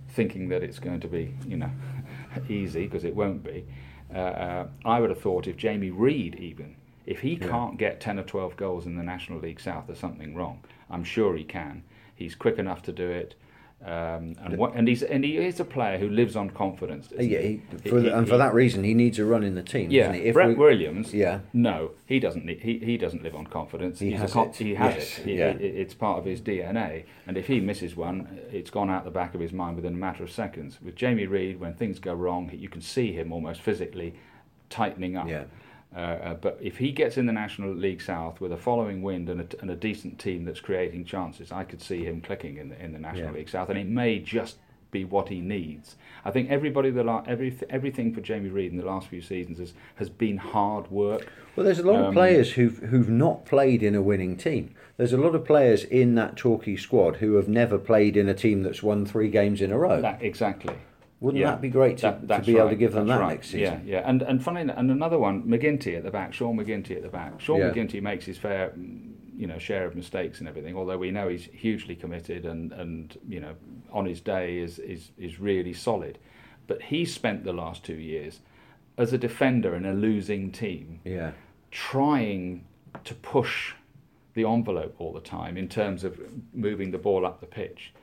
thinking 0.10 0.50
that 0.50 0.64
it's 0.64 0.80
going 0.80 1.00
to 1.00 1.08
be, 1.08 1.34
you 1.48 1.58
know, 1.58 1.72
easy 2.50 2.86
because 2.86 3.04
it 3.04 3.16
won't 3.16 3.44
be. 3.44 3.66
Uh, 4.14 4.18
uh, 4.18 4.68
I 4.86 5.00
would 5.00 5.10
have 5.10 5.20
thought 5.22 5.48
if 5.48 5.58
Jamie 5.58 5.90
Reid 5.90 6.36
even, 6.36 6.76
if 7.06 7.20
he 7.22 7.34
Yeah. 7.34 7.48
can't 7.48 7.78
get 7.78 8.00
10 8.00 8.20
or 8.20 8.24
12 8.24 8.56
goals 8.56 8.86
in 8.86 8.96
the 8.96 9.04
National 9.04 9.40
League 9.40 9.60
South, 9.60 9.86
there's 9.88 10.00
something 10.00 10.36
wrong. 10.36 10.64
I'm 10.90 11.04
sure 11.04 11.36
he 11.36 11.44
can. 11.44 11.84
He's 12.16 12.36
quick 12.36 12.60
enough 12.60 12.84
to 12.84 12.92
do 12.92 13.10
it. 13.10 13.34
Um, 13.86 14.36
and, 14.42 14.58
what, 14.58 14.76
and 14.76 14.88
he's 14.88 15.04
and 15.04 15.26
he 15.26 15.38
is 15.38 15.60
a 15.60 15.66
player 15.66 15.98
who 15.98 16.08
lives 16.08 16.38
on 16.38 16.50
confidence. 16.52 17.12
isn't 17.12 17.30
yeah. 17.30 17.40
he? 17.42 17.62
For, 17.90 18.00
He- 18.00 18.08
and 18.08 18.26
he- 18.26 18.30
for 18.32 18.38
that 18.38 18.54
reason, 18.54 18.84
he 18.86 18.94
needs 18.94 19.20
a 19.20 19.26
run 19.26 19.44
in 19.44 19.56
the 19.56 19.62
team. 19.64 19.92
yeah, 19.92 20.04
doesn't 20.08 20.22
he? 20.22 20.28
If 20.30 20.34
Brett 20.36 20.48
we- 20.50 20.54
Williams. 20.56 21.14
yeah, 21.14 21.40
No, 21.52 21.92
he 22.06 22.20
doesn't. 22.22 22.46
Need, 22.46 22.62
he 22.62 22.78
he 22.80 22.98
doesn't 22.98 23.24
live 23.24 23.36
on 23.36 23.46
confidence. 23.48 24.00
He 24.00 24.12
He's 24.12 24.20
has 24.22 24.36
a 24.38 24.42
it. 24.44 24.56
He 24.56 24.76
has 24.76 24.96
Yes, 24.96 25.20
it. 25.20 25.26
He- 25.26 25.38
yeah. 25.38 25.48
it- 25.50 25.62
It's 25.62 25.94
part 25.94 26.18
of 26.18 26.24
his 26.24 26.40
DNA. 26.40 27.04
And 27.28 27.38
if 27.38 27.48
he 27.48 27.60
misses 27.60 27.96
one, 27.98 28.40
it's 28.54 28.70
gone 28.70 28.90
out 28.90 29.04
the 29.04 29.12
back 29.12 29.36
of 29.36 29.42
his 29.42 29.52
mind 29.52 29.76
within 29.76 29.94
a 29.96 29.98
matter 29.98 30.24
of 30.24 30.32
seconds. 30.32 30.80
With 30.82 30.96
Jamie 30.96 31.26
Reid, 31.26 31.60
when 31.60 31.74
things 31.74 32.00
go 32.00 32.14
wrong, 32.14 32.50
you 32.54 32.70
can 32.70 32.82
see 32.82 33.12
him 33.12 33.34
almost 33.34 33.60
physically 33.62 34.14
tightening 34.70 35.18
up. 35.18 35.28
yeah, 35.28 35.44
Uh, 35.96 36.00
uh, 36.00 36.34
but 36.36 36.58
if 36.62 36.78
he 36.78 36.92
gets 36.92 37.18
in 37.18 37.26
the 37.26 37.34
National 37.34 37.74
League 37.74 38.02
South 38.02 38.42
with 38.42 38.52
a 38.52 38.58
following 38.58 39.02
wind 39.04 39.30
and 39.30 39.42
a, 39.42 39.48
and 39.62 39.70
a 39.70 39.76
decent 39.76 40.18
team 40.20 40.44
that's 40.46 40.60
creating 40.60 41.06
chances, 41.06 41.52
I 41.52 41.64
could 41.64 41.82
see 41.82 42.04
him 42.04 42.22
clicking 42.22 42.58
in 42.58 42.70
the 42.70 42.84
in 42.84 42.94
the 42.94 43.00
National 43.00 43.28
Yeah. 43.32 43.38
League 43.38 43.50
South, 43.50 43.70
and 43.70 43.78
it 43.78 43.88
may 43.88 44.20
just 44.20 44.58
be 44.90 45.06
what 45.06 45.28
he 45.30 45.42
needs. 45.42 45.96
I 46.24 46.30
think 46.32 46.52
everybody 46.52 46.92
the 46.92 47.04
la- 47.04 47.24
every, 47.28 47.58
everything 47.70 48.14
for 48.14 48.22
Jamie 48.22 48.50
Reid 48.50 48.72
in 48.72 48.78
the 48.78 48.86
last 48.86 49.08
few 49.08 49.22
seasons 49.22 49.58
has, 49.58 49.74
has 49.96 50.08
been 50.10 50.38
hard 50.38 50.90
work. 50.92 51.32
Well, 51.56 51.66
there's 51.66 51.80
a 51.80 51.84
lot 51.84 52.00
of 52.00 52.06
Um, 52.08 52.14
players 52.14 52.52
who've 52.54 52.78
who've 52.78 53.10
not 53.10 53.44
played 53.46 53.82
in 53.84 53.96
a 53.96 54.02
winning 54.04 54.38
team. 54.38 54.74
There's 54.98 55.14
a 55.14 55.18
lot 55.18 55.34
of 55.34 55.46
players 55.46 55.84
in 55.84 56.14
that 56.16 56.38
Torquay 56.38 56.76
squad 56.76 57.18
who 57.18 57.34
have 57.36 57.48
never 57.48 57.78
played 57.80 58.16
in 58.16 58.30
a 58.30 58.34
team 58.36 58.62
that's 58.62 58.84
won 58.84 59.06
three 59.06 59.30
games 59.30 59.62
in 59.62 59.72
a 59.72 59.78
row. 59.78 60.00
That 60.02 60.22
exactly. 60.22 60.76
Wouldn't 61.24 61.40
yeah. 61.40 61.52
that 61.52 61.62
be 61.62 61.70
great 61.70 62.00
to, 62.00 62.20
That- 62.24 62.44
to 62.44 62.52
be 62.52 62.58
able 62.58 62.68
to 62.70 62.76
give 62.76 62.92
them 62.92 63.08
that 63.08 63.22
right. 63.22 63.30
next 63.36 63.48
season? 63.52 63.84
Yeah, 63.86 64.00
yeah, 64.00 64.10
and 64.10 64.22
and 64.22 64.44
funny, 64.44 64.60
and 64.60 64.92
another 64.92 65.18
one, 65.18 65.44
McGinty 65.44 65.96
at 65.96 66.04
the 66.04 66.12
back, 66.12 66.34
Sean 66.34 66.58
McGinty 66.58 66.98
at 66.98 67.02
the 67.02 67.08
back. 67.08 67.40
Sean 67.40 67.60
Yeah. 67.60 67.70
McGinty 67.72 68.02
makes 68.02 68.26
his 68.26 68.38
fair, 68.38 68.74
mm, 68.78 69.14
you 69.38 69.48
know, 69.48 69.58
share 69.58 69.86
of 69.86 69.96
mistakes 69.96 70.40
and 70.40 70.50
everything. 70.50 70.76
Although 70.76 70.98
we 70.98 71.12
know 71.12 71.30
he's 71.30 71.46
hugely 71.46 71.96
committed 71.96 72.46
and 72.46 72.74
and 72.74 73.18
you 73.30 73.40
know, 73.40 73.54
on 73.94 74.06
his 74.06 74.20
day 74.20 74.58
is 74.58 74.80
is 74.80 75.12
is 75.18 75.40
really 75.40 75.72
solid. 75.72 76.20
But 76.68 76.82
he 76.82 77.06
spent 77.06 77.46
the 77.46 77.54
last 77.54 77.86
two 77.86 77.96
years 77.96 78.42
as 78.98 79.14
a 79.14 79.18
defender 79.18 79.76
in 79.76 79.86
a 79.86 79.94
losing 79.94 80.52
team, 80.52 81.00
Yeah, 81.06 81.32
trying 81.72 82.66
to 83.06 83.14
push 83.16 83.76
the 84.34 84.44
envelope 84.44 84.96
all 85.00 85.14
the 85.14 85.22
time 85.22 85.56
in 85.56 85.70
terms 85.70 86.04
of 86.04 86.20
moving 86.54 86.92
the 86.92 86.98
ball 86.98 87.26
up 87.26 87.40
the 87.40 87.46
pitch. 87.46 87.94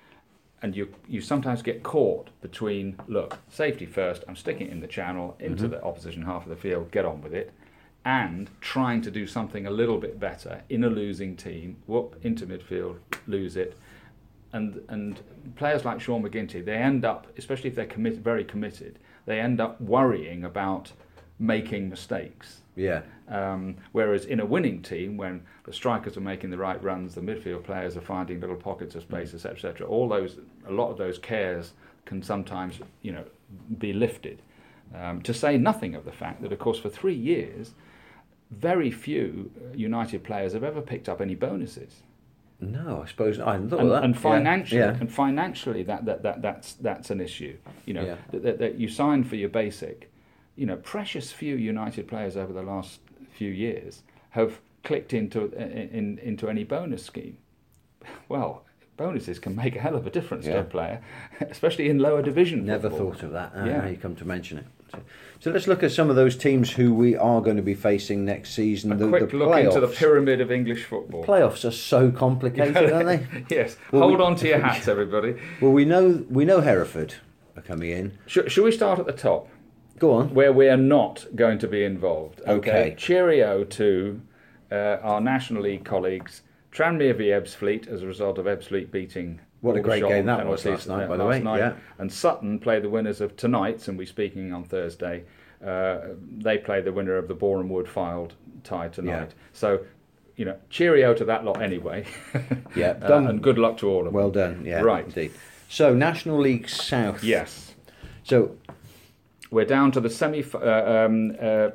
And 0.63 0.77
you, 0.77 0.93
you 1.09 1.21
sometimes 1.21 1.63
get 1.63 1.83
caught 1.83 2.29
between, 2.43 2.99
look, 3.09 3.39
safety 3.49 3.87
first, 3.87 4.25
I'm 4.29 4.37
sticking 4.37 4.67
it 4.67 4.73
in 4.73 4.81
the 4.81 4.87
channel 4.87 5.37
into 5.41 5.63
mm-hmm. 5.63 5.73
the 5.73 5.85
opposition 5.85 6.23
half 6.23 6.43
of 6.43 6.51
the 6.51 6.57
field, 6.57 6.91
get 6.91 7.07
on 7.07 7.23
with 7.23 7.33
it, 7.33 7.53
and 8.05 8.51
trying 8.61 9.01
to 9.03 9.11
do 9.11 9.27
something 9.27 9.67
a 9.67 9.71
little 9.71 9.99
bit 9.99 10.21
better 10.21 10.63
in 10.69 10.85
a 10.85 10.89
losing 10.89 11.37
team, 11.37 11.77
whoop, 11.87 12.19
into 12.23 12.47
midfield, 12.47 12.97
lose 13.27 13.57
it. 13.57 13.77
And, 14.53 14.83
and 14.89 15.21
players 15.57 15.85
like 15.85 16.01
Sean 16.01 16.23
McGinty, 16.23 16.65
they 16.65 16.77
end 16.77 17.05
up, 17.05 17.27
especially 17.39 17.71
if 17.71 17.77
they're 17.77 17.87
commit, 17.87 18.19
very 18.19 18.45
committed, 18.45 18.99
they 19.27 19.41
end 19.41 19.61
up 19.61 19.81
worrying 19.81 20.45
about 20.45 20.93
making 21.39 21.89
mistakes 21.89 22.61
Yeah. 22.81 23.03
Um, 23.29 23.77
whereas 23.93 24.25
in 24.25 24.41
a 24.41 24.47
winning 24.47 24.83
team, 24.83 25.17
when 25.17 25.43
the 25.65 25.73
strikers 25.73 26.17
are 26.17 26.21
making 26.23 26.51
the 26.51 26.59
right 26.59 26.83
runs, 26.83 27.15
the 27.15 27.21
midfield 27.21 27.65
players 27.65 27.97
are 27.97 28.01
finding 28.01 28.41
little 28.41 28.57
pockets 28.57 28.95
of 28.95 29.03
space, 29.03 29.35
etc., 29.35 29.53
etc., 29.71 29.87
all 29.87 30.09
those, 30.09 30.39
a 30.67 30.73
lot 30.73 30.91
of 30.91 30.99
those 30.99 31.19
cares 31.19 31.73
can 32.07 32.23
sometimes, 32.23 32.81
you 33.03 33.13
know, 33.13 33.25
be 33.79 33.93
lifted. 33.93 34.43
Um, 34.95 35.23
to 35.23 35.33
say 35.33 35.57
nothing 35.57 35.95
of 35.95 36.05
the 36.05 36.13
fact 36.13 36.43
that, 36.43 36.53
of 36.53 36.59
course, 36.59 36.79
for 36.81 36.89
three 36.89 37.15
years, 37.15 37.73
very 38.51 38.91
few 38.91 39.51
United 39.75 40.25
players 40.25 40.53
have 40.55 40.65
ever 40.65 40.81
picked 40.81 41.09
up 41.09 41.21
any 41.21 41.37
bonuses. 41.37 42.03
No, 42.61 43.03
I 43.05 43.09
suppose 43.09 43.39
I 43.39 43.55
and, 43.55 43.73
and 43.73 44.15
Yeah, 44.15 44.21
financially, 44.21 44.81
yeah. 44.81 44.97
and 45.01 45.11
financially, 45.11 45.83
that, 45.85 46.05
that, 46.05 46.23
that 46.25 46.43
that's 46.43 46.75
that's 46.75 47.09
an 47.11 47.21
issue. 47.21 47.57
You 47.87 47.95
know 47.95 48.05
Yeah. 48.05 48.17
that, 48.33 48.43
that, 48.43 48.59
that 48.59 48.75
you 48.75 48.89
sign 48.89 49.25
for 49.25 49.37
your 49.37 49.49
basic. 49.49 50.10
You 50.61 50.67
know, 50.67 50.77
precious 50.77 51.33
few 51.33 51.57
United 51.57 52.07
players 52.07 52.37
over 52.37 52.53
the 52.53 52.61
last 52.61 53.01
few 53.33 53.51
years 53.51 54.03
have 54.33 54.61
clicked 54.85 55.15
into 55.15 55.51
in, 55.55 56.19
into 56.23 56.51
any 56.51 56.65
bonus 56.65 57.03
scheme. 57.03 57.39
Well, 58.29 58.65
bonuses 58.99 59.39
can 59.39 59.57
make 59.57 59.75
a 59.75 59.81
hell 59.81 59.97
of 59.97 60.07
a 60.07 60.11
difference 60.11 60.45
to 60.45 60.61
a 60.61 60.65
player, 60.65 61.01
especially 61.41 61.89
in 61.89 61.99
lower 61.99 62.21
division. 62.21 62.67
Never 62.67 62.91
football. 62.91 63.13
thought 63.15 63.23
of 63.23 63.33
that. 63.33 63.53
Uh, 63.57 63.65
Yeah. 63.65 63.79
Now 63.81 63.87
you 63.87 63.97
come 63.97 64.15
to 64.17 64.27
mention 64.27 64.59
it. 64.59 64.67
So, 64.93 64.99
so 65.41 65.51
let's 65.51 65.67
look 65.67 65.83
at 65.83 65.93
some 65.93 66.11
of 66.11 66.17
those 66.17 66.37
teams 66.37 66.71
who 66.71 66.93
we 66.93 67.17
are 67.17 67.41
going 67.41 67.57
to 67.57 67.63
be 67.63 67.75
facing 67.75 68.27
next 68.27 68.53
season. 68.53 68.93
A 68.93 68.97
the, 68.97 69.09
quick 69.09 69.31
the 69.31 69.37
look 69.39 69.57
into 69.57 69.81
the 69.81 69.89
pyramid 69.89 70.43
of 70.43 70.53
English 70.53 70.85
football. 70.85 71.25
Playoffs 71.25 71.65
are 71.67 71.71
so 71.71 72.11
complicated, 72.11 72.77
aren't 72.93 73.07
they? 73.07 73.45
yes, 73.49 73.79
Well, 73.93 74.03
hold 74.03 74.19
we- 74.19 74.25
on 74.27 74.37
to 74.37 74.47
your 74.49 74.61
hats, 74.61 74.89
everybody. 74.89 75.41
Well, 75.63 75.73
we 75.73 75.87
know 75.87 76.23
we 76.29 76.45
know 76.45 76.61
Hereford 76.61 77.15
are 77.57 77.63
coming 77.63 77.91
in. 77.93 78.19
Should 78.27 78.59
we 78.63 78.73
start 78.73 78.99
at 78.99 79.07
the 79.07 79.13
top? 79.13 79.49
Go 80.01 80.15
on. 80.15 80.35
where 80.35 80.53
we 80.53 80.69
are 80.69 80.77
not 80.77 81.27
going 81.37 81.59
to 81.61 81.69
be 81.69 81.85
involved. 81.85 82.41
Okay. 82.49 82.95
Cheerio 82.99 83.63
to 83.65 84.21
uh, 84.73 84.97
our 85.03 85.21
National 85.21 85.63
League 85.63 85.85
colleagues. 85.85 86.43
Tranmere 86.73 87.17
v 87.17 87.25
Ebbsfleet 87.27 87.87
as 87.87 88.03
a 88.03 88.07
result 88.07 88.39
of 88.39 88.47
Ebbsfleet 88.47 88.91
beating. 88.91 89.41
What 89.61 89.77
a 89.77 89.81
great 89.81 90.03
game 90.03 90.27
that 90.27 90.47
was 90.47 90.65
last 90.65 90.89
night, 90.89 91.05
uh, 91.05 91.09
by 91.09 91.17
the 91.19 91.25
way, 91.27 91.41
night. 91.41 91.59
yeah. 91.59 91.75
And 91.99 92.11
Sutton 92.11 92.59
play 92.59 92.81
the 92.81 92.89
winners 92.89 93.21
of 93.21 93.37
tonight's, 93.37 93.89
and 93.89 93.99
we're 93.99 94.07
speaking 94.07 94.53
on 94.55 94.65
Thursday. 94.65 95.25
Uh, 95.65 95.99
they 96.39 96.57
play 96.59 96.81
the 96.81 96.93
winner 96.93 97.17
of 97.17 97.29
the 97.29 97.35
Boreham 97.35 97.69
Wood 97.69 97.87
Fylde 97.87 98.31
tie 98.65 98.89
tonight. 98.89 99.35
So, 99.53 99.81
you 100.37 100.47
know, 100.47 100.57
cheerio 100.71 101.13
to 101.13 101.25
that 101.27 101.45
lot 101.45 101.61
anyway. 101.61 102.07
Yeah, 102.75 102.91
Uh, 103.03 103.09
done. 103.09 103.27
and 103.27 103.43
good 103.43 103.59
luck 103.59 103.77
to 103.79 103.89
all 103.91 103.99
of 104.01 104.05
them. 104.07 104.15
Well 104.15 104.31
done. 104.31 104.65
Yeah, 104.65 104.81
Right. 104.81 105.05
Indeed. 105.05 105.33
So 105.69 105.93
National 105.95 106.39
League 106.41 106.69
South. 106.69 107.23
Yes. 107.23 107.75
So 108.23 108.57
We're 109.51 109.65
down 109.65 109.91
to 109.93 110.01
the 110.01 110.11
semi 110.11 110.45
uh, 110.55 110.59
um, 111.07 111.33
uh, 111.41 111.45
uh, 111.45 111.71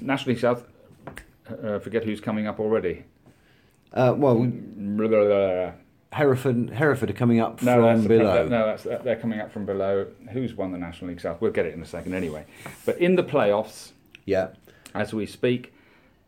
National 0.00 0.32
League 0.34 0.40
South. 0.40 0.64
Uh, 1.48 1.78
forget 1.78 2.04
who's 2.04 2.20
coming 2.20 2.46
up 2.46 2.60
already. 2.60 3.04
uh, 3.92 4.14
well, 4.16 4.36
we- 4.36 4.46
Blah, 4.48 5.08
blah, 5.08 5.24
blah. 5.24 5.72
Hereford 6.12 6.70
Hereford 6.70 7.10
are 7.10 7.14
coming 7.14 7.38
up 7.40 7.62
No, 7.62 7.80
from 7.94 8.02
the- 8.02 8.08
below. 8.08 8.48
no, 8.48 8.66
that's, 8.66 8.82
they're 9.04 9.16
coming 9.16 9.38
up 9.40 9.52
from 9.52 9.64
below. 9.66 10.06
Who's 10.32 10.54
won 10.54 10.72
the 10.72 10.78
National 10.78 11.10
League 11.10 11.20
South? 11.20 11.40
We'll 11.40 11.52
get 11.52 11.66
it 11.66 11.74
in 11.74 11.82
a 11.82 11.86
second 11.86 12.14
anyway. 12.14 12.46
But 12.84 12.98
in 12.98 13.14
the 13.14 13.22
playoffs, 13.22 13.92
Yeah. 14.26 14.48
as 14.94 15.14
we 15.14 15.26
speak, 15.26 15.72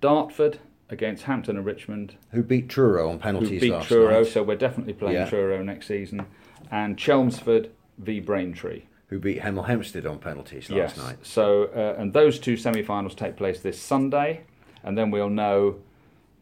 Dartford 0.01 0.59
against 0.89 1.25
Hampton 1.25 1.57
and 1.57 1.67
Richmond, 1.67 2.15
Who 2.31 2.43
beat 2.45 2.69
Truro 2.69 3.09
on 3.11 3.19
penalties. 3.19 3.51
who 3.51 3.61
beat 3.61 3.73
last 3.73 3.89
Truro, 3.89 4.21
night? 4.23 4.27
so 4.29 4.43
we're 4.45 4.57
definitely 4.57 4.93
playing 4.93 5.17
Yeah. 5.17 5.29
Truro 5.29 5.63
next 5.65 5.87
season, 5.89 6.27
and 6.71 6.97
Chelmsford 6.97 7.71
v 7.99 8.21
Braintree. 8.21 8.83
Who 9.13 9.19
beat 9.19 9.41
Hemel 9.43 9.67
Hempstead 9.67 10.07
on 10.07 10.21
penalties 10.21 10.71
last 10.71 10.97
yes. 10.97 10.97
night? 10.97 11.19
So, 11.21 11.65
uh, 11.65 12.01
and 12.01 12.15
those 12.15 12.39
two 12.39 12.57
semi-finals 12.57 13.15
take 13.15 13.37
place 13.37 13.61
this 13.61 13.79
Sunday, 13.79 14.45
and 14.83 14.97
then 14.97 15.11
we'll 15.11 15.29
know, 15.29 15.81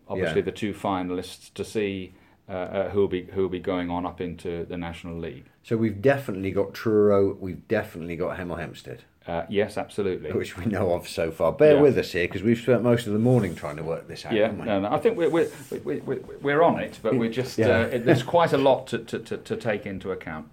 obviously, 0.09 0.39
Yeah. 0.39 0.45
the 0.45 0.53
two 0.53 0.73
finalists 0.73 1.53
to 1.55 1.65
see 1.65 2.15
uh, 2.49 2.53
uh, 2.53 2.91
who'll 2.91 3.09
be 3.09 3.25
who'll 3.33 3.49
be 3.49 3.59
going 3.59 3.91
on 3.91 4.07
up 4.07 4.21
into 4.21 4.65
the 4.67 4.77
National 4.77 5.19
League. 5.19 5.47
So 5.65 5.77
we've 5.77 6.01
definitely 6.01 6.53
got 6.53 6.73
Truro. 6.73 7.35
We've 7.41 7.67
definitely 7.67 8.15
got 8.15 8.39
Hemel 8.39 8.59
Hempstead, 8.61 9.03
Uh, 9.27 9.47
yes, 9.49 9.77
absolutely. 9.77 10.31
which 10.33 10.57
we 10.57 10.65
know 10.67 10.93
of 10.93 11.09
so 11.09 11.33
far. 11.33 11.51
Bear 11.51 11.75
Yeah. 11.75 11.81
with 11.81 11.99
us 11.99 12.13
here 12.13 12.29
because 12.29 12.45
we've 12.45 12.59
spent 12.59 12.85
most 12.85 13.09
of 13.09 13.13
the 13.13 13.19
morning 13.19 13.57
trying 13.57 13.79
to 13.79 13.83
work 13.83 14.07
this 14.07 14.25
out. 14.25 14.33
Yeah, 14.33 14.53
we? 14.53 14.65
no, 14.65 14.79
no, 14.79 14.93
I 14.93 14.99
think 14.99 15.17
we're, 15.17 15.29
we're, 15.31 15.49
we're, 15.83 16.01
we're, 16.03 16.21
we're 16.41 16.63
on 16.63 16.79
it, 16.79 17.01
but 17.03 17.17
we're 17.17 17.33
just, 17.33 17.59
Yeah. 17.59 17.81
uh, 17.81 17.81
it, 17.97 18.05
there's 18.05 18.23
quite 18.23 18.53
a 18.53 18.59
lot 18.59 18.87
to, 18.89 18.99
to, 18.99 19.19
to, 19.19 19.37
to 19.39 19.57
take 19.57 19.87
into 19.87 20.13
account. 20.13 20.47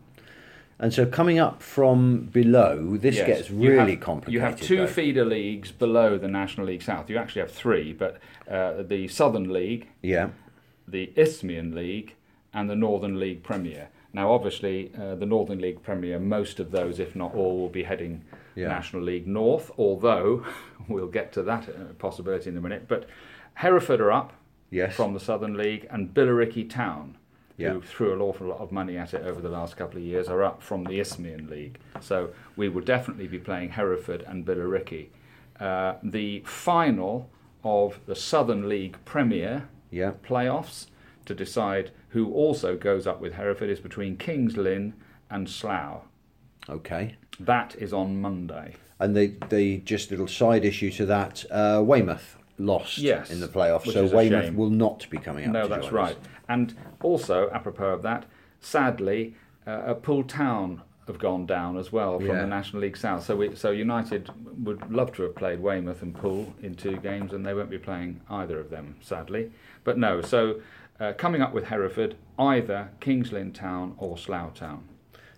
And 0.80 0.94
so 0.94 1.06
coming 1.08 1.40
up 1.40 1.64
from 1.64 2.26
below, 2.26 2.98
this 2.98 3.16
Yes, 3.16 3.26
gets 3.28 3.50
you 3.50 3.70
really 3.72 3.92
have- 3.94 4.00
complicated. 4.02 4.34
You 4.34 4.40
have 4.42 4.62
two 4.62 4.78
though. 4.78 4.88
feeder 4.88 5.26
leagues 5.26 5.72
below 5.72 6.18
the 6.20 6.28
National 6.28 6.68
League 6.68 6.84
South. 6.84 7.10
You 7.10 7.18
actually 7.18 7.42
have 7.42 7.52
three, 7.52 7.94
but 7.94 8.20
uh, 8.50 8.84
the 8.84 9.08
Southern 9.08 9.52
League, 9.52 9.88
Yeah, 10.04 10.30
the 10.88 11.12
Isthmian 11.16 11.74
League, 11.74 12.16
and 12.54 12.70
the 12.70 12.76
Northern 12.76 13.20
League 13.20 13.42
Premier. 13.44 13.90
Now, 14.14 14.32
obviously, 14.32 14.92
uh, 15.00 15.16
the 15.16 15.26
Northern 15.26 15.60
League 15.60 15.82
Premier, 15.84 16.18
most 16.20 16.60
of 16.60 16.72
those, 16.72 17.00
if 17.00 17.16
not 17.16 17.34
all, 17.36 17.58
will 17.60 17.70
be 17.70 17.84
heading 17.84 18.24
Yeah. 18.56 18.68
National 18.70 19.02
League 19.02 19.28
North, 19.28 19.72
although 19.78 20.46
we'll 20.88 21.08
get 21.08 21.32
to 21.34 21.44
that 21.44 21.70
uh, 21.70 21.94
possibility 21.98 22.50
in 22.50 22.58
a 22.58 22.62
minute. 22.62 22.88
But 22.88 23.08
Hereford 23.56 24.00
are 24.00 24.12
up 24.12 24.34
yes. 24.70 24.96
from 24.96 25.14
the 25.14 25.20
Southern 25.20 25.56
League, 25.58 25.88
and 25.90 26.14
Billericay 26.14 26.70
Town, 26.70 27.18
Yeah. 27.58 27.72
who 27.74 27.82
threw 27.82 28.14
an 28.14 28.22
awful 28.22 28.48
lot 28.48 28.60
of 28.60 28.72
money 28.72 28.98
at 28.98 29.14
it 29.16 29.26
over 29.26 29.42
the 29.42 29.50
last 29.50 29.78
couple 29.78 29.98
of 29.98 30.04
years, 30.04 30.28
are 30.28 30.44
up 30.44 30.62
from 30.62 30.84
the 30.84 31.00
Isthmian 31.00 31.50
League. 31.50 31.80
So 32.02 32.30
we 32.56 32.70
will 32.70 32.84
definitely 32.84 33.28
be 33.28 33.40
playing 33.40 33.72
Hereford 33.72 34.22
and 34.28 34.46
Billericay. 34.46 35.08
Uh, 35.60 35.96
the 36.04 36.42
final 36.46 37.30
of 37.64 38.00
the 38.06 38.16
Southern 38.16 38.70
League 38.70 38.98
Premier 39.06 39.70
yeah, 39.90 40.12
playoffs 40.24 40.88
to 41.26 41.34
decide 41.34 41.92
who 42.10 42.32
also 42.32 42.78
goes 42.78 43.08
up 43.08 43.20
with 43.20 43.34
Hereford 43.34 43.70
is 43.70 43.80
between 43.80 44.18
Kings 44.18 44.56
Lynn 44.56 44.94
and 45.30 45.50
Slough. 45.50 46.04
okay. 46.70 47.16
That 47.40 47.76
is 47.78 47.94
on 47.94 48.20
Monday. 48.22 48.76
And 49.00 49.16
they, 49.16 49.28
they 49.50 49.78
just 49.78 50.10
a 50.10 50.14
little 50.14 50.28
side 50.28 50.66
issue 50.66 50.90
to 50.92 51.06
that. 51.06 51.46
Uh, 51.52 51.84
Weymouth 51.86 52.37
lost 52.58 52.98
Yes, 52.98 53.30
in 53.30 53.40
the 53.40 53.48
playoffs, 53.48 53.92
so 53.92 54.06
Weymouth 54.06 54.54
will 54.56 54.70
not 54.70 55.08
be 55.10 55.18
coming 55.18 55.46
up. 55.46 55.52
No, 55.54 55.68
that's 55.68 55.92
right. 55.92 56.18
And 56.50 56.74
also, 57.02 57.50
apropos 57.52 57.94
of 57.94 58.02
that, 58.04 58.26
sadly, 58.60 59.36
uh, 59.66 59.94
Poole 59.96 60.24
Town 60.24 60.82
have 61.08 61.20
gone 61.20 61.46
down 61.46 61.78
as 61.78 61.92
well 61.92 62.20
from 62.20 62.28
Yeah. 62.30 62.42
the 62.42 62.48
National 62.48 62.82
League 62.82 62.98
South. 62.98 63.24
So, 63.24 63.36
we, 63.38 63.56
so 63.56 63.72
United 63.72 64.30
would 64.64 64.92
love 64.92 65.14
to 65.14 65.24
have 65.24 65.36
played 65.36 65.60
Weymouth 65.62 66.02
and 66.02 66.14
Poole 66.14 66.54
in 66.62 66.76
two 66.76 66.98
games, 66.98 67.32
and 67.32 67.46
they 67.46 67.54
won't 67.54 67.70
be 67.70 67.78
playing 67.78 68.20
either 68.30 68.60
of 68.60 68.70
them, 68.70 68.96
sadly. 69.02 69.52
But 69.86 69.98
no, 69.98 70.22
so 70.22 70.60
uh, 71.00 71.14
coming 71.14 71.42
up 71.42 71.54
with 71.54 71.66
Hereford, 71.66 72.16
either 72.38 72.90
Kings 73.00 73.32
Lynn 73.32 73.54
Town 73.54 73.94
or 73.98 74.18
Slough 74.18 74.54
Town. 74.56 74.84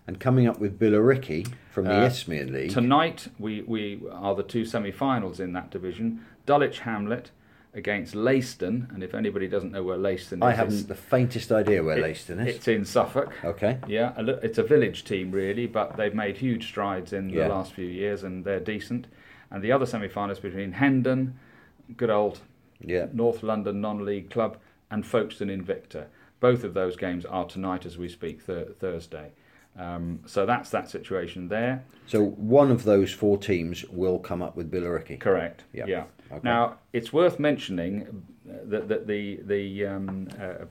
And 0.06 0.18
coming 0.18 0.48
up 0.48 0.58
with 0.58 0.78
Billericay 0.80 1.46
from 1.70 1.84
the 1.84 2.00
Uh, 2.02 2.06
Isthmian 2.06 2.52
League. 2.52 2.70
Tonight, 2.72 3.28
we, 3.38 3.62
we 3.62 4.00
are 4.10 4.34
the 4.34 4.42
two 4.42 4.64
semi 4.64 4.90
finals 4.90 5.38
in 5.38 5.52
that 5.52 5.70
division 5.70 6.24
Dulwich 6.50 6.80
Hamlet 6.80 7.30
against 7.74 8.12
Leiston, 8.16 8.92
and 8.92 9.04
if 9.04 9.14
anybody 9.14 9.46
doesn't 9.46 9.70
know 9.70 9.84
where 9.84 9.96
Leiston 9.96 10.38
is, 10.38 10.42
I 10.42 10.50
haven't 10.50 10.88
the 10.88 10.96
faintest 10.96 11.52
idea 11.52 11.80
where 11.84 11.96
it- 11.96 12.02
Leiston 12.02 12.44
is. 12.44 12.56
It's 12.56 12.66
in 12.66 12.84
Suffolk. 12.84 13.32
Okay. 13.44 13.78
Yeah, 13.86 14.12
it's 14.42 14.58
a 14.58 14.64
village 14.64 15.04
team 15.04 15.30
really, 15.30 15.68
but 15.68 15.96
they've 15.96 16.12
made 16.12 16.38
huge 16.38 16.66
strides 16.66 17.12
in 17.12 17.28
Yeah. 17.30 17.44
the 17.44 17.50
last 17.54 17.72
few 17.72 17.86
years, 17.86 18.24
and 18.24 18.44
they're 18.44 18.58
decent. 18.58 19.06
And 19.52 19.62
the 19.62 19.70
other 19.70 19.86
semi-finals 19.86 20.40
between 20.40 20.72
Hendon, 20.72 21.34
good 21.96 22.10
old 22.10 22.40
Yeah. 22.80 23.06
North 23.12 23.44
London 23.44 23.80
non-league 23.80 24.28
club, 24.30 24.56
and 24.90 25.06
Folkestone 25.06 25.50
Invicta. 25.50 26.06
Both 26.40 26.64
of 26.64 26.74
those 26.74 26.96
games 26.96 27.24
are 27.24 27.44
tonight 27.46 27.86
as 27.86 27.96
we 27.96 28.08
speak, 28.08 28.44
th- 28.44 28.70
Thursday. 28.80 29.30
Um, 29.80 30.20
so 30.26 30.44
that's 30.44 30.68
that 30.70 30.90
situation 30.90 31.48
there. 31.48 31.84
So 32.06 32.22
one 32.22 32.70
of 32.70 32.84
those 32.84 33.12
four 33.12 33.38
teams 33.38 33.84
will 33.86 34.18
come 34.18 34.42
up 34.42 34.54
with 34.54 34.70
Billericay. 34.70 35.18
Correct. 35.18 35.64
Yeah. 35.72 35.86
Yeah. 35.86 36.04
Okay. 36.30 36.40
Now 36.42 36.78
it's 36.92 37.12
worth 37.12 37.38
mentioning 37.38 38.24
that, 38.44 38.88
that 38.88 39.06
the 39.06 39.40
the, 39.44 39.86
um, 39.86 40.28
uh, 40.38 40.66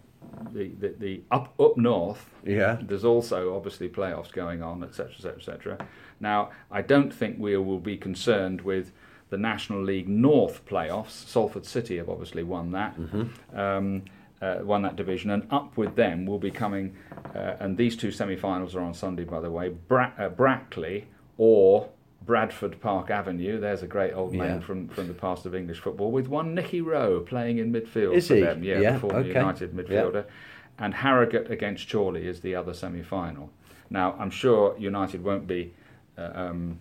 the 0.51 0.69
the 0.79 0.95
the 0.99 1.21
up 1.31 1.53
up 1.59 1.75
north. 1.75 2.29
Yeah. 2.45 2.77
There's 2.81 3.03
also 3.05 3.55
obviously 3.55 3.89
playoffs 3.89 4.31
going 4.31 4.61
on, 4.61 4.83
etc., 4.83 5.13
etc., 5.15 5.37
etc. 5.37 5.87
Now 6.19 6.51
I 6.69 6.83
don't 6.83 7.11
think 7.11 7.39
we 7.39 7.57
will 7.57 7.79
be 7.79 7.97
concerned 7.97 8.61
with 8.61 8.91
the 9.31 9.37
National 9.37 9.81
League 9.83 10.07
North 10.07 10.65
playoffs. 10.65 11.11
Salford 11.27 11.65
City 11.65 11.97
have 11.97 12.09
obviously 12.09 12.43
won 12.43 12.71
that. 12.71 12.95
Um, 13.53 14.03
uh, 14.41 14.59
won 14.63 14.81
that 14.83 14.95
division, 14.95 15.29
and 15.31 15.47
up 15.51 15.75
with 15.77 15.95
them 15.95 16.25
will 16.25 16.39
be 16.39 16.51
coming. 16.51 16.95
Uh, 17.35 17.55
and 17.59 17.77
these 17.77 17.95
two 17.97 18.11
semi-finals 18.11 18.75
are 18.75 18.81
on 18.81 18.93
Sunday, 18.93 19.23
by 19.23 19.39
the 19.39 19.51
way. 19.51 19.69
Bra- 19.69 20.11
uh, 20.17 20.29
Brackley 20.29 21.07
or 21.37 21.89
Bradford 22.25 22.79
Park 22.81 23.09
Avenue. 23.09 23.59
There's 23.59 23.81
a 23.83 23.87
great 23.87 24.13
old 24.13 24.33
Yeah. 24.33 24.47
name 24.47 24.61
from, 24.61 24.87
from 24.89 25.07
the 25.07 25.13
past 25.13 25.45
of 25.45 25.55
English 25.55 25.79
football, 25.79 26.11
with 26.11 26.27
one 26.27 26.53
Nicky 26.53 26.81
Rowe 26.81 27.19
playing 27.21 27.57
in 27.57 27.71
midfield 27.71 28.13
Is 28.13 28.27
for 28.27 28.35
he? 28.35 28.41
them. 28.41 28.63
Yeah, 28.63 28.79
Yeah, 28.79 28.91
the 28.93 28.99
former 28.99 29.19
okay. 29.19 29.29
United 29.29 29.73
midfielder. 29.73 30.25
And 30.77 30.93
Harrogate 30.93 31.51
against 31.51 31.89
Chorley 31.91 32.25
is 32.27 32.39
the 32.41 32.55
other 32.55 32.73
semi-final. 32.73 33.49
Now, 33.89 34.15
I'm 34.19 34.29
sure 34.29 34.75
United 34.77 35.23
won't 35.23 35.47
be 35.47 35.73
uh, 36.17 36.31
um, 36.33 36.79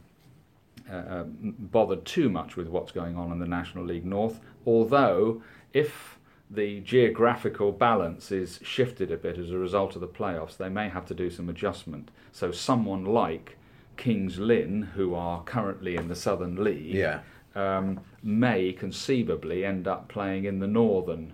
uh, 0.90 1.24
bothered 1.24 2.04
too 2.04 2.28
much 2.28 2.56
with 2.56 2.68
what's 2.68 2.92
going 2.92 3.16
on 3.16 3.32
in 3.32 3.38
the 3.38 3.46
National 3.46 3.84
League 3.84 4.04
North. 4.04 4.40
Although, 4.66 5.42
if 5.72 6.17
the 6.51 6.80
geographical 6.80 7.72
balance 7.72 8.32
is 8.32 8.59
shifted 8.62 9.11
a 9.11 9.16
bit 9.16 9.38
as 9.38 9.51
a 9.51 9.59
result 9.59 9.94
of 9.94 10.01
the 10.01 10.09
playoffs, 10.09 10.57
they 10.57 10.68
may 10.68 10.88
have 10.88 11.07
to 11.07 11.14
do 11.14 11.30
some 11.30 11.49
adjustment. 11.49 12.11
So, 12.32 12.51
someone 12.53 13.05
like 13.05 13.57
Kings 13.96 14.38
Lynn, 14.38 14.82
who 14.94 15.14
are 15.14 15.42
currently 15.42 15.96
in 15.96 16.09
the 16.09 16.14
Southern 16.16 16.62
League, 16.62 16.94
Yeah. 16.94 17.20
um, 17.55 18.01
may 18.22 18.72
conceivably 18.72 19.64
end 19.64 19.86
up 19.88 20.09
playing 20.09 20.44
in 20.44 20.59
the 20.61 20.66
Northern 20.66 21.32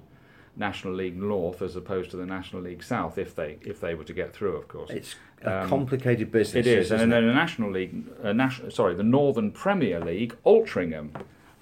National 0.56 0.94
League 0.94 1.16
North 1.20 1.60
as 1.62 1.74
opposed 1.76 2.10
to 2.12 2.16
the 2.16 2.26
National 2.26 2.62
League 2.62 2.82
South 2.82 3.18
if 3.18 3.34
they 3.34 3.58
if 3.62 3.80
they 3.80 3.94
were 3.94 4.04
to 4.04 4.12
get 4.12 4.32
through, 4.32 4.56
of 4.56 4.68
course. 4.68 4.90
It's 4.90 5.16
a 5.42 5.62
Um, 5.62 5.68
complicated 5.68 6.30
business. 6.30 6.64
It 6.64 6.70
is, 6.78 6.90
and 6.92 7.10
then 7.12 7.26
the 7.26 7.34
National 7.34 7.70
League, 7.70 8.04
uh, 8.22 8.32
national, 8.32 8.70
sorry, 8.70 8.94
the 8.94 9.02
Northern 9.02 9.50
Premier 9.50 9.98
League, 10.00 10.36
Altrincham, 10.46 11.10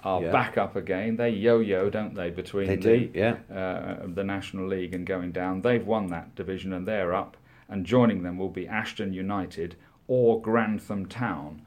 are 0.03 0.21
Yeah. 0.21 0.31
back 0.31 0.57
up 0.57 0.75
again. 0.75 1.15
They 1.15 1.29
yo-yo, 1.29 1.89
don't 1.89 2.13
they, 2.15 2.29
between 2.29 2.67
They 2.67 2.75
the 2.75 2.81
do, 2.81 3.09
yeah. 3.13 3.35
uh, 3.53 4.05
the 4.07 4.23
National 4.23 4.67
League 4.67 4.93
and 4.93 5.05
going 5.05 5.31
down. 5.31 5.61
They've 5.61 5.85
won 5.85 6.07
that 6.07 6.35
division 6.35 6.73
and 6.73 6.87
they're 6.87 7.13
up. 7.13 7.37
And 7.69 7.85
joining 7.85 8.23
them 8.23 8.37
will 8.37 8.49
be 8.49 8.67
Ashton 8.67 9.13
United 9.13 9.75
or 10.07 10.41
Grantham 10.41 11.05
Town 11.07 11.61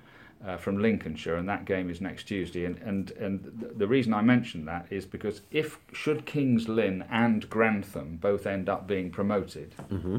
uh, 0.47 0.57
from 0.59 0.79
Lincolnshire, 0.79 1.35
and 1.37 1.49
that 1.49 1.65
game 1.65 1.89
is 1.91 2.01
next 2.01 2.25
Tuesday. 2.25 2.67
And 2.67 2.79
and 2.79 3.11
and 3.13 3.61
th- 3.61 3.73
the 3.77 3.89
reason 3.89 4.13
I 4.13 4.21
mention 4.21 4.67
that 4.67 4.87
is 4.91 5.07
because 5.07 5.41
if 5.51 5.79
should 5.93 6.27
Kings 6.27 6.69
Lynn 6.69 7.05
and 7.11 7.49
Grantham 7.49 8.19
both 8.21 8.47
end 8.47 8.69
up 8.69 8.87
being 8.87 9.11
promoted, 9.11 9.75
Mm-hmm. 9.91 10.19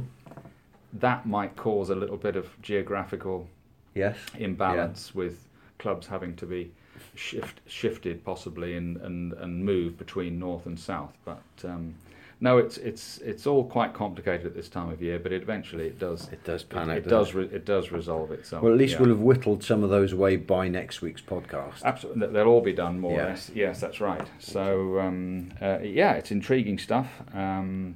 that 0.94 1.26
might 1.28 1.56
cause 1.56 1.90
a 1.92 1.96
little 1.96 2.18
bit 2.18 2.36
of 2.36 2.60
geographical 2.62 3.48
Yes. 3.94 4.18
imbalance 4.38 5.14
with 5.16 5.48
clubs 5.80 6.08
having 6.08 6.36
to 6.38 6.46
be 6.48 6.72
shift, 7.16 7.62
shifted 7.68 8.24
possibly 8.24 8.76
and, 8.76 8.98
and, 8.98 9.34
and 9.34 9.64
move 9.64 9.98
between 9.98 10.40
north 10.40 10.66
and 10.66 10.80
south. 10.80 11.14
But 11.26 11.42
um, 11.64 11.96
no, 12.40 12.60
it's 12.60 12.78
it's 12.78 13.18
it's 13.20 13.48
all 13.48 13.64
quite 13.64 13.94
complicated 13.94 14.46
at 14.46 14.56
this 14.56 14.70
time 14.70 14.90
of 14.90 15.02
year. 15.02 15.18
But 15.18 15.32
it, 15.32 15.42
eventually 15.42 15.88
it 15.88 15.98
does 16.00 16.28
It 16.32 16.44
does 16.44 16.64
pan 16.64 16.90
it, 16.90 16.98
it 16.98 17.08
doesn't 17.08 17.36
re- 17.36 17.50
it 17.52 17.66
does 17.66 17.92
resolve 17.92 18.32
itself. 18.32 18.62
Well, 18.64 18.72
at 18.72 18.78
least 18.78 18.94
yeah. 18.94 19.02
we'll 19.02 19.10
have 19.10 19.20
whittled 19.20 19.64
some 19.64 19.84
of 19.84 19.90
those 19.90 20.14
away 20.14 20.36
by 20.36 20.68
next 20.68 21.02
week's 21.02 21.22
podcast. 21.22 21.84
Absolutely, 21.84 22.28
they'll 22.28 22.48
all 22.48 22.62
be 22.62 22.74
done 22.74 23.00
more 23.00 23.14
Yeah. 23.14 23.26
or 23.26 23.30
less. 23.30 23.52
Yes, 23.54 23.80
that's 23.80 24.00
right. 24.00 24.28
So 24.40 25.00
um, 25.00 25.52
uh, 25.62 25.80
yeah, 25.82 26.14
it's 26.14 26.32
intriguing 26.32 26.78
stuff. 26.78 27.08
Um, 27.34 27.96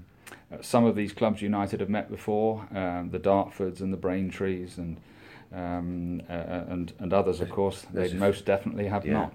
uh, 0.52 0.58
some 0.62 0.86
of 0.86 0.96
these 0.96 1.14
clubs 1.14 1.42
United 1.42 1.80
have 1.80 1.90
met 1.90 2.10
before, 2.10 2.68
um, 2.74 3.10
the 3.12 3.20
Dartfords 3.20 3.80
and 3.80 3.94
the 3.94 3.98
Braintrees 3.98 4.78
and 4.78 4.98
um, 5.54 6.22
uh, 6.30 6.34
and 6.70 6.94
and 7.00 7.14
others, 7.14 7.42
of 7.42 7.50
course. 7.50 7.86
They 7.94 8.14
most 8.14 8.46
definitely 8.46 8.88
have 8.88 9.06
Yeah. 9.06 9.14
not. 9.14 9.34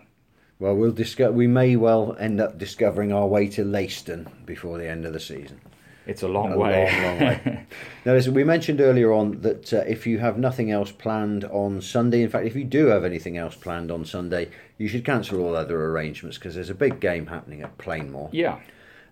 Well, 0.58 0.74
we'll 0.74 0.92
discuss. 0.92 1.32
We 1.32 1.46
may 1.46 1.76
well 1.76 2.16
end 2.18 2.40
up 2.40 2.58
discovering 2.58 3.12
our 3.12 3.26
way 3.26 3.46
to 3.48 3.62
Leiston 3.64 4.26
before 4.46 4.78
the 4.78 4.88
end 4.88 5.04
of 5.04 5.12
the 5.12 5.20
season. 5.20 5.60
It's 6.06 6.22
a 6.22 6.28
long 6.28 6.52
A 6.52 6.58
way. 6.58 6.84
long, 6.92 7.02
long 7.02 7.18
way. 7.18 7.66
Now, 8.06 8.12
listen, 8.12 8.32
we 8.32 8.44
mentioned 8.44 8.80
earlier 8.80 9.12
on 9.12 9.40
that 9.40 9.72
uh, 9.74 9.78
if 9.88 10.06
you 10.06 10.18
have 10.20 10.38
nothing 10.38 10.70
else 10.70 10.92
planned 10.92 11.44
on 11.46 11.80
Sunday, 11.82 12.22
in 12.22 12.28
fact, 12.30 12.46
if 12.46 12.54
you 12.54 12.62
do 12.64 12.86
have 12.86 13.04
anything 13.04 13.36
else 13.36 13.56
planned 13.56 13.90
on 13.90 14.04
Sunday, 14.04 14.48
you 14.78 14.86
should 14.86 15.04
cancel 15.04 15.40
all 15.42 15.56
other 15.56 15.84
arrangements 15.84 16.38
because 16.38 16.54
there's 16.54 16.70
a 16.70 16.74
big 16.76 17.00
game 17.00 17.26
happening 17.26 17.60
at 17.62 17.76
Plainmoor. 17.76 18.30
yeah. 18.32 18.60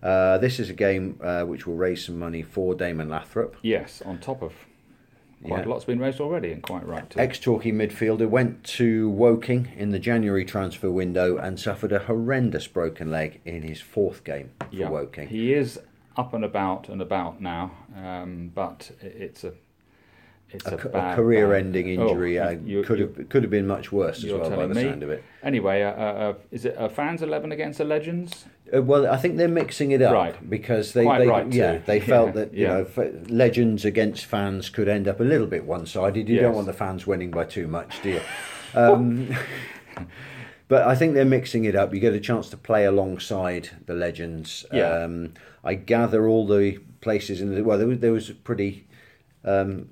Uh, 0.02 0.36
this 0.38 0.60
is 0.60 0.68
a 0.68 0.74
game 0.74 1.18
uh, 1.22 1.42
which 1.44 1.66
will 1.66 1.76
raise 1.76 2.04
some 2.04 2.18
money 2.18 2.42
for 2.42 2.74
Damon 2.74 3.08
Lathrope. 3.08 3.54
Yes. 3.62 4.02
On 4.04 4.18
top 4.18 4.42
of 4.42 4.52
quite 5.44 5.60
Yeah. 5.60 5.66
a 5.66 5.68
lot's 5.68 5.84
been 5.84 5.98
raised 5.98 6.20
already, 6.20 6.52
and 6.52 6.62
quite 6.62 6.86
right 6.86 7.08
too. 7.08 7.20
Ex 7.20 7.38
Torquay 7.38 7.70
midfielder 7.72 8.28
went 8.28 8.64
to 8.64 9.10
Woking 9.10 9.68
in 9.76 9.90
the 9.90 9.98
January 9.98 10.44
transfer 10.44 10.90
window 10.90 11.36
and 11.36 11.60
suffered 11.60 11.92
a 11.92 12.00
horrendous 12.00 12.66
broken 12.66 13.10
leg 13.10 13.40
in 13.44 13.62
his 13.62 13.80
fourth 13.80 14.24
game 14.24 14.50
for 14.58 14.66
yeah. 14.70 14.88
Woking. 14.90 15.28
He 15.28 15.52
is 15.52 15.80
up 16.16 16.32
and 16.32 16.44
about 16.44 16.88
and 16.88 17.02
about 17.02 17.40
now, 17.40 17.72
um, 17.96 18.50
but 18.54 18.90
it's 19.00 19.44
a 19.44 19.52
it's 20.54 20.66
a, 20.66 20.76
a, 20.94 21.12
a 21.12 21.16
career-ending 21.16 21.88
injury 21.88 22.38
Oh, 22.38 22.46
uh, 22.46 22.56
you- 22.64 22.82
could 22.82 23.00
have 23.00 23.28
could 23.28 23.42
have 23.42 23.50
been 23.50 23.66
much 23.66 23.90
worse 23.92 24.22
as 24.24 24.32
well 24.32 24.48
by 24.50 24.66
the 24.66 24.74
me? 24.74 24.82
sound 24.82 25.02
of 25.02 25.10
it. 25.10 25.22
Anyway, 25.42 25.82
uh, 25.82 25.90
uh, 25.90 25.94
uh, 25.94 26.34
is 26.50 26.64
it 26.64 26.74
a 26.78 26.88
fans 26.88 27.22
eleven 27.22 27.52
against 27.52 27.78
the 27.78 27.84
legends? 27.84 28.46
Uh, 28.74 28.82
well, 28.82 29.06
I 29.06 29.16
think 29.18 29.36
they're 29.36 29.48
mixing 29.48 29.90
it 29.90 30.00
up 30.00 30.12
Right. 30.14 30.50
because 30.50 30.92
they, 30.94 31.04
Quite 31.04 31.18
they 31.18 31.26
right 31.26 31.52
yeah 31.52 31.72
too. 31.78 31.82
they 31.86 32.00
felt 32.14 32.28
Yeah, 32.28 32.32
that 32.32 32.54
you 32.54 32.62
yeah. 32.66 32.72
know 32.74 32.86
f- 32.96 33.30
legends 33.30 33.84
against 33.84 34.24
fans 34.24 34.70
could 34.70 34.88
end 34.88 35.06
up 35.06 35.20
a 35.20 35.24
little 35.24 35.46
bit 35.46 35.64
one-sided. 35.66 36.28
You 36.28 36.40
don't 36.40 36.54
want 36.54 36.66
the 36.66 36.72
fans 36.72 37.06
winning 37.06 37.30
by 37.30 37.44
too 37.44 37.66
much, 37.68 38.00
do 38.02 38.10
you? 38.10 38.20
Um, 38.74 39.34
but 40.68 40.86
I 40.86 40.94
think 40.94 41.14
they're 41.14 41.24
mixing 41.24 41.64
it 41.64 41.76
up. 41.76 41.92
You 41.94 42.00
get 42.00 42.14
a 42.14 42.20
chance 42.20 42.48
to 42.50 42.56
play 42.56 42.84
alongside 42.84 43.70
the 43.86 43.94
legends. 43.94 44.64
Yeah. 44.72 44.88
Um, 45.04 45.34
I 45.62 45.74
gather 45.74 46.26
all 46.28 46.46
the 46.46 46.78
places 47.00 47.40
in 47.40 47.54
the 47.54 47.62
well, 47.62 47.78
there 47.78 47.86
was, 47.86 47.98
there 47.98 48.12
was 48.12 48.30
a 48.30 48.34
pretty 48.34 48.86
um, 49.44 49.90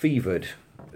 fevered 0.00 0.48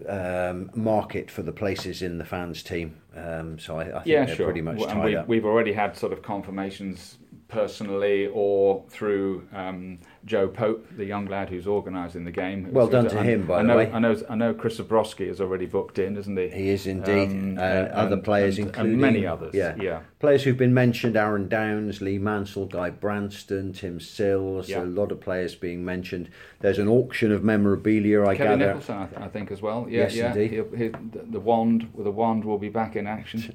um, 0.09 0.70
market 0.74 1.30
for 1.30 1.42
the 1.42 1.52
places 1.52 2.00
in 2.00 2.16
the 2.16 2.24
fans 2.24 2.62
team. 2.62 2.96
Um, 3.14 3.59
so 3.59 3.78
I, 3.78 3.82
I 3.82 3.92
think 3.92 4.07
Yeah, 4.07 4.24
they're 4.24 4.36
sure. 4.36 4.46
pretty 4.46 4.62
much 4.62 4.78
Well, 4.78 4.88
and 4.88 4.98
tied 5.00 5.05
we, 5.05 5.16
up. 5.16 5.28
we've 5.28 5.44
already 5.44 5.74
had 5.74 5.94
sort 5.94 6.14
of 6.14 6.22
confirmations 6.22 7.18
personally 7.48 8.28
or 8.32 8.82
through 8.88 9.46
um, 9.52 9.98
Joe 10.25 10.49
Pope, 10.49 10.87
the 10.97 11.05
young 11.05 11.27
lad 11.27 11.51
who's 11.51 11.66
organising 11.66 12.25
the 12.25 12.31
game. 12.33 12.72
Well 12.72 12.87
done 12.89 13.07
I- 13.07 13.11
to 13.11 13.22
him, 13.22 13.47
by 13.47 13.59
I 13.59 13.62
the 13.62 13.68
know, 13.68 13.77
way. 13.77 13.91
I 13.93 13.99
know, 13.99 14.16
I 14.31 14.35
know. 14.35 14.55
Chris 14.55 14.79
Zebroski 14.81 15.29
is 15.29 15.41
already 15.41 15.66
booked 15.66 15.99
in, 15.99 16.16
isn't 16.16 16.37
he? 16.37 16.49
He 16.49 16.68
is 16.70 16.87
indeed, 16.87 17.29
Um, 17.29 17.59
uh, 17.59 17.61
and- 17.62 17.89
other 17.93 18.16
players 18.16 18.59
and- 18.59 18.68
including 18.68 18.93
and 18.93 19.01
many 19.03 19.27
others. 19.27 19.53
Yeah, 19.55 19.75
yeah. 19.81 20.01
players 20.20 20.45
who've 20.45 20.57
been 20.57 20.72
mentioned: 20.72 21.16
Aaron 21.16 21.49
Downs, 21.49 22.01
Lee 22.01 22.18
Mansell, 22.18 22.66
Guy 22.66 22.89
Branston, 22.91 23.72
Tim 23.75 24.01
Sills. 24.01 24.68
Yeah. 24.70 24.83
A 24.83 24.85
lot 24.85 25.12
of 25.12 25.20
players 25.20 25.55
being 25.55 25.85
mentioned. 25.85 26.31
There's 26.61 26.79
an 26.79 26.89
auction 26.89 27.31
of 27.31 27.45
memorabilia. 27.45 28.25
I 28.25 28.35
Kevin 28.37 28.59
gather. 28.61 28.72
Nicholson, 28.72 28.97
I, 28.97 29.07
th- 29.07 29.20
I 29.20 29.29
think, 29.29 29.51
as 29.51 29.61
well. 29.61 29.87
Yeah, 29.91 30.01
Yes, 30.05 30.16
yeah. 30.16 30.29
indeed. 30.33 30.51
He'll, 30.53 30.70
he, 30.77 30.89
the, 30.89 31.25
the 31.33 31.41
wand, 31.41 31.89
the 31.99 32.11
wand 32.11 32.45
will 32.45 32.59
be 32.59 32.70
back 32.70 32.97
in 32.97 33.07
action. 33.07 33.55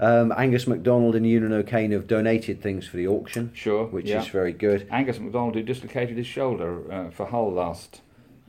Um, 0.00 0.32
Angus 0.34 0.66
MacDonald 0.66 1.14
and 1.14 1.26
Eunan 1.26 1.52
O'Kane 1.52 1.92
have 1.92 2.06
donated 2.06 2.62
things 2.62 2.86
for 2.86 2.96
the 2.96 3.06
auction, 3.06 3.52
Sure. 3.54 3.84
which 3.84 4.06
yeah. 4.06 4.22
is 4.22 4.28
very 4.28 4.52
good. 4.52 4.88
Angus 4.90 5.18
MacDonald, 5.18 5.54
who 5.54 5.62
dislocated 5.62 6.16
his 6.16 6.26
shoulder 6.26 6.90
uh, 6.90 7.10
for 7.10 7.26
Hull 7.26 7.52
last 7.52 8.00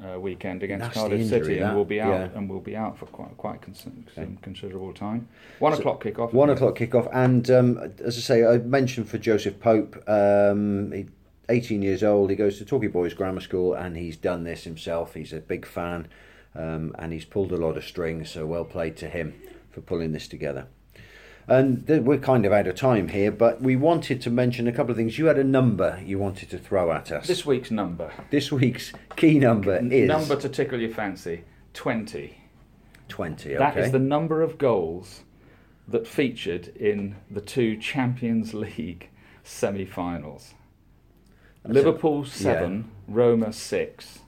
uh, 0.01 0.17
weekend 0.17 0.63
against 0.63 0.85
Nasty 0.85 0.99
Cardiff 0.99 1.19
injury, 1.19 1.39
City, 1.39 1.59
that, 1.59 1.67
and 1.67 1.77
will 1.77 1.85
be 1.85 1.99
out 1.99 2.09
yeah. 2.09 2.37
and 2.37 2.49
will 2.49 2.61
be 2.61 2.75
out 2.75 2.97
for 2.97 3.05
quite 3.07 3.35
quite 3.37 3.61
cons- 3.61 3.85
some 4.15 4.37
considerable 4.41 4.93
time. 4.93 5.27
One 5.59 5.73
o'clock 5.73 6.01
kickoff. 6.01 6.31
One 6.31 6.49
o'clock 6.49 6.77
kickoff, 6.77 7.09
and 7.13 7.49
um, 7.51 7.93
as 8.03 8.17
I 8.17 8.21
say, 8.21 8.45
I 8.45 8.57
mentioned 8.59 9.09
for 9.09 9.17
Joseph 9.17 9.59
Pope. 9.59 10.01
Um, 10.07 10.93
he, 10.93 11.07
18 11.49 11.81
years 11.81 12.01
old, 12.01 12.29
he 12.29 12.37
goes 12.37 12.59
to 12.59 12.65
Torquay 12.65 12.87
Boys 12.87 13.13
Grammar 13.13 13.41
School, 13.41 13.73
and 13.73 13.97
he's 13.97 14.15
done 14.15 14.45
this 14.45 14.63
himself. 14.63 15.15
He's 15.15 15.33
a 15.33 15.41
big 15.41 15.65
fan, 15.65 16.07
um, 16.55 16.95
and 16.97 17.11
he's 17.11 17.25
pulled 17.25 17.51
a 17.51 17.57
lot 17.57 17.75
of 17.75 17.83
strings. 17.83 18.31
So 18.31 18.45
well 18.45 18.63
played 18.63 18.95
to 18.97 19.09
him 19.09 19.33
for 19.69 19.81
pulling 19.81 20.13
this 20.13 20.29
together. 20.29 20.67
And 21.47 21.85
th- 21.87 22.03
we're 22.03 22.17
kind 22.19 22.45
of 22.45 22.53
out 22.53 22.67
of 22.67 22.75
time 22.75 23.09
here, 23.09 23.31
but 23.31 23.61
we 23.61 23.75
wanted 23.75 24.21
to 24.21 24.29
mention 24.29 24.67
a 24.67 24.71
couple 24.71 24.91
of 24.91 24.97
things. 24.97 25.17
You 25.17 25.25
had 25.25 25.37
a 25.37 25.43
number 25.43 26.01
you 26.05 26.17
wanted 26.19 26.49
to 26.51 26.57
throw 26.57 26.91
at 26.91 27.11
us. 27.11 27.27
This 27.27 27.45
week's 27.45 27.71
number. 27.71 28.11
This 28.29 28.51
week's 28.51 28.93
key 29.15 29.39
number 29.39 29.75
N- 29.75 29.91
is 29.91 30.07
number 30.07 30.35
to 30.35 30.47
tickle 30.49 30.79
your 30.79 30.91
fancy. 30.91 31.43
Twenty. 31.73 32.37
20. 33.09 33.55
That 33.55 33.75
is 33.77 33.91
the 33.91 33.99
number 33.99 34.41
of 34.41 34.57
goals 34.57 35.21
that 35.87 36.07
featured 36.07 36.69
in 36.77 37.17
the 37.29 37.41
two 37.41 37.75
Champions 37.75 38.53
League 38.53 39.09
semi-finals. 39.43 40.53
Liverpool 41.65 42.21
a- 42.23 42.25
seven, 42.27 42.89
Roma 43.07 43.51
six, 43.51 44.19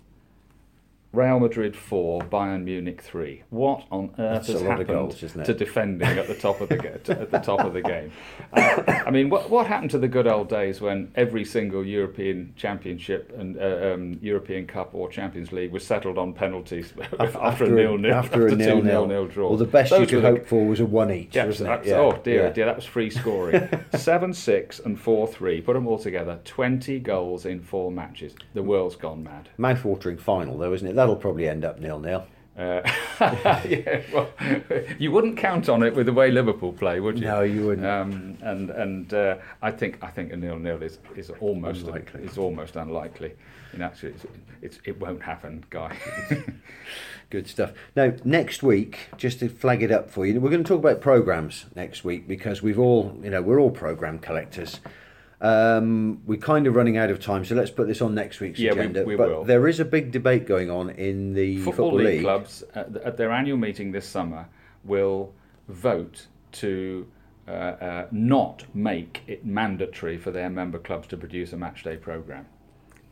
Real 1.14 1.40
Madrid 1.40 1.76
four, 1.76 2.22
Bayern 2.24 2.64
Munich 2.64 3.00
three. 3.00 3.44
What 3.52 3.86
on 3.92 4.10
earth 4.18 4.48
That's 4.48 4.50
a 4.50 4.54
has 4.54 4.62
happened 4.64 4.88
goals, 4.88 5.22
isn't 5.22 5.42
it? 5.42 5.46
to 5.46 5.54
defending 5.54 6.08
at 6.18 6.28
the 6.28 6.34
top 6.34 6.60
of 6.60 6.70
the 6.70 6.92
at 6.94 7.30
the 7.30 7.38
top 7.40 7.60
of 7.60 7.74
the 7.74 7.82
game? 7.84 8.12
Uh, 8.52 8.82
I 9.06 9.12
mean, 9.12 9.30
what 9.30 9.48
what 9.52 9.68
happened 9.68 9.92
to 9.92 10.00
the 10.00 10.08
good 10.08 10.26
old 10.26 10.50
days 10.50 10.82
when 10.82 11.12
every 11.14 11.46
single 11.46 11.86
European 11.86 12.54
Championship 12.56 13.32
and 13.38 13.58
uh, 13.60 13.94
um, 13.94 14.18
European 14.24 14.66
Cup 14.66 14.96
or 14.96 15.08
Champions 15.08 15.52
League 15.52 15.72
was 15.72 15.86
settled 15.86 16.18
on 16.18 16.34
penalties 16.34 16.92
after, 17.20 17.66
a 17.66 17.70
nil 17.70 18.00
nil 18.00 18.12
after 18.16 18.48
a 18.48 18.50
two 18.50 18.56
nil 18.56 18.82
nil 18.82 19.06
nil 19.06 19.28
draw? 19.28 19.50
Well, 19.50 19.58
the 19.60 19.66
best 19.66 19.92
you 19.92 20.08
could 20.08 20.24
hope 20.24 20.48
for 20.48 20.66
was 20.66 20.80
a 20.80 20.86
one 20.86 21.12
each, 21.12 21.36
yeah, 21.36 21.46
wasn't 21.46 21.70
it? 21.70 21.84
that's- 21.86 21.94
Oh 21.94 22.20
dear, 22.24 22.46
yeah. 22.46 22.50
dear, 22.50 22.66
that 22.66 22.76
was 22.76 22.86
free 22.86 23.12
scoring. 23.12 23.70
Seven 23.96 24.34
six 24.34 24.80
and 24.80 25.00
four 25.00 25.28
three. 25.28 25.62
Put 25.62 25.74
them 25.74 25.86
all 25.86 26.00
together. 26.00 26.40
Twenty 26.44 26.98
goals 27.00 27.46
in 27.46 27.62
four 27.62 27.92
matches. 27.92 28.34
The 28.56 28.64
world's 28.64 28.96
gone 28.96 29.24
mad. 29.24 29.50
Mouth-watering 29.60 30.18
final, 30.18 30.58
though, 30.58 30.74
isn't 30.74 30.88
it? 30.88 30.96
That'll 31.04 31.18
probably 31.18 31.50
end 31.50 31.66
up 31.66 31.80
nil-nil. 31.80 32.26
Uh, 32.58 32.82
yeah, 33.68 34.02
well, 34.14 34.30
you 34.98 35.12
wouldn't 35.12 35.38
count 35.38 35.68
on 35.70 35.84
it 35.84 35.94
with 35.96 36.06
the 36.06 36.14
way 36.14 36.32
Liverpool 36.32 36.72
play, 36.72 37.00
would 37.02 37.18
you? 37.20 37.26
No, 37.26 37.42
you 37.42 37.66
wouldn't. 37.66 37.86
Um, 37.86 38.38
and 38.42 38.70
and 38.70 39.14
uh, 39.14 39.38
I 39.62 39.72
think 39.72 39.98
I 40.04 40.08
think 40.08 40.32
a 40.32 40.38
nil 40.38 40.60
nil 40.60 40.82
is, 40.82 41.00
is 41.16 41.30
almost 41.42 41.82
Unlikely. 41.82 42.24
is 42.24 42.38
almost 42.38 42.76
unlikely. 42.76 43.34
In 43.74 43.82
actually, 43.82 44.10
it's, 44.12 44.26
it's, 44.62 44.80
it 44.86 45.00
won't 45.00 45.24
happen, 45.24 45.66
guy. 45.72 45.98
Good 47.32 47.48
stuff. 47.48 47.74
Now, 47.96 48.14
next 48.24 48.62
week, 48.62 49.10
just 49.18 49.40
to 49.40 49.50
flag 49.50 49.82
it 49.82 49.92
up 49.92 50.12
for 50.12 50.26
you, 50.26 50.40
we're 50.40 50.52
going 50.52 50.64
to 50.64 50.68
talk 50.68 50.80
about 50.80 51.02
programs 51.02 51.66
next 51.76 52.04
week 52.04 52.28
because 52.28 52.62
we've 52.62 52.78
all, 52.78 53.18
you 53.24 53.32
know, 53.32 53.42
we're 53.42 53.60
all 53.60 53.72
program 53.72 54.20
collectors. 54.20 54.80
Um, 55.44 56.22
we're 56.26 56.40
kind 56.40 56.68
of 56.68 56.76
running 56.76 56.96
out 56.98 57.10
of 57.12 57.20
time, 57.20 57.44
so 57.44 57.54
let's 57.54 57.70
put 57.70 57.86
this 57.88 58.02
on 58.02 58.16
next 58.16 58.40
week's 58.40 58.60
Yeah, 58.60 58.72
agenda. 58.72 59.04
we 59.04 59.18
but 59.18 59.28
will. 59.30 59.44
there 59.44 59.68
is 59.68 59.82
a 59.82 59.86
big 59.86 60.10
debate 60.12 60.48
going 60.48 60.72
on 60.72 60.90
in 60.92 61.34
the 61.34 61.58
Football, 61.58 61.74
Football, 61.90 61.98
League, 61.98 62.08
League. 62.08 62.22
clubs 62.22 62.64
at, 62.74 62.96
at 62.96 63.18
their 63.18 63.30
annual 63.30 63.58
meeting 63.58 63.92
this 63.92 64.08
summer 64.08 64.48
will 64.86 65.34
vote 65.68 66.28
to 66.54 67.06
uh, 67.50 67.52
uh, 67.52 68.08
not 68.12 68.64
make 68.74 69.22
it 69.28 69.46
mandatory 69.46 70.18
for 70.18 70.32
their 70.32 70.50
member 70.50 70.80
clubs 70.80 71.08
to 71.10 71.18
produce 71.18 71.52
a 71.52 71.58
match 71.58 71.84
day 71.84 71.98
program. 71.98 72.46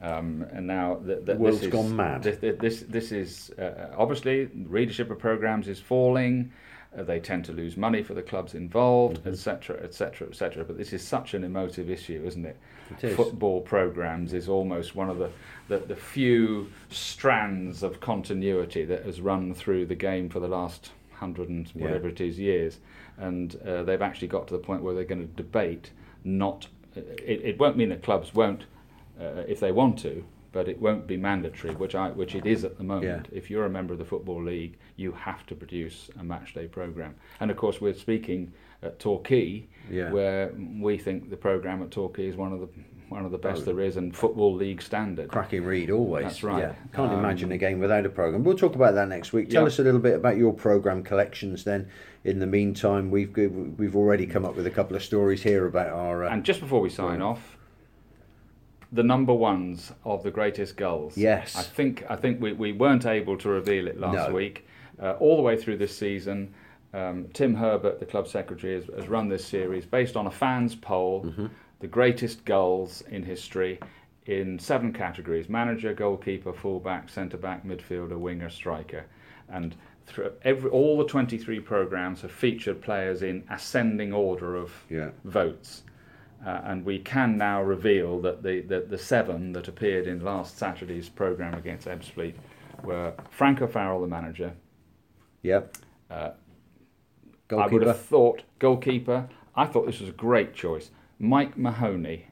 Um, 0.02 0.46
and 0.54 0.66
now 0.66 0.96
th- 1.06 1.18
th- 1.18 1.26
The 1.26 1.36
world's 1.36 1.64
is, 1.64 1.68
gone 1.72 1.94
mad. 1.94 2.24
This, 2.24 2.56
this, 2.60 2.80
this 2.88 3.12
is 3.12 3.52
uh, 3.60 3.94
obviously 3.98 4.46
readership 4.68 5.12
of 5.12 5.20
programs 5.20 5.68
is 5.68 5.82
falling. 5.82 6.54
Uh, 6.98 7.04
they 7.04 7.22
tend 7.22 7.46
to 7.46 7.54
lose 7.54 7.78
money 7.78 8.04
for 8.04 8.14
the 8.14 8.22
clubs 8.22 8.54
involved, 8.54 9.26
etc., 9.26 9.78
etc., 9.82 10.28
etc. 10.28 10.66
But 10.66 10.78
this 10.78 10.92
is 10.92 11.02
such 11.02 11.34
an 11.34 11.46
emotive 11.46 11.90
issue, 11.90 12.22
isn't 12.26 12.46
it? 12.46 12.58
It 12.90 13.04
is. 13.06 13.16
Football 13.16 13.62
programs 13.62 14.34
is 14.34 14.50
almost 14.50 14.94
one 14.94 15.10
of 15.10 15.18
the, 15.18 15.30
the, 15.70 15.78
the 15.80 15.96
few 15.96 16.70
strands 16.90 17.82
of 17.82 18.02
continuity 18.02 18.84
that 18.86 19.06
has 19.06 19.22
run 19.22 19.54
through 19.54 19.86
the 19.86 19.96
game 19.96 20.28
for 20.28 20.42
the 20.42 20.50
last 20.50 20.92
hundred 21.14 21.48
and 21.50 21.72
Yeah. 21.76 21.84
whatever 21.84 22.10
it 22.10 22.20
is 22.20 22.38
years, 22.38 22.80
and 23.18 23.56
uh, 23.66 23.84
they've 23.84 24.02
actually 24.02 24.28
got 24.28 24.48
to 24.48 24.54
the 24.54 24.60
point 24.60 24.84
where 24.84 24.94
they're 24.94 25.04
going 25.06 25.26
to 25.26 25.34
debate 25.34 25.92
not. 26.26 26.68
It, 26.96 27.42
it 27.44 27.60
won't 27.60 27.78
mean 27.78 27.88
that 27.90 28.04
clubs 28.04 28.34
won't, 28.34 28.66
uh, 29.20 29.44
if 29.48 29.62
they 29.62 29.72
want 29.72 29.98
to, 30.00 30.26
but 30.52 30.68
it 30.68 30.80
won't 30.82 31.08
be 31.08 31.18
mandatory, 31.18 31.74
which 31.76 31.96
I 31.96 32.10
which 32.10 32.36
it 32.36 32.46
is 32.46 32.64
at 32.64 32.78
the 32.78 32.84
moment. 32.84 33.28
Yeah. 33.32 33.38
If 33.38 33.50
you're 33.50 33.66
a 33.66 33.70
member 33.70 33.94
of 33.94 34.00
the 34.00 34.06
football 34.06 34.44
league, 34.44 34.78
you 34.98 35.12
have 35.14 35.46
to 35.48 35.56
produce 35.56 36.10
a 36.20 36.24
match 36.24 36.54
day 36.54 36.68
program, 36.68 37.16
and 37.40 37.50
of 37.52 37.58
course 37.58 37.80
we're 37.82 37.94
speaking 37.94 38.54
at 38.84 39.00
Torquay, 39.00 39.68
Yeah. 39.90 40.12
where 40.12 40.52
we 40.80 40.98
think 40.98 41.30
the 41.30 41.38
program 41.38 41.82
at 41.84 41.92
Torquay 41.92 42.28
is 42.28 42.36
one 42.36 42.52
of 42.54 42.60
the 42.60 42.68
one 43.10 43.26
of 43.26 43.32
the 43.32 43.38
best 43.38 43.64
Oh. 43.64 43.66
there 43.66 43.82
is, 43.82 43.98
and 43.98 44.16
football 44.16 44.54
league 44.56 44.82
standard. 44.82 45.28
Cracking 45.28 45.66
read 45.66 45.90
always. 45.92 46.24
That's 46.24 46.44
right. 46.44 46.60
Yeah. 46.64 46.76
Can't 46.94 47.12
Um, 47.12 47.20
imagine 47.20 47.52
a 47.52 47.58
game 47.58 47.80
without 47.80 48.06
a 48.06 48.10
program. 48.10 48.46
We'll 48.46 48.56
talk 48.56 48.74
about 48.74 48.94
that 48.96 49.10
next 49.10 49.34
week. 49.34 49.50
Tell 49.50 49.64
Yeah. 49.64 49.68
us 49.68 49.80
a 49.80 49.84
little 49.84 50.00
bit 50.00 50.16
about 50.16 50.38
your 50.38 50.54
program 50.54 51.04
collections. 51.04 51.66
Then, 51.66 51.88
in 52.24 52.40
the 52.40 52.48
meantime, 52.48 53.12
we've 53.12 53.36
we've 53.78 53.98
already 53.98 54.26
come 54.28 54.46
up 54.46 54.56
with 54.56 54.66
a 54.66 54.70
couple 54.72 54.96
of 54.96 55.04
stories 55.04 55.44
here 55.44 55.66
about 55.66 55.90
our. 55.90 56.24
Uh, 56.24 56.30
And 56.34 56.46
just 56.46 56.62
before 56.62 56.80
we 56.80 56.90
sign 56.90 57.22
off, 57.22 57.58
the 58.92 59.04
number 59.04 59.34
ones 59.34 59.92
of 60.04 60.24
the 60.24 60.32
greatest 60.32 60.76
goals. 60.76 61.18
Yes. 61.18 61.56
I 61.56 61.62
think 61.64 62.04
I 62.10 62.16
think 62.16 62.42
we, 62.42 62.54
we 62.54 62.72
weren't 62.74 63.06
able 63.06 63.38
to 63.38 63.50
reveal 63.50 63.88
it 63.88 64.00
last 64.00 64.30
No. 64.30 64.34
week. 64.36 64.68
Uh, 65.02 65.14
all 65.14 65.36
the 65.36 65.42
way 65.42 65.58
through 65.58 65.78
this 65.78 65.96
season, 65.98 66.54
um, 66.94 67.28
Tim 67.34 67.56
Herbert, 67.56 68.00
the 68.00 68.06
club 68.06 68.28
secretary, 68.28 68.76
has, 68.76 68.86
has 68.96 69.08
run 69.08 69.30
this 69.30 69.46
series 69.46 69.86
based 69.86 70.16
on 70.16 70.28
a 70.28 70.32
fans 70.32 70.76
poll, 70.76 71.24
Mm-hmm. 71.26 71.48
the 71.80 71.88
greatest 71.88 72.46
goals 72.46 73.02
in 73.10 73.24
history 73.24 73.80
in 74.26 74.60
seven 74.60 74.94
categories: 74.94 75.50
manager, 75.50 75.94
goalkeeper, 75.94 76.54
fullback, 76.54 77.10
centre 77.10 77.38
back, 77.38 77.66
midfielder, 77.66 78.18
winger, 78.18 78.50
striker, 78.50 79.06
and. 79.50 79.76
Through 80.08 80.32
every, 80.44 80.70
all 80.72 80.98
the 80.98 81.06
23 81.06 81.60
programs 81.62 82.22
have 82.22 82.32
featured 82.32 82.82
players 82.82 83.22
in 83.22 83.44
ascending 83.52 84.12
order 84.12 84.56
of 84.56 84.72
yeah. 84.90 85.12
votes. 85.24 85.84
Uh, 86.46 86.62
and 86.66 86.84
we 86.84 86.98
can 86.98 87.38
now 87.38 87.62
reveal 87.62 88.20
that 88.22 88.42
the, 88.42 88.62
the, 88.62 88.82
the 88.82 88.98
seven 88.98 89.54
that 89.54 89.68
appeared 89.68 90.08
in 90.08 90.20
last 90.22 90.58
Saturday's 90.58 91.08
programme 91.08 91.54
against 91.54 91.88
Ebbsfleet 91.88 92.34
were 92.84 93.14
Frank 93.30 93.62
O'Farrell, 93.62 94.02
the 94.02 94.08
manager. 94.08 94.54
Yep. 95.44 95.78
Uh, 96.10 96.32
I 97.52 97.68
would 97.68 97.86
have 97.86 98.00
thought 98.00 98.44
goalkeeper. 98.60 99.30
I 99.56 99.66
thought 99.66 99.86
this 99.86 100.00
was 100.00 100.10
a 100.10 100.14
great 100.14 100.54
choice. 100.54 100.90
Mike 101.20 101.58
Mahoney, 101.58 102.28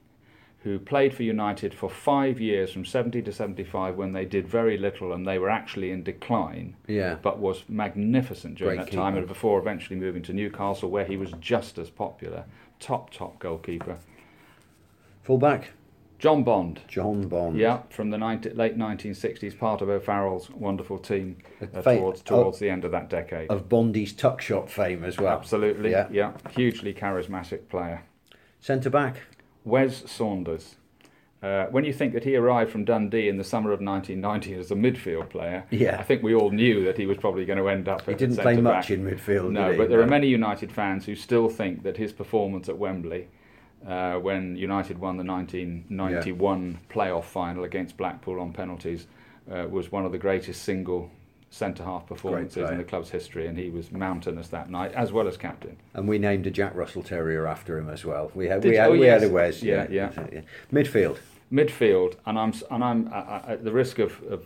who 0.63 0.79
played 0.79 1.13
for 1.13 1.23
United 1.23 1.73
for 1.73 1.89
five 1.89 2.39
years 2.39 2.71
from 2.71 2.85
70 2.85 3.21
to 3.21 3.31
75 3.31 3.95
when 3.95 4.13
they 4.13 4.25
did 4.25 4.47
very 4.47 4.77
little 4.77 5.13
and 5.13 5.27
they 5.27 5.37
were 5.37 5.49
actually 5.49 5.91
in 5.91 6.03
decline, 6.03 6.75
Yeah. 6.87 7.15
but 7.21 7.39
was 7.39 7.63
magnificent 7.69 8.55
during 8.57 8.77
Great 8.77 8.91
that 8.91 8.95
time 8.95 9.15
and 9.17 9.27
before 9.27 9.59
eventually 9.59 9.99
moving 9.99 10.21
to 10.23 10.33
Newcastle 10.33 10.89
where 10.89 11.05
he 11.05 11.15
was 11.17 11.31
just 11.39 11.77
as 11.77 11.89
popular. 11.89 12.45
Top, 12.79 13.11
top 13.11 13.39
goalkeeper. 13.39 13.97
Fullback. 15.23 15.71
John 16.17 16.43
Bond. 16.43 16.81
John 16.87 17.27
Bond. 17.29 17.57
Yeah, 17.57 17.83
from 17.89 18.09
the 18.09 18.17
90, 18.17 18.49
late 18.51 18.77
1960s, 18.77 19.57
part 19.57 19.81
of 19.81 19.87
O'Farrell's 19.87 20.49
wonderful 20.49 20.97
team 20.97 21.37
uh, 21.61 21.81
Fa- 21.81 21.95
towards, 21.95 22.21
oh, 22.29 22.41
towards 22.43 22.59
the 22.59 22.69
end 22.69 22.83
of 22.83 22.91
that 22.91 23.09
decade. 23.09 23.49
Of 23.49 23.69
Bondy's 23.69 24.11
tuck 24.11 24.41
shot 24.41 24.69
fame 24.69 25.05
as 25.05 25.17
well. 25.17 25.31
Absolutely, 25.33 25.91
Yeah. 25.91 26.07
yeah. 26.11 26.33
Hugely 26.51 26.93
charismatic 26.93 27.69
player. 27.69 28.03
Centre 28.59 28.89
back. 28.89 29.15
Wes 29.63 30.09
Saunders. 30.11 30.75
Uh, 31.41 31.67
when 31.67 31.85
you 31.85 31.93
think 31.93 32.13
that 32.13 32.25
he 32.25 32.35
arrived 32.35 32.69
from 32.69 32.83
Dundee 32.83 33.29
in 33.29 33.37
the 33.37 33.45
summer 33.45 33.71
of 33.71 33.79
1990 33.79 34.55
as 34.59 34.71
a 34.71 34.75
midfield 34.75 35.29
player, 35.29 35.63
Yeah. 35.69 35.97
I 35.97 36.03
think 36.03 36.21
we 36.21 36.35
all 36.35 36.49
knew 36.51 36.83
that 36.83 36.97
he 36.97 37.05
was 37.05 37.17
probably 37.17 37.45
going 37.45 37.59
to 37.59 37.69
end 37.69 37.87
up. 37.87 38.05
He 38.05 38.13
didn't 38.13 38.35
play 38.37 38.57
much 38.57 38.91
in 38.91 39.05
midfield. 39.05 39.51
No, 39.51 39.75
but 39.77 39.89
there 39.89 40.01
are 40.01 40.07
many 40.07 40.27
United 40.27 40.69
fans 40.71 41.05
who 41.05 41.15
still 41.15 41.47
think 41.47 41.83
that 41.83 41.95
his 41.95 42.11
performance 42.11 42.67
at 42.67 42.77
Wembley, 42.77 43.29
uh, 43.87 44.15
when 44.15 44.57
United 44.57 44.97
won 44.99 45.15
the 45.15 45.23
1991 45.23 46.79
playoff 46.89 47.23
final 47.23 47.63
against 47.63 47.95
Blackpool 47.97 48.39
on 48.41 48.51
penalties, 48.51 49.07
uh, 49.49 49.65
was 49.69 49.91
one 49.91 50.05
of 50.05 50.11
the 50.11 50.17
greatest 50.17 50.63
single 50.63 51.09
centre 51.49 51.83
half 51.83 52.05
performances 52.07 52.69
in 52.69 52.77
the 52.77 52.83
club's 52.83 53.09
history, 53.09 53.47
and 53.47 53.57
he 53.57 53.69
was 53.69 53.91
mountainous 53.91 54.49
that 54.49 54.69
night, 54.69 54.91
as 54.93 55.11
well 55.11 55.27
as 55.27 55.35
captain. 55.37 55.77
And 55.93 56.07
we 56.07 56.19
named 56.19 56.45
a 56.47 56.51
Jack 56.51 56.75
Russell 56.75 57.01
Terrier 57.03 57.47
after 57.47 57.77
him 57.77 57.89
as 57.89 58.05
well. 58.05 58.31
We 58.35 58.47
had 58.47 58.61
Did 58.61 58.69
we 58.69 58.75
had, 58.77 58.89
Oh, 58.89 58.91
we 58.91 59.01
yes. 59.01 59.21
had 59.21 59.31
a 59.31 59.33
Wes. 59.33 59.63
Yeah, 59.63 59.87
yeah. 59.89 60.11
yeah. 60.31 60.41
Midfield. 60.71 61.17
Midfield, 61.51 62.15
and 62.27 62.37
I'm 62.37 62.53
and 62.69 62.83
I'm 62.83 63.07
I- 63.11 63.17
I- 63.47 63.53
at 63.53 63.63
the 63.63 63.71
risk 63.71 63.97
of, 63.97 64.21
of 64.29 64.45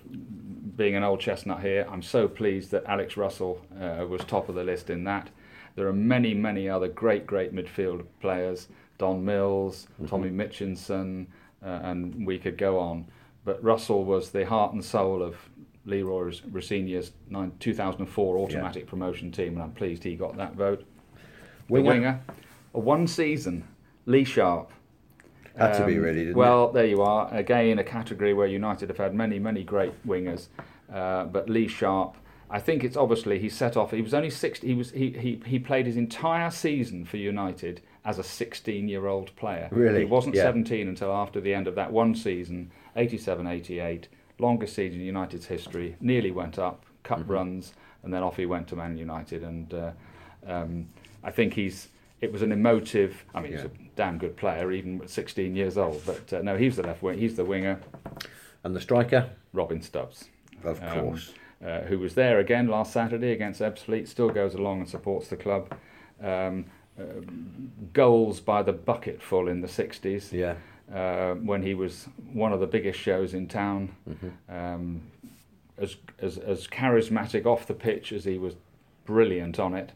being 0.77 0.95
an 0.95 1.03
old 1.03 1.19
chestnut 1.19 1.59
here. 1.61 1.85
I'm 1.91 2.01
so 2.01 2.27
pleased 2.29 2.71
that 2.71 2.85
Alex 2.85 3.17
Russell 3.17 3.61
uh, 3.79 4.05
was 4.07 4.21
top 4.23 4.47
of 4.47 4.55
the 4.55 4.63
list 4.63 4.89
in 4.89 5.03
that. 5.03 5.29
There 5.75 5.87
are 5.87 5.93
many, 5.93 6.33
many 6.33 6.69
other 6.69 6.87
great, 6.87 7.27
great 7.27 7.53
midfield 7.53 8.05
players: 8.21 8.69
Don 8.97 9.25
Mills, 9.25 9.87
Tommy 10.07 10.29
Mitchinson, 10.29 11.25
uh, 11.61 11.67
and 11.83 12.25
we 12.25 12.39
could 12.39 12.57
go 12.57 12.79
on. 12.79 13.05
But 13.43 13.61
Russell 13.61 14.05
was 14.05 14.29
the 14.31 14.45
heart 14.45 14.71
and 14.71 14.81
soul 14.85 15.21
of 15.21 15.35
Leroy 15.85 16.33
Rosenior's 16.51 17.11
nine, 17.29 17.51
2004 17.59 18.37
automatic 18.37 18.87
promotion 18.87 19.31
team, 19.31 19.53
and 19.53 19.61
I'm 19.63 19.71
pleased 19.71 20.03
he 20.03 20.15
got 20.15 20.37
that 20.37 20.53
vote. 20.55 20.85
Winger. 21.69 21.83
The 21.83 21.89
winger, 21.89 22.21
a 22.73 22.79
one 22.79 23.07
season, 23.07 23.67
Lee 24.05 24.23
Sharpe. 24.23 24.71
Had 25.57 25.73
to 25.73 25.85
be 25.85 25.97
Um, 25.97 26.01
really, 26.03 26.19
didn't 26.25 26.35
well, 26.35 26.71
there 26.71 26.85
you 26.85 27.01
are. 27.01 27.31
Again, 27.33 27.77
a 27.77 27.83
category 27.83 28.33
where 28.33 28.47
United 28.47 28.89
have 28.89 28.97
had 28.97 29.13
many, 29.13 29.37
many 29.37 29.63
great 29.63 29.91
wingers. 30.07 30.47
Uh, 30.91 31.25
but 31.25 31.47
Lee 31.47 31.67
Sharpe, 31.67 32.17
I 32.49 32.59
think 32.59 32.83
it's 32.83 32.97
obviously 32.97 33.37
he 33.37 33.49
set 33.49 33.77
off. 33.77 33.91
He 33.91 34.01
was 34.01 34.13
only 34.15 34.29
60. 34.31 34.65
He 34.67 34.73
was 34.73 34.91
he, 34.91 35.11
he, 35.11 35.41
he 35.45 35.59
played 35.59 35.85
his 35.85 35.95
entire 35.97 36.49
season 36.49 37.05
for 37.05 37.17
United 37.17 37.81
as 38.05 38.17
a 38.19 38.23
16-year-old 38.23 39.35
player. 39.35 39.69
Really? 39.71 39.99
He 39.99 40.05
wasn't 40.05 40.35
Yeah. 40.35 40.43
17 40.43 40.87
until 40.87 41.11
after 41.11 41.39
the 41.39 41.53
end 41.53 41.67
of 41.67 41.75
that 41.75 41.91
one 41.91 42.15
season, 42.15 42.71
87-88, 42.97 44.05
longest 44.39 44.75
season 44.75 44.99
in 44.99 45.05
United's 45.05 45.45
history. 45.45 45.95
Nearly 46.01 46.31
went 46.31 46.57
up, 46.59 46.85
cup 47.03 47.19
Mm-hmm. 47.19 47.31
runs, 47.31 47.73
and 48.03 48.13
then 48.13 48.23
off 48.23 48.37
he 48.37 48.45
went 48.45 48.67
to 48.69 48.75
Man 48.75 48.97
United. 48.97 49.43
And 49.43 49.73
uh, 49.73 49.91
um, 50.47 50.87
I 51.23 51.31
think 51.31 51.53
he's. 51.53 51.89
It 52.21 52.31
was 52.31 52.41
an 52.41 52.53
emotive. 52.53 53.25
I 53.35 53.41
mean, 53.41 53.51
he's 53.51 53.63
a 53.65 53.71
damn 53.97 54.17
good 54.17 54.37
player, 54.37 54.71
even 54.71 55.01
at 55.01 55.09
16 55.09 55.55
years 55.57 55.77
old. 55.77 56.01
But 56.05 56.31
uh, 56.31 56.41
no, 56.41 56.55
he's 56.57 56.77
the 56.77 56.83
left 56.83 57.03
wing. 57.03 57.19
He's 57.19 57.35
the 57.35 57.43
winger, 57.43 57.81
And 58.63 58.73
the 58.73 58.79
striker, 58.79 59.29
Robin 59.51 59.81
Stubbs, 59.81 60.29
of 60.63 60.81
Um, 60.81 60.99
course. 61.01 61.33
uh, 61.65 61.81
who 61.81 61.99
was 61.99 62.15
there 62.15 62.39
again 62.39 62.67
last 62.69 62.93
Saturday 62.93 63.33
against 63.33 63.59
Ebbsfleet. 63.61 64.07
Still 64.07 64.29
goes 64.29 64.53
along 64.53 64.79
and 64.79 64.89
supports 64.89 65.27
the 65.27 65.35
club. 65.35 65.73
Um, 66.21 66.65
uh, 66.97 67.03
goals 67.91 68.39
by 68.39 68.61
the 68.63 68.71
bucketful 68.71 69.47
in 69.49 69.59
the 69.61 69.67
60s 69.67 70.31
Yeah. 70.31 70.55
Uh, 70.93 71.33
when 71.35 71.61
he 71.61 71.73
was 71.73 72.07
one 72.31 72.53
of 72.53 72.59
the 72.59 72.67
biggest 72.67 72.99
shows 72.99 73.33
in 73.33 73.47
town. 73.47 73.95
Mm-hmm. 74.09 74.55
Um, 74.55 75.01
as, 75.77 75.95
as, 76.19 76.37
as 76.37 76.67
charismatic 76.67 77.45
off 77.45 77.67
the 77.67 77.73
pitch 77.73 78.11
as 78.11 78.25
he 78.25 78.37
was 78.37 78.55
brilliant 79.05 79.59
on 79.59 79.73
it. 79.73 79.91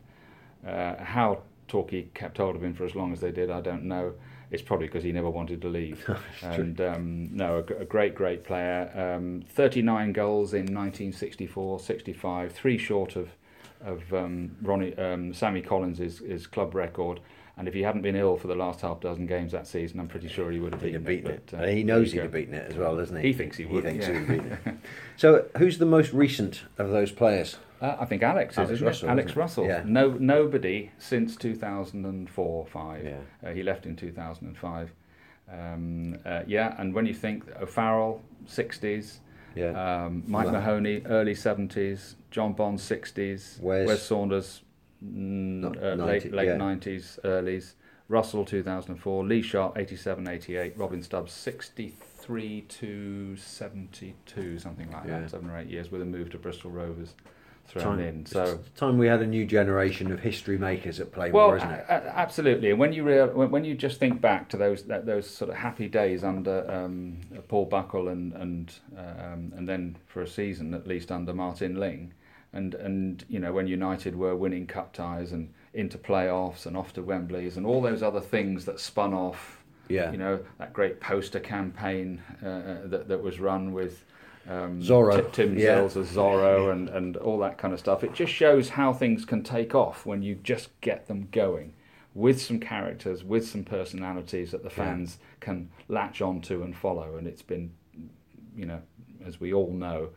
Uh, 0.66 0.96
how 1.04 1.42
Torquay 1.68 2.08
kept 2.14 2.38
hold 2.38 2.56
of 2.56 2.64
him 2.64 2.74
for 2.74 2.86
as 2.86 2.96
long 2.96 3.14
as 3.14 3.20
they 3.20 3.32
did, 3.32 3.52
I 3.52 3.62
don't 3.62 3.84
know. 3.84 4.14
it's 4.52 4.62
probably 4.62 4.88
because 4.88 5.04
he 5.04 5.12
never 5.12 5.30
wanted 5.30 5.62
to 5.62 5.70
leave. 5.70 6.10
and 6.42 6.80
um, 6.82 7.30
no, 7.36 7.58
a, 7.58 7.82
a, 7.82 7.86
great, 7.86 8.16
great 8.16 8.44
player. 8.44 8.92
Um, 8.96 9.44
39 9.50 10.14
goals 10.14 10.54
in 10.54 10.62
1964, 10.62 11.80
65, 11.80 12.52
three 12.52 12.78
short 12.78 13.16
of 13.16 13.30
of 13.86 14.12
um, 14.12 14.56
Ronnie 14.64 14.98
um, 14.98 15.32
Sammy 15.34 15.62
Collins' 15.62 16.20
his 16.20 16.48
club 16.48 16.74
record. 16.74 17.20
And 17.58 17.68
if 17.68 17.74
he 17.74 17.82
hadn't 17.82 18.03
been 18.03 18.16
ill 18.16 18.38
for 18.38 18.47
the 18.47 18.55
last 18.55 18.82
half 18.82 18.99
dozen 18.99 19.26
games 19.26 19.51
that 19.51 19.66
season, 19.66 19.99
I'm 19.99 20.08
pretty 20.08 20.28
sure 20.28 20.51
he 20.51 20.60
would 20.60 20.74
have 20.74 20.82
beaten, 20.82 21.03
beaten 21.03 21.32
it. 21.32 21.49
But, 21.51 21.64
uh, 21.64 21.68
he 21.68 21.84
knows 21.84 22.12
he'd 22.12 22.22
have 22.22 22.32
beaten 22.32 22.53
it 22.53 22.70
as 22.72 22.78
well, 22.78 22.95
doesn't 22.95 23.16
he? 23.16 23.24
He 23.24 23.34
thinks 23.34 23.58
he 23.58 23.66
would. 23.66 23.84
He 23.84 23.89
thinks 23.89 24.08
yeah. 24.08 24.14
he 24.14 24.20
would 24.20 24.43
beat 24.43 24.51
it. 24.51 24.78
so, 25.18 25.47
who's 25.58 25.80
the 25.80 25.86
most 25.86 26.14
recent 26.14 26.62
of 26.78 26.91
those 26.91 27.12
players? 27.12 27.58
Uh, 27.82 27.95
I 27.99 28.05
think 28.05 28.24
Alex, 28.24 28.58
Alex 28.58 28.74
is, 28.74 28.82
Russell. 28.82 29.10
Alex 29.10 29.36
Russell. 29.36 29.66
Yeah. 29.66 29.84
No, 29.86 30.12
nobody 30.12 30.91
since 30.97 31.36
2004 31.36 32.66
5. 32.66 33.03
Yeah. 33.03 33.18
Uh, 33.43 33.53
he 33.53 33.64
left 33.64 33.86
in 33.86 33.95
2005. 33.95 34.91
Um, 35.51 36.18
uh, 36.26 36.41
yeah, 36.45 36.76
and 36.78 36.93
when 36.93 37.05
you 37.05 37.14
think 37.14 37.45
O'Farrell, 37.62 38.22
60s, 38.47 39.20
Yeah. 39.55 40.05
um, 40.05 40.24
Mike 40.28 40.51
Mahoney, 40.51 41.01
early 41.05 41.34
70s, 41.34 42.16
John 42.32 42.53
Bond, 42.53 42.80
60s, 42.80 43.60
Wes- 43.62 44.03
Saunders, 44.03 44.62
mm, 44.62 44.66
Not- 45.02 45.78
uh, 45.82 45.95
90, 45.95 46.04
late, 46.06 46.34
late 46.34 46.48
yeah. 46.48 46.58
90s, 46.58 47.20
earlys, 47.24 47.74
Russell, 48.10 48.45
2004, 48.45 49.26
Lee 49.26 49.41
Sharpe, 49.41 49.78
87, 49.78 50.28
88, 50.28 50.78
Robin 50.78 51.04
Stubbs, 51.04 51.34
63 51.34 52.62
to 52.62 53.36
72, 53.36 54.58
something 54.60 54.89
like 54.91 55.06
Yeah. 55.06 55.22
that, 55.22 55.30
seven 55.32 55.50
or 55.50 55.58
eight 55.58 55.68
years 55.68 55.91
with 55.91 56.02
a 56.02 56.06
move 56.06 56.30
to 56.32 56.38
Bristol 56.38 56.72
Rovers 56.72 57.14
thrown 57.68 57.98
Time, 57.98 58.00
in. 58.00 58.26
So. 58.26 58.60
time 58.78 58.98
we 58.98 59.08
had 59.08 59.22
a 59.22 59.28
new 59.28 59.45
generation 59.45 60.10
of 60.14 60.22
history 60.22 60.58
makers 60.58 61.02
at 61.02 61.12
Plainmoor, 61.12 61.34
Well, 61.34 61.54
isn't 61.56 61.70
it? 61.70 61.86
a- 61.89 61.93
a- 62.08 62.18
absolutely. 62.18 62.70
And 62.72 62.80
when 62.80 62.93
you 62.93 63.04
real, 63.04 63.28
when, 63.28 63.52
when 63.52 63.66
you 63.66 63.76
just 63.76 64.00
think 64.00 64.22
back 64.22 64.48
to 64.50 64.58
those 64.58 64.84
that, 64.84 65.06
those 65.06 65.30
sort 65.30 65.50
of 65.52 65.58
happy 65.58 65.89
days 65.89 66.24
under 66.24 66.66
um, 66.72 67.18
Paul 67.50 67.66
Buckle 67.66 68.08
and 68.08 68.32
and 68.34 68.74
um, 68.98 69.52
and 69.58 69.68
then 69.68 69.98
for 70.06 70.22
a 70.22 70.28
season 70.28 70.74
at 70.74 70.88
least 70.88 71.12
under 71.12 71.34
Martin 71.34 71.78
Ling, 71.78 72.14
and 72.54 72.74
and 72.76 73.26
you 73.30 73.39
know 73.39 73.54
when 73.54 73.68
United 73.68 74.16
were 74.16 74.36
winning 74.36 74.68
cup 74.68 74.93
ties 74.93 75.32
and 75.32 75.54
into 75.74 75.98
playoffs 75.98 76.66
and 76.66 76.76
off 76.76 76.93
to 76.93 77.02
Wembley's 77.04 77.58
and 77.58 77.66
all 77.66 77.82
those 77.82 78.02
other 78.02 78.22
things 78.22 78.66
that 78.66 78.80
spun 78.80 79.14
off. 79.14 79.64
Yeah. 79.89 80.12
You 80.12 80.18
know 80.18 80.39
that 80.58 80.74
great 80.74 81.00
poster 81.00 81.39
campaign 81.39 82.22
uh, 82.43 82.48
uh, 82.48 82.88
that 82.88 83.08
that 83.08 83.22
was 83.22 83.39
run 83.39 83.74
with. 83.74 84.04
Um, 84.50 84.82
Zorro. 84.82 85.26
Ti- 85.26 85.32
Tim 85.34 85.60
Yeah. 85.60 85.80
Zills 85.80 85.98
as 85.98 86.08
Zorro 86.08 86.72
and, 86.72 86.88
and 86.88 87.18
all 87.18 87.38
that 87.39 87.58
kind 87.58 87.74
of 87.74 87.80
stuff. 87.82 88.02
It 88.06 88.14
just 88.14 88.32
shows 88.32 88.70
how 88.70 88.93
things 88.93 89.26
can 89.26 89.43
take 89.43 89.76
off 89.76 90.06
when 90.06 90.22
you 90.24 90.36
just 90.36 90.70
get 90.80 91.08
them 91.10 91.28
going 91.34 91.74
with 92.14 92.41
some 92.41 92.58
characters, 92.58 93.26
with 93.26 93.45
some 93.45 93.66
personalities 93.66 94.52
that 94.52 94.64
the 94.64 94.70
fans 94.70 95.18
can 95.41 95.70
latch 95.89 96.22
onto 96.22 96.64
and 96.64 96.74
follow. 96.78 97.18
And 97.18 97.28
it's 97.28 97.41
been, 97.41 97.74
you 98.56 98.66
know, 98.66 98.82
as 99.26 99.38
we 99.39 99.54
all 99.54 99.72
know, 99.74 100.10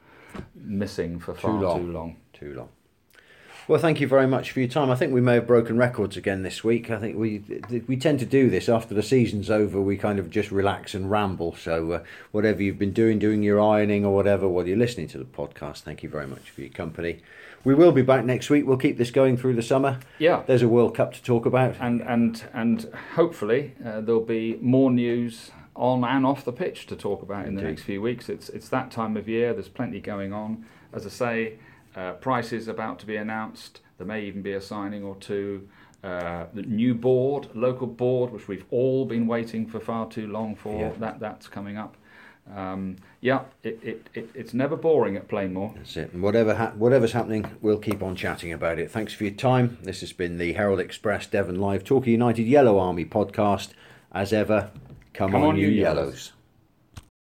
missing 0.55 1.18
for 1.18 1.35
far 1.35 1.61
long. 1.61 1.87
too 1.87 1.93
long. 1.93 2.16
Too 2.33 2.55
long. 2.55 2.68
Well, 3.68 3.81
thank 3.81 4.01
you 4.01 4.09
very 4.09 4.26
much 4.26 4.51
for 4.51 4.59
your 4.59 4.68
time. 4.68 4.91
I 4.91 4.97
think 4.97 5.12
we 5.12 5.20
may 5.20 5.35
have 5.35 5.47
broken 5.47 5.78
records 5.78 6.16
again 6.16 6.43
this 6.43 6.64
week. 6.64 6.91
I 6.91 6.99
think 6.99 7.16
we 7.16 7.45
we 7.87 7.97
tend 7.97 8.18
to 8.18 8.26
do 8.26 8.51
this 8.51 8.68
after 8.68 8.95
the 8.95 9.03
season's 9.03 9.49
over. 9.49 9.81
We 9.81 9.97
kind 9.97 10.18
of 10.18 10.28
just 10.28 10.51
relax 10.51 10.93
and 10.93 11.09
ramble. 11.09 11.55
So, 11.55 11.93
uh, 11.93 12.03
whatever 12.33 12.64
you've 12.64 12.81
been 12.81 12.93
doing, 12.93 13.20
doing 13.20 13.45
your 13.45 13.61
ironing 13.61 14.05
or 14.05 14.12
whatever, 14.12 14.49
while 14.49 14.66
you're 14.66 14.76
listening 14.76 15.07
to 15.09 15.18
the 15.18 15.24
podcast, 15.24 15.83
thank 15.83 16.03
you 16.03 16.09
very 16.09 16.26
much 16.26 16.51
for 16.51 16.62
your 16.62 16.70
company. 16.70 17.20
We 17.62 17.74
will 17.74 17.93
be 17.93 18.03
back 18.03 18.24
next 18.24 18.51
week. 18.51 18.66
We'll 18.66 18.78
keep 18.78 18.99
this 18.99 19.12
going 19.12 19.37
through 19.37 19.55
the 19.55 19.62
summer. 19.62 20.01
Yeah. 20.18 20.43
There's 20.47 20.62
a 20.62 20.68
World 20.68 20.97
Cup 20.97 21.12
to 21.12 21.22
talk 21.22 21.47
about. 21.47 21.76
And 21.78 22.01
and 22.01 22.43
and 22.53 22.93
hopefully 23.14 23.74
uh, 23.85 24.01
there'll 24.01 24.24
be 24.24 24.59
more 24.61 24.91
news 24.91 25.53
on 25.81 26.05
and 26.05 26.26
off 26.26 26.45
the 26.45 26.53
pitch 26.53 26.87
to 26.87 26.95
talk 26.95 27.22
about 27.22 27.47
in 27.47 27.55
the 27.55 27.62
next 27.62 27.83
few 27.83 28.03
weeks. 28.03 28.28
It's 28.28 28.51
it's 28.51 28.68
that 28.68 28.91
time 28.91 29.16
of 29.16 29.28
year. 29.28 29.55
There's 29.55 29.68
plenty 29.68 29.99
going 29.99 30.33
on. 30.33 30.66
As 30.93 31.07
I 31.07 31.09
say, 31.09 31.59
uh, 31.97 32.12
prices 32.12 32.68
about 32.68 32.99
to 33.01 33.07
be 33.07 33.16
announced. 33.16 33.81
There 33.97 34.07
may 34.07 34.22
even 34.24 34.43
be 34.43 34.53
a 34.53 34.61
signing 34.61 35.03
or 35.03 35.16
two. 35.16 35.68
Uh, 36.05 36.47
the 36.55 36.62
new 36.62 36.95
board, 36.95 37.49
local 37.55 37.87
board, 37.87 38.31
which 38.33 38.47
we've 38.47 38.64
all 38.70 39.05
been 39.05 39.26
waiting 39.26 39.66
for 39.66 39.81
far 39.81 40.09
too 40.09 40.26
long 40.26 40.55
for. 40.55 40.78
Yeah. 40.81 40.93
That 40.99 41.18
that's 41.18 41.49
coming 41.49 41.78
up. 41.78 41.97
Um, 42.55 42.97
yeah, 43.20 43.43
it, 43.62 43.78
it, 43.83 44.09
it, 44.14 44.31
it's 44.35 44.53
never 44.53 44.76
boring 44.76 45.16
at 45.16 45.28
Plainmoor. 45.28 45.74
That's 45.76 45.97
it. 45.97 46.12
And 46.12 46.22
whatever 46.22 46.55
ha- 46.55 46.72
whatever's 46.76 47.12
happening, 47.12 47.57
we'll 47.62 47.78
keep 47.78 48.03
on 48.03 48.16
chatting 48.16 48.53
about 48.53 48.78
it. 48.78 48.91
Thanks 48.91 49.12
for 49.14 49.24
your 49.24 49.35
time. 49.35 49.78
This 49.83 50.01
has 50.01 50.12
been 50.12 50.39
the 50.39 50.53
Herald 50.55 50.81
Express 50.81 51.26
Devon 51.26 51.61
Live 51.61 51.85
Torquay 51.85 52.11
United 52.11 52.47
Yellow 52.47 52.78
Army 52.78 53.05
podcast. 53.05 53.70
As 54.12 54.33
ever, 54.33 54.70
come, 55.21 55.33
Come 55.33 55.43
on, 55.43 55.49
on, 55.51 55.57
you 55.59 55.68
yellows. 55.68 56.33
Yellows. 56.33 56.39